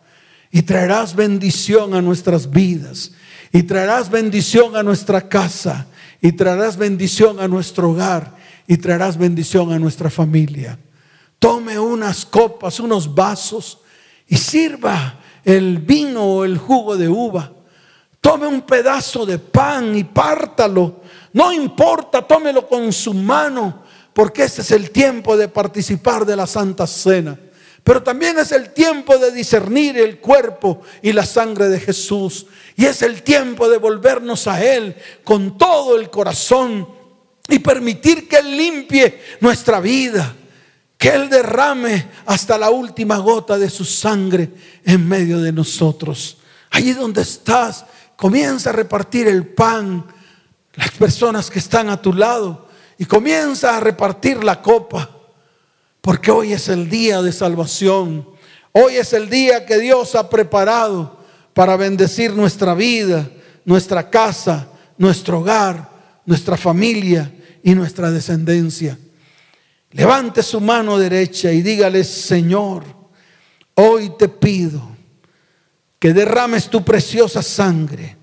y 0.56 0.62
traerás 0.62 1.14
bendición 1.14 1.94
a 1.96 2.02
nuestras 2.02 2.50
vidas 2.50 3.12
y 3.52 3.64
traerás 3.64 4.10
bendición 4.10 4.78
a 4.78 4.84
nuestra 4.84 5.28
casa 5.28 5.86
y 6.22 6.32
traerás 6.32 6.78
bendición 6.78 7.42
a 7.42 7.48
nuestro 7.50 7.90
hogar 7.90 8.38
y 8.66 8.78
traerás 8.78 9.18
bendición 9.18 9.74
a 9.74 9.80
nuestra 9.80 10.10
familia. 10.10 10.80
Tome 11.40 11.78
unas 11.78 12.26
copas, 12.26 12.80
unos 12.80 13.14
vasos 13.14 13.80
y 14.30 14.38
sirva 14.38 15.20
el 15.44 15.80
vino 15.80 16.24
o 16.24 16.46
el 16.46 16.58
jugo 16.58 16.96
de 16.96 17.10
uva. 17.10 17.52
Tome 18.22 18.48
un 18.48 18.62
pedazo 18.62 19.26
de 19.26 19.38
pan 19.38 19.94
y 19.94 20.06
pártalo. 20.06 21.02
No 21.34 21.52
importa, 21.52 22.26
tómelo 22.26 22.66
con 22.66 22.94
su 22.94 23.14
mano, 23.14 23.84
porque 24.14 24.44
ese 24.44 24.62
es 24.62 24.72
el 24.72 24.92
tiempo 24.92 25.36
de 25.36 25.50
participar 25.50 26.26
de 26.26 26.38
la 26.38 26.48
Santa 26.48 26.88
Cena. 26.88 27.38
Pero 27.86 28.02
también 28.02 28.40
es 28.40 28.52
el 28.52 28.74
tiempo 28.74 29.16
de 29.20 29.30
discernir 29.30 29.96
el 30.00 30.18
cuerpo 30.18 30.82
y 31.04 31.14
la 31.14 31.24
sangre 31.24 31.70
de 31.70 31.80
Jesús. 31.80 32.48
Y 32.76 32.86
es 32.86 33.04
el 33.04 33.22
tiempo 33.22 33.70
de 33.70 33.78
volvernos 33.78 34.48
a 34.48 34.60
Él 34.66 34.96
con 35.24 35.56
todo 35.56 35.96
el 35.96 36.10
corazón 36.10 36.90
y 37.48 37.60
permitir 37.60 38.28
que 38.28 38.38
Él 38.38 38.58
limpie 38.58 39.22
nuestra 39.40 39.80
vida. 39.80 40.36
Que 40.98 41.10
Él 41.10 41.30
derrame 41.30 42.08
hasta 42.26 42.58
la 42.58 42.72
última 42.72 43.20
gota 43.20 43.56
de 43.60 43.70
su 43.70 43.86
sangre 43.86 44.50
en 44.84 45.08
medio 45.08 45.40
de 45.40 45.52
nosotros. 45.52 46.38
Allí 46.72 46.92
donde 46.94 47.22
estás, 47.22 47.86
comienza 48.16 48.72
a 48.72 48.74
repartir 48.74 49.28
el 49.28 49.46
pan, 49.46 50.08
las 50.74 50.90
personas 50.90 51.52
que 51.52 51.60
están 51.60 51.90
a 51.90 52.02
tu 52.02 52.14
lado, 52.14 52.68
y 52.98 53.06
comienza 53.06 53.78
a 53.78 53.80
repartir 53.80 54.44
la 54.44 54.60
copa. 54.60 55.15
Porque 56.06 56.30
hoy 56.30 56.54
es 56.54 56.70
el 56.70 56.88
día 56.88 57.24
de 57.24 57.32
salvación. 57.32 58.30
Hoy 58.74 58.98
es 58.98 59.12
el 59.14 59.28
día 59.28 59.66
que 59.66 59.80
Dios 59.80 60.14
ha 60.14 60.30
preparado 60.30 61.18
para 61.56 61.78
bendecir 61.78 62.32
nuestra 62.32 62.76
vida, 62.76 63.28
nuestra 63.66 64.08
casa, 64.12 64.68
nuestro 65.00 65.40
hogar, 65.40 65.90
nuestra 66.24 66.58
familia 66.58 67.34
y 67.64 67.74
nuestra 67.74 68.12
descendencia. 68.12 69.00
Levante 69.94 70.44
su 70.44 70.62
mano 70.62 71.00
derecha 71.00 71.52
y 71.52 71.64
dígale, 71.64 72.04
Señor, 72.04 72.84
hoy 73.74 74.12
te 74.16 74.30
pido 74.30 74.88
que 75.98 76.14
derrames 76.14 76.70
tu 76.70 76.86
preciosa 76.86 77.42
sangre, 77.42 78.16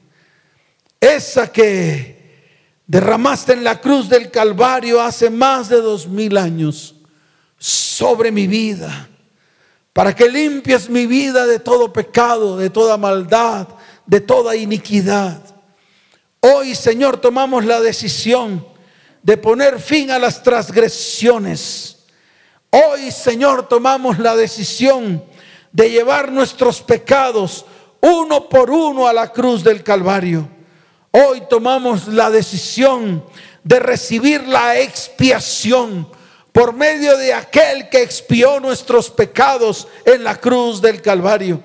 esa 1.00 1.50
que 1.50 2.46
derramaste 2.86 3.54
en 3.54 3.64
la 3.64 3.80
cruz 3.80 4.08
del 4.08 4.30
Calvario 4.30 5.00
hace 5.00 5.28
más 5.28 5.68
de 5.68 5.80
dos 5.80 6.06
mil 6.06 6.36
años 6.36 6.91
sobre 7.62 8.32
mi 8.32 8.48
vida, 8.48 9.08
para 9.92 10.12
que 10.16 10.28
limpies 10.28 10.90
mi 10.90 11.06
vida 11.06 11.46
de 11.46 11.60
todo 11.60 11.92
pecado, 11.92 12.56
de 12.56 12.70
toda 12.70 12.96
maldad, 12.96 13.68
de 14.04 14.20
toda 14.20 14.56
iniquidad. 14.56 15.40
Hoy, 16.40 16.74
Señor, 16.74 17.20
tomamos 17.20 17.64
la 17.64 17.80
decisión 17.80 18.66
de 19.22 19.36
poner 19.36 19.78
fin 19.78 20.10
a 20.10 20.18
las 20.18 20.42
transgresiones. 20.42 21.98
Hoy, 22.70 23.12
Señor, 23.12 23.68
tomamos 23.68 24.18
la 24.18 24.34
decisión 24.34 25.22
de 25.70 25.88
llevar 25.88 26.32
nuestros 26.32 26.82
pecados 26.82 27.64
uno 28.00 28.48
por 28.48 28.72
uno 28.72 29.06
a 29.06 29.12
la 29.12 29.30
cruz 29.30 29.62
del 29.62 29.84
Calvario. 29.84 30.48
Hoy 31.12 31.44
tomamos 31.48 32.08
la 32.08 32.28
decisión 32.28 33.24
de 33.62 33.78
recibir 33.78 34.48
la 34.48 34.80
expiación 34.80 36.08
por 36.52 36.74
medio 36.74 37.16
de 37.16 37.32
aquel 37.32 37.88
que 37.88 38.02
expió 38.02 38.60
nuestros 38.60 39.10
pecados 39.10 39.88
en 40.04 40.22
la 40.22 40.36
cruz 40.36 40.80
del 40.82 41.00
Calvario. 41.00 41.62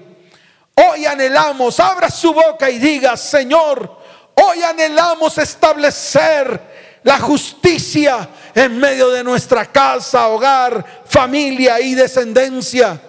Hoy 0.74 1.06
anhelamos, 1.06 1.80
abra 1.80 2.10
su 2.10 2.34
boca 2.34 2.70
y 2.70 2.80
diga, 2.80 3.18
Señor, 3.18 4.00
hoy 4.36 4.64
anhelamos 4.64 5.38
establecer 5.38 6.62
la 7.04 7.20
justicia 7.20 8.30
en 8.54 8.78
medio 8.78 9.10
de 9.10 9.24
nuestra 9.24 9.66
casa, 9.66 10.28
hogar, 10.30 11.04
familia 11.06 11.80
y 11.82 11.94
descendencia. 11.94 13.02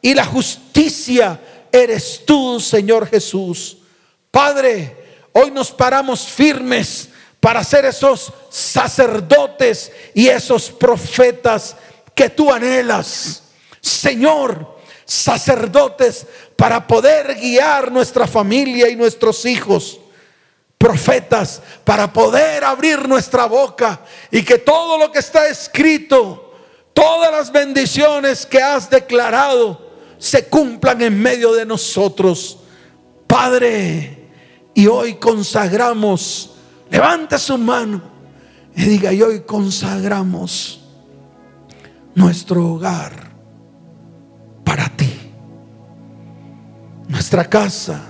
Y 0.00 0.14
la 0.14 0.24
justicia 0.24 1.40
eres 1.72 2.22
tú, 2.24 2.60
Señor 2.60 3.08
Jesús. 3.08 3.78
Padre, 4.30 5.28
hoy 5.32 5.50
nos 5.50 5.72
paramos 5.72 6.26
firmes 6.26 7.08
para 7.44 7.62
ser 7.62 7.84
esos 7.84 8.32
sacerdotes 8.48 9.92
y 10.14 10.28
esos 10.28 10.70
profetas 10.70 11.76
que 12.14 12.30
tú 12.30 12.50
anhelas. 12.50 13.42
Señor, 13.82 14.78
sacerdotes 15.04 16.26
para 16.56 16.86
poder 16.86 17.34
guiar 17.34 17.92
nuestra 17.92 18.26
familia 18.26 18.88
y 18.88 18.96
nuestros 18.96 19.44
hijos. 19.44 20.00
Profetas 20.78 21.60
para 21.84 22.10
poder 22.10 22.64
abrir 22.64 23.06
nuestra 23.06 23.44
boca 23.44 24.00
y 24.30 24.42
que 24.42 24.56
todo 24.56 24.96
lo 24.96 25.12
que 25.12 25.18
está 25.18 25.46
escrito, 25.46 26.54
todas 26.94 27.30
las 27.30 27.52
bendiciones 27.52 28.46
que 28.46 28.62
has 28.62 28.88
declarado, 28.88 29.92
se 30.16 30.46
cumplan 30.46 31.02
en 31.02 31.20
medio 31.20 31.52
de 31.52 31.66
nosotros. 31.66 32.56
Padre, 33.26 34.30
y 34.72 34.86
hoy 34.86 35.16
consagramos 35.16 36.53
Levanta 36.94 37.38
su 37.38 37.58
mano 37.58 38.00
y 38.72 38.84
diga, 38.84 39.12
y 39.12 39.20
hoy 39.20 39.40
consagramos 39.40 40.80
nuestro 42.14 42.74
hogar 42.74 43.32
para 44.62 44.88
ti. 44.90 45.12
Nuestra 47.08 47.46
casa, 47.46 48.00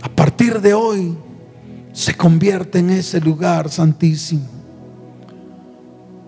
a 0.00 0.08
partir 0.08 0.60
de 0.60 0.74
hoy, 0.74 1.18
se 1.92 2.14
convierte 2.14 2.78
en 2.78 2.90
ese 2.90 3.20
lugar 3.20 3.68
santísimo. 3.68 4.46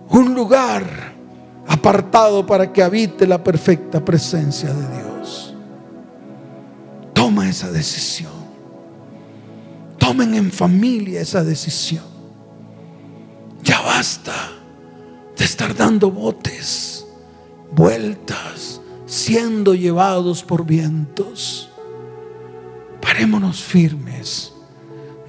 Un 0.09 0.35
lugar 0.35 0.83
apartado 1.69 2.45
para 2.45 2.73
que 2.73 2.83
habite 2.83 3.25
la 3.25 3.41
perfecta 3.41 4.03
presencia 4.03 4.73
de 4.73 4.97
Dios. 4.97 5.55
Toma 7.13 7.47
esa 7.47 7.71
decisión. 7.71 8.38
Tomen 10.09 10.33
en 10.33 10.51
familia 10.51 11.21
esa 11.21 11.43
decisión. 11.43 12.03
Ya 13.61 13.79
basta 13.79 14.33
de 15.37 15.45
estar 15.45 15.75
dando 15.75 16.09
botes, 16.09 17.05
vueltas, 17.71 18.81
siendo 19.05 19.75
llevados 19.75 20.41
por 20.41 20.65
vientos. 20.65 21.69
Parémonos 22.99 23.61
firmes 23.61 24.51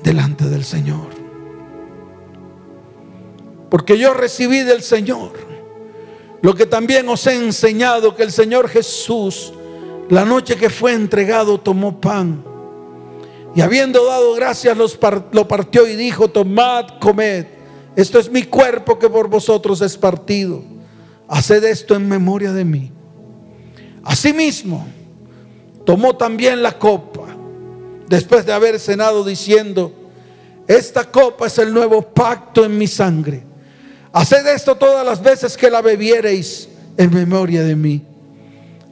delante 0.03 0.49
del 0.49 0.65
Señor. 0.65 1.09
Porque 3.69 3.99
yo 3.99 4.15
recibí 4.15 4.61
del 4.61 4.81
Señor 4.81 5.33
lo 6.41 6.55
que 6.55 6.65
también 6.65 7.07
os 7.11 7.27
he 7.27 7.35
enseñado, 7.35 8.17
que 8.17 8.23
el 8.23 8.33
Señor 8.33 8.67
Jesús, 8.67 9.53
la 10.09 10.25
noche 10.25 10.57
que 10.57 10.71
fue 10.71 10.95
entregado, 10.95 11.61
tomó 11.61 12.01
pan 12.01 12.49
y 13.55 13.61
habiendo 13.61 14.05
dado 14.07 14.35
gracias, 14.35 14.77
lo 14.77 15.49
partió 15.49 15.87
y 15.87 15.97
dijo, 15.97 16.29
tomad, 16.29 16.99
comed. 17.01 17.47
Esto 17.97 18.19
es 18.19 18.31
mi 18.31 18.45
cuerpo 18.45 18.99
que 18.99 19.09
por 19.09 19.29
vosotros 19.29 19.81
es 19.81 19.97
partido. 19.97 20.63
Haced 21.29 21.65
esto 21.65 21.95
en 21.95 22.09
memoria 22.09 22.53
de 22.53 22.65
mí. 22.65 22.93
Asimismo, 24.05 24.87
tomó 25.85 26.17
también 26.17 26.63
la 26.63 26.79
copa, 26.79 27.27
después 28.09 28.47
de 28.47 28.53
haber 28.53 28.79
cenado 28.79 29.25
diciendo, 29.25 29.93
esta 30.67 31.05
copa 31.11 31.47
es 31.47 31.59
el 31.59 31.75
nuevo 31.75 32.03
pacto 32.03 32.65
en 32.65 32.79
mi 32.79 32.87
sangre. 32.87 33.43
Haced 34.13 34.47
esto 34.47 34.77
todas 34.77 35.05
las 35.05 35.23
veces 35.23 35.57
que 35.57 35.71
la 35.71 35.83
bebiereis 35.83 36.69
en 36.97 37.13
memoria 37.13 37.63
de 37.63 37.77
mí. 37.77 38.03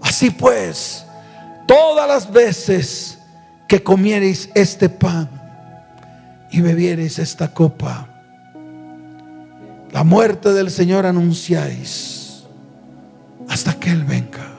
Así 0.00 0.30
pues, 0.30 1.04
todas 1.66 2.06
las 2.08 2.30
veces 2.30 3.17
que 3.68 3.82
comiereis 3.82 4.50
este 4.54 4.88
pan 4.88 5.28
y 6.50 6.62
bebiereis 6.62 7.18
esta 7.18 7.52
copa. 7.52 8.08
La 9.92 10.04
muerte 10.04 10.52
del 10.54 10.70
Señor 10.70 11.04
anunciáis 11.04 12.44
hasta 13.48 13.78
que 13.78 13.90
Él 13.90 14.04
venga. 14.04 14.54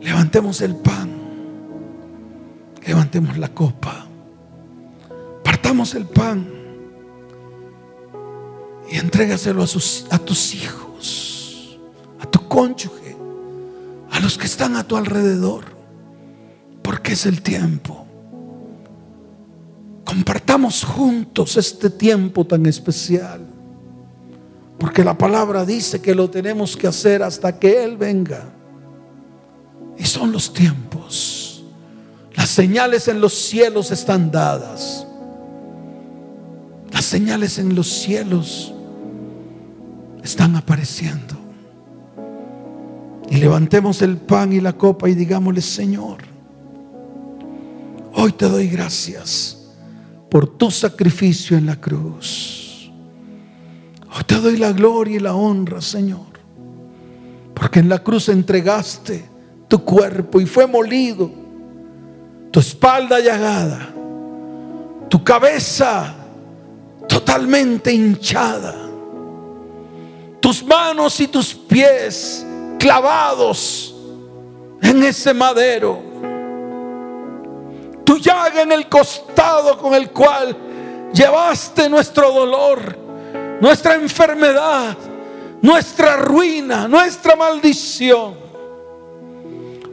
Levantemos 0.00 0.62
el 0.62 0.74
pan, 0.76 1.10
levantemos 2.86 3.36
la 3.36 3.48
copa, 3.48 4.06
partamos 5.44 5.94
el 5.94 6.06
pan 6.06 6.48
y 8.90 8.96
entrégaselo 8.96 9.62
a, 9.62 9.66
a 10.14 10.18
tus 10.18 10.54
hijos, 10.54 11.78
a 12.18 12.24
tu 12.24 12.48
cónyuge, 12.48 13.14
a 14.10 14.20
los 14.20 14.38
que 14.38 14.46
están 14.46 14.74
a 14.76 14.84
tu 14.84 14.96
alrededor 14.96 15.79
es 17.12 17.26
el 17.26 17.42
tiempo. 17.42 18.06
Compartamos 20.04 20.84
juntos 20.84 21.56
este 21.56 21.90
tiempo 21.90 22.44
tan 22.44 22.66
especial. 22.66 23.40
Porque 24.78 25.04
la 25.04 25.16
palabra 25.16 25.64
dice 25.64 26.00
que 26.00 26.14
lo 26.14 26.30
tenemos 26.30 26.76
que 26.76 26.86
hacer 26.86 27.22
hasta 27.22 27.58
que 27.58 27.84
Él 27.84 27.96
venga. 27.96 28.50
Y 29.98 30.04
son 30.04 30.32
los 30.32 30.52
tiempos. 30.52 31.64
Las 32.34 32.48
señales 32.48 33.06
en 33.08 33.20
los 33.20 33.34
cielos 33.34 33.90
están 33.90 34.30
dadas. 34.30 35.06
Las 36.90 37.04
señales 37.04 37.58
en 37.58 37.74
los 37.74 37.88
cielos 37.88 38.72
están 40.24 40.56
apareciendo. 40.56 41.36
Y 43.28 43.36
levantemos 43.36 44.02
el 44.02 44.16
pan 44.16 44.52
y 44.52 44.60
la 44.60 44.72
copa 44.72 45.08
y 45.08 45.14
digámosle, 45.14 45.60
Señor, 45.60 46.29
Hoy 48.22 48.32
te 48.32 48.50
doy 48.50 48.68
gracias 48.68 49.56
por 50.28 50.46
tu 50.46 50.70
sacrificio 50.70 51.56
en 51.56 51.64
la 51.64 51.80
cruz. 51.80 52.90
Hoy 54.14 54.24
te 54.26 54.34
doy 54.34 54.58
la 54.58 54.72
gloria 54.72 55.16
y 55.16 55.20
la 55.20 55.34
honra, 55.34 55.80
Señor. 55.80 56.26
Porque 57.54 57.78
en 57.78 57.88
la 57.88 58.00
cruz 58.00 58.28
entregaste 58.28 59.24
tu 59.68 59.82
cuerpo 59.82 60.38
y 60.38 60.44
fue 60.44 60.66
molido, 60.66 61.30
tu 62.50 62.60
espalda 62.60 63.20
llagada, 63.20 63.88
tu 65.08 65.24
cabeza 65.24 66.14
totalmente 67.08 67.90
hinchada, 67.90 68.76
tus 70.40 70.62
manos 70.62 71.18
y 71.20 71.26
tus 71.26 71.54
pies 71.54 72.44
clavados 72.78 73.94
en 74.82 75.04
ese 75.04 75.32
madero 75.32 76.09
tu 78.04 78.18
llaga 78.18 78.62
en 78.62 78.72
el 78.72 78.88
costado 78.88 79.78
con 79.78 79.94
el 79.94 80.10
cual 80.10 80.56
llevaste 81.12 81.88
nuestro 81.88 82.32
dolor, 82.32 82.98
nuestra 83.60 83.94
enfermedad, 83.94 84.96
nuestra 85.62 86.16
ruina, 86.16 86.88
nuestra 86.88 87.36
maldición. 87.36 88.34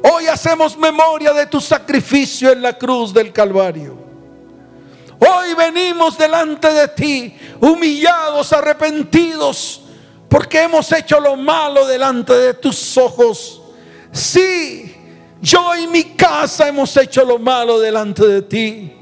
Hoy 0.03 0.27
hacemos 0.27 0.77
memoria 0.77 1.33
de 1.33 1.47
tu 1.47 1.59
sacrificio 1.59 2.51
en 2.51 2.61
la 2.61 2.77
cruz 2.77 3.13
del 3.13 3.33
Calvario. 3.33 3.97
Hoy 5.19 5.53
venimos 5.55 6.17
delante 6.17 6.71
de 6.71 6.87
ti, 6.89 7.35
humillados, 7.59 8.53
arrepentidos, 8.53 9.81
porque 10.29 10.61
hemos 10.61 10.91
hecho 10.91 11.19
lo 11.19 11.35
malo 11.35 11.87
delante 11.87 12.33
de 12.33 12.53
tus 12.53 12.97
ojos. 12.97 13.61
Sí, 14.11 14.95
yo 15.41 15.75
y 15.75 15.87
mi 15.87 16.03
casa 16.15 16.67
hemos 16.67 16.95
hecho 16.97 17.23
lo 17.23 17.39
malo 17.39 17.79
delante 17.79 18.25
de 18.27 18.41
ti. 18.41 18.93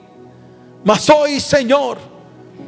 Mas 0.84 1.10
hoy, 1.10 1.40
Señor, 1.40 1.98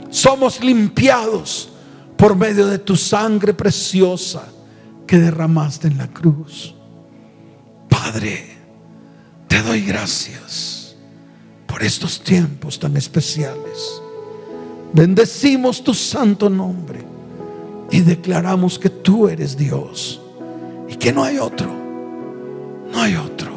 somos 0.09 0.63
limpiados 0.63 1.70
por 2.15 2.36
medio 2.36 2.68
de 2.68 2.80
tu 2.80 2.95
sangre 2.95 3.53
preciosa 3.53 4.47
que 5.05 5.18
derramaste 5.18 5.88
en 5.88 5.97
la 5.97 6.07
cruz. 6.07 6.74
Padre, 7.88 8.57
te 9.47 9.61
doy 9.61 9.82
gracias 9.82 10.95
por 11.65 11.84
estos 11.84 12.22
tiempos 12.22 12.80
tan 12.80 12.97
especiales. 12.97 14.01
Bendecimos 14.93 15.84
tu 15.84 15.93
santo 15.93 16.49
nombre 16.49 17.03
y 17.91 18.01
declaramos 18.01 18.80
que 18.80 18.89
tú 18.89 19.28
eres 19.28 19.55
Dios 19.55 20.20
y 20.89 20.95
que 20.95 21.11
no 21.11 21.24
hay 21.24 21.38
otro. 21.38 21.70
No 22.91 23.01
hay 23.01 23.15
otro. 23.15 23.57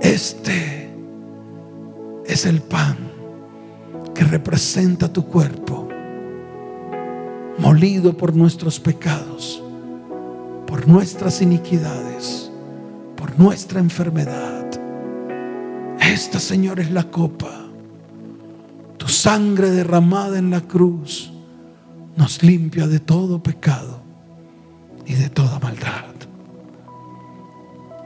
Este 0.00 0.90
es 2.26 2.46
el 2.46 2.60
pan 2.60 2.96
que 4.14 4.24
representa 4.24 5.12
tu 5.12 5.26
cuerpo, 5.26 5.88
molido 7.58 8.16
por 8.16 8.34
nuestros 8.34 8.80
pecados, 8.80 9.62
por 10.66 10.86
nuestras 10.88 11.40
iniquidades, 11.42 12.50
por 13.16 13.38
nuestra 13.38 13.80
enfermedad. 13.80 14.66
Esta, 16.00 16.40
Señor, 16.40 16.80
es 16.80 16.90
la 16.90 17.04
copa 17.04 17.68
tu 18.98 19.06
sangre 19.08 19.70
derramada 19.70 20.38
en 20.38 20.50
la 20.50 20.60
cruz 20.60 21.32
nos 22.16 22.42
limpia 22.42 22.86
de 22.88 22.98
todo 22.98 23.42
pecado 23.42 24.02
y 25.06 25.14
de 25.14 25.30
toda 25.30 25.58
maldad. 25.60 26.14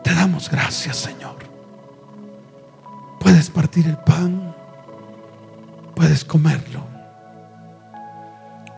Te 0.04 0.14
damos 0.14 0.50
gracias, 0.50 0.98
Señor. 0.98 1.41
Puedes 3.22 3.50
partir 3.50 3.86
el 3.86 3.96
pan, 3.98 4.52
puedes 5.94 6.24
comerlo, 6.24 6.80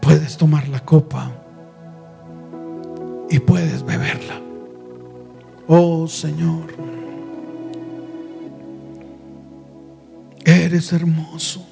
puedes 0.03 0.37
tomar 0.37 0.69
la 0.69 0.81
copa 0.81 1.33
y 3.31 3.39
puedes 3.39 3.83
beberla. 3.83 4.39
Oh 5.67 6.07
Señor, 6.07 6.67
eres 10.45 10.93
hermoso. 10.93 11.67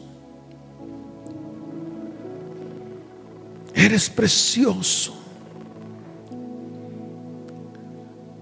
Eres 3.75 4.09
precioso. 4.09 5.15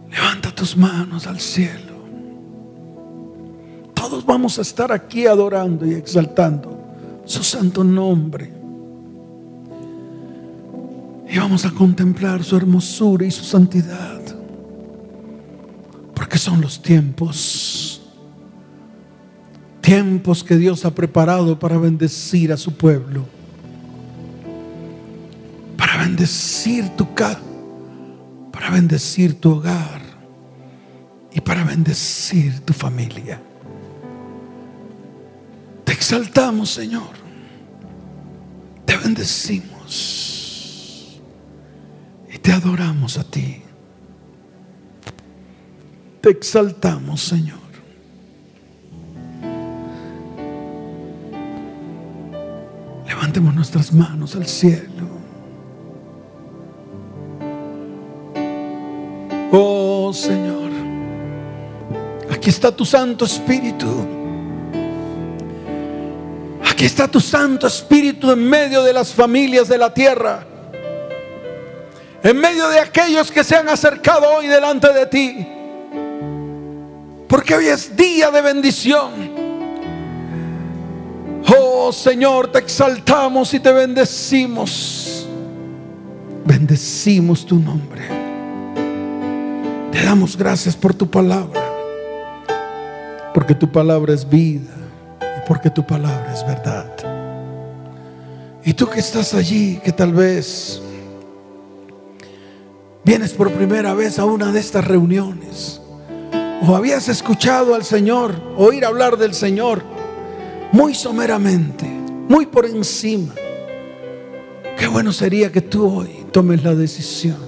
Levanta 0.09 0.55
tus 0.55 0.77
manos 0.77 1.27
al 1.27 1.41
cielo. 1.41 1.90
Todos 4.01 4.25
vamos 4.25 4.59
a 4.59 4.63
estar 4.63 4.91
aquí 4.91 5.27
adorando 5.27 5.87
y 5.87 5.95
exaltando 5.95 6.79
su 7.25 7.43
santo 7.43 7.85
nombre. 7.85 8.51
Y 11.29 11.39
vamos 11.39 11.65
a 11.65 11.71
contemplar 11.71 12.43
su 12.43 12.57
hermosura 12.57 13.27
y 13.27 13.31
su 13.31 13.45
santidad. 13.45 14.21
Porque 16.15 16.39
son 16.39 16.61
los 16.61 16.81
tiempos. 16.81 18.01
Tiempos 19.81 20.43
que 20.43 20.57
Dios 20.57 20.85
ha 20.85 20.95
preparado 20.95 21.59
para 21.59 21.79
bendecir 21.79 22.53
a 22.53 22.57
su 22.57 22.73
pueblo 22.73 23.25
bendecir 26.01 26.89
tu 26.97 27.15
casa, 27.15 27.41
para 28.53 28.71
bendecir 28.71 29.41
tu 29.41 29.53
hogar 29.53 30.01
y 31.33 31.41
para 31.41 31.65
bendecir 31.65 32.61
tu 32.61 32.73
familia. 32.73 33.41
Exaltamos, 36.01 36.71
Señor. 36.71 37.11
Te 38.87 38.97
bendecimos 38.97 39.91
y 42.33 42.39
te 42.39 42.53
adoramos 42.53 43.19
a 43.19 43.25
ti. 43.25 43.61
Te 46.23 46.31
exaltamos, 46.31 47.21
Señor. 47.21 47.61
Levantemos 53.07 53.55
nuestras 53.55 53.93
manos 53.93 54.35
al 54.37 54.47
cielo. 54.47 55.21
Oh 59.53 60.13
Señor, 60.15 60.71
aquí 62.33 62.49
está 62.49 62.75
tu 62.75 62.87
Santo 62.87 63.27
Espíritu. 63.27 64.20
Aquí 66.81 66.87
está 66.87 67.07
tu 67.07 67.21
Santo 67.21 67.67
Espíritu 67.67 68.31
en 68.31 68.49
medio 68.49 68.83
de 68.83 68.95
las 68.95 69.13
familias 69.13 69.69
de 69.69 69.77
la 69.77 69.93
tierra. 69.93 70.47
En 72.23 72.39
medio 72.39 72.71
de 72.71 72.79
aquellos 72.79 73.31
que 73.31 73.45
se 73.45 73.55
han 73.55 73.69
acercado 73.69 74.27
hoy 74.27 74.47
delante 74.47 74.91
de 74.91 75.05
ti. 75.05 75.47
Porque 77.29 77.55
hoy 77.55 77.67
es 77.67 77.95
día 77.95 78.31
de 78.31 78.41
bendición. 78.41 79.11
Oh 81.55 81.93
Señor, 81.93 82.51
te 82.51 82.61
exaltamos 82.61 83.53
y 83.53 83.61
te 83.61 83.73
bendecimos. 83.73 85.29
Bendecimos 86.47 87.45
tu 87.45 87.57
nombre. 87.57 88.09
Te 89.93 90.03
damos 90.03 90.35
gracias 90.35 90.75
por 90.75 90.95
tu 90.95 91.11
palabra, 91.11 91.61
porque 93.35 93.55
tu 93.55 93.71
palabra 93.71 94.15
es 94.15 94.27
vida 94.27 94.80
porque 95.51 95.69
tu 95.69 95.85
palabra 95.85 96.33
es 96.33 96.47
verdad. 96.47 96.87
Y 98.65 98.73
tú 98.73 98.89
que 98.89 99.01
estás 99.01 99.35
allí, 99.35 99.81
que 99.83 99.91
tal 99.91 100.15
vez 100.15 100.81
vienes 103.03 103.33
por 103.33 103.51
primera 103.51 103.93
vez 103.95 104.21
a 104.21 104.27
una 104.27 104.53
de 104.53 104.61
estas 104.61 104.87
reuniones, 104.87 105.81
o 106.63 106.77
habías 106.77 107.09
escuchado 107.09 107.75
al 107.75 107.83
Señor, 107.83 108.41
oír 108.57 108.85
hablar 108.85 109.17
del 109.17 109.35
Señor 109.35 109.83
muy 110.71 110.95
someramente, 110.95 111.85
muy 112.29 112.47
por 112.47 112.65
encima, 112.65 113.35
qué 114.79 114.87
bueno 114.87 115.11
sería 115.11 115.51
que 115.51 115.63
tú 115.63 115.99
hoy 115.99 116.27
tomes 116.31 116.63
la 116.63 116.77
decisión 116.77 117.41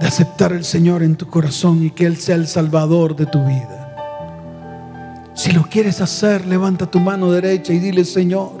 de 0.00 0.04
aceptar 0.04 0.52
al 0.52 0.64
Señor 0.64 1.04
en 1.04 1.14
tu 1.14 1.28
corazón 1.28 1.86
y 1.86 1.92
que 1.92 2.06
Él 2.06 2.16
sea 2.16 2.34
el 2.34 2.48
salvador 2.48 3.14
de 3.14 3.26
tu 3.26 3.38
vida. 3.46 3.79
Si 5.40 5.52
lo 5.52 5.62
quieres 5.62 6.02
hacer, 6.02 6.46
levanta 6.46 6.84
tu 6.84 7.00
mano 7.00 7.32
derecha 7.32 7.72
y 7.72 7.78
dile, 7.78 8.04
Señor, 8.04 8.58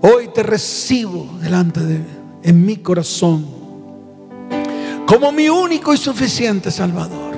hoy 0.00 0.28
te 0.32 0.44
recibo 0.44 1.28
delante 1.40 1.80
de 1.80 2.00
en 2.44 2.64
mi 2.64 2.76
corazón 2.76 3.44
como 5.04 5.32
mi 5.32 5.48
único 5.48 5.92
y 5.92 5.96
suficiente 5.96 6.70
Salvador. 6.70 7.34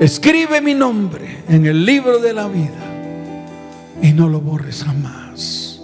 Escribe 0.00 0.62
mi 0.62 0.72
nombre 0.72 1.44
en 1.46 1.66
el 1.66 1.84
libro 1.84 2.18
de 2.20 2.32
la 2.32 2.48
vida 2.48 2.86
y 4.00 4.12
no 4.12 4.30
lo 4.30 4.40
borres 4.40 4.84
jamás. 4.84 5.82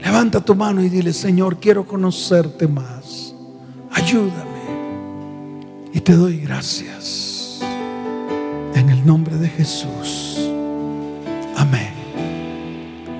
Levanta 0.00 0.40
tu 0.40 0.56
mano 0.56 0.82
y 0.82 0.88
dile, 0.88 1.12
Señor, 1.12 1.60
quiero 1.60 1.86
conocerte 1.86 2.66
más 2.66 3.32
ayúdame. 3.92 4.42
Y 5.92 6.00
te 6.00 6.14
doy 6.14 6.38
gracias. 6.38 7.23
Nombre 9.04 9.36
de 9.36 9.48
Jesús. 9.48 10.38
Amén. 11.56 11.92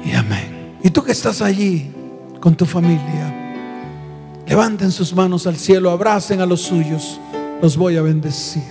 Y 0.05 0.13
amén. 0.13 0.77
Y 0.83 0.91
tú 0.91 1.03
que 1.03 1.13
estás 1.13 1.43
allí 1.43 1.93
con 2.41 2.57
tu 2.57 2.67
familia, 2.67 3.63
levanten 4.47 4.91
sus 4.91 5.15
manos 5.15 5.47
al 5.47 5.57
cielo, 5.57 5.91
abracen 5.91 6.41
a 6.41 6.47
los 6.47 6.63
suyos. 6.63 7.21
Los 7.61 7.77
voy 7.77 7.97
a 7.97 8.03
bendecir. 8.03 8.63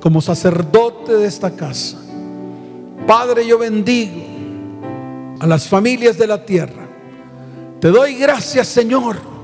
Como 0.00 0.20
sacerdote 0.20 1.14
de 1.14 1.26
esta 1.26 1.54
casa. 1.54 1.98
Padre, 3.06 3.46
yo 3.46 3.58
bendigo 3.58 4.22
a 5.40 5.46
las 5.46 5.68
familias 5.68 6.18
de 6.18 6.26
la 6.26 6.44
tierra. 6.44 6.88
Te 7.80 7.88
doy 7.88 8.14
gracias, 8.14 8.68
Señor 8.68 9.34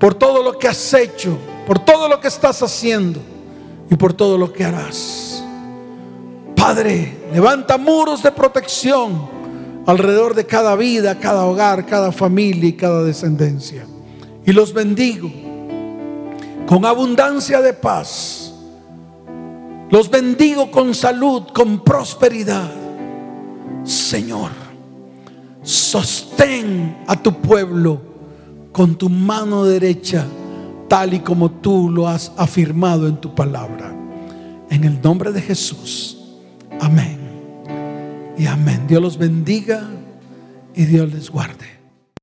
por 0.00 0.14
todo 0.14 0.42
lo 0.42 0.58
que 0.58 0.66
has 0.66 0.94
hecho, 0.94 1.36
por 1.66 1.78
todo 1.78 2.08
lo 2.08 2.18
que 2.20 2.28
estás 2.28 2.62
haciendo 2.62 3.20
y 3.90 3.94
por 3.94 4.14
todo 4.14 4.38
lo 4.38 4.50
que 4.50 4.64
harás. 4.64 5.29
Padre, 6.60 7.16
levanta 7.32 7.78
muros 7.78 8.22
de 8.22 8.30
protección 8.30 9.30
alrededor 9.86 10.34
de 10.34 10.44
cada 10.44 10.76
vida, 10.76 11.18
cada 11.18 11.46
hogar, 11.46 11.86
cada 11.86 12.12
familia 12.12 12.68
y 12.68 12.74
cada 12.74 13.02
descendencia. 13.02 13.86
Y 14.44 14.52
los 14.52 14.74
bendigo 14.74 15.30
con 16.66 16.84
abundancia 16.84 17.62
de 17.62 17.72
paz. 17.72 18.52
Los 19.88 20.10
bendigo 20.10 20.70
con 20.70 20.94
salud, 20.94 21.44
con 21.54 21.82
prosperidad. 21.82 22.70
Señor, 23.82 24.50
sostén 25.62 26.98
a 27.06 27.16
tu 27.16 27.40
pueblo 27.40 28.02
con 28.70 28.96
tu 28.96 29.08
mano 29.08 29.64
derecha, 29.64 30.26
tal 30.88 31.14
y 31.14 31.20
como 31.20 31.50
tú 31.50 31.88
lo 31.88 32.06
has 32.06 32.30
afirmado 32.36 33.08
en 33.08 33.16
tu 33.16 33.34
palabra. 33.34 33.96
En 34.68 34.84
el 34.84 35.00
nombre 35.00 35.32
de 35.32 35.40
Jesús. 35.40 36.19
Amén. 36.80 37.18
Y 38.38 38.46
amén. 38.46 38.86
Dios 38.88 39.02
los 39.02 39.18
bendiga 39.18 39.88
y 40.74 40.84
Dios 40.86 41.12
les 41.12 41.30
guarde. 41.30 41.79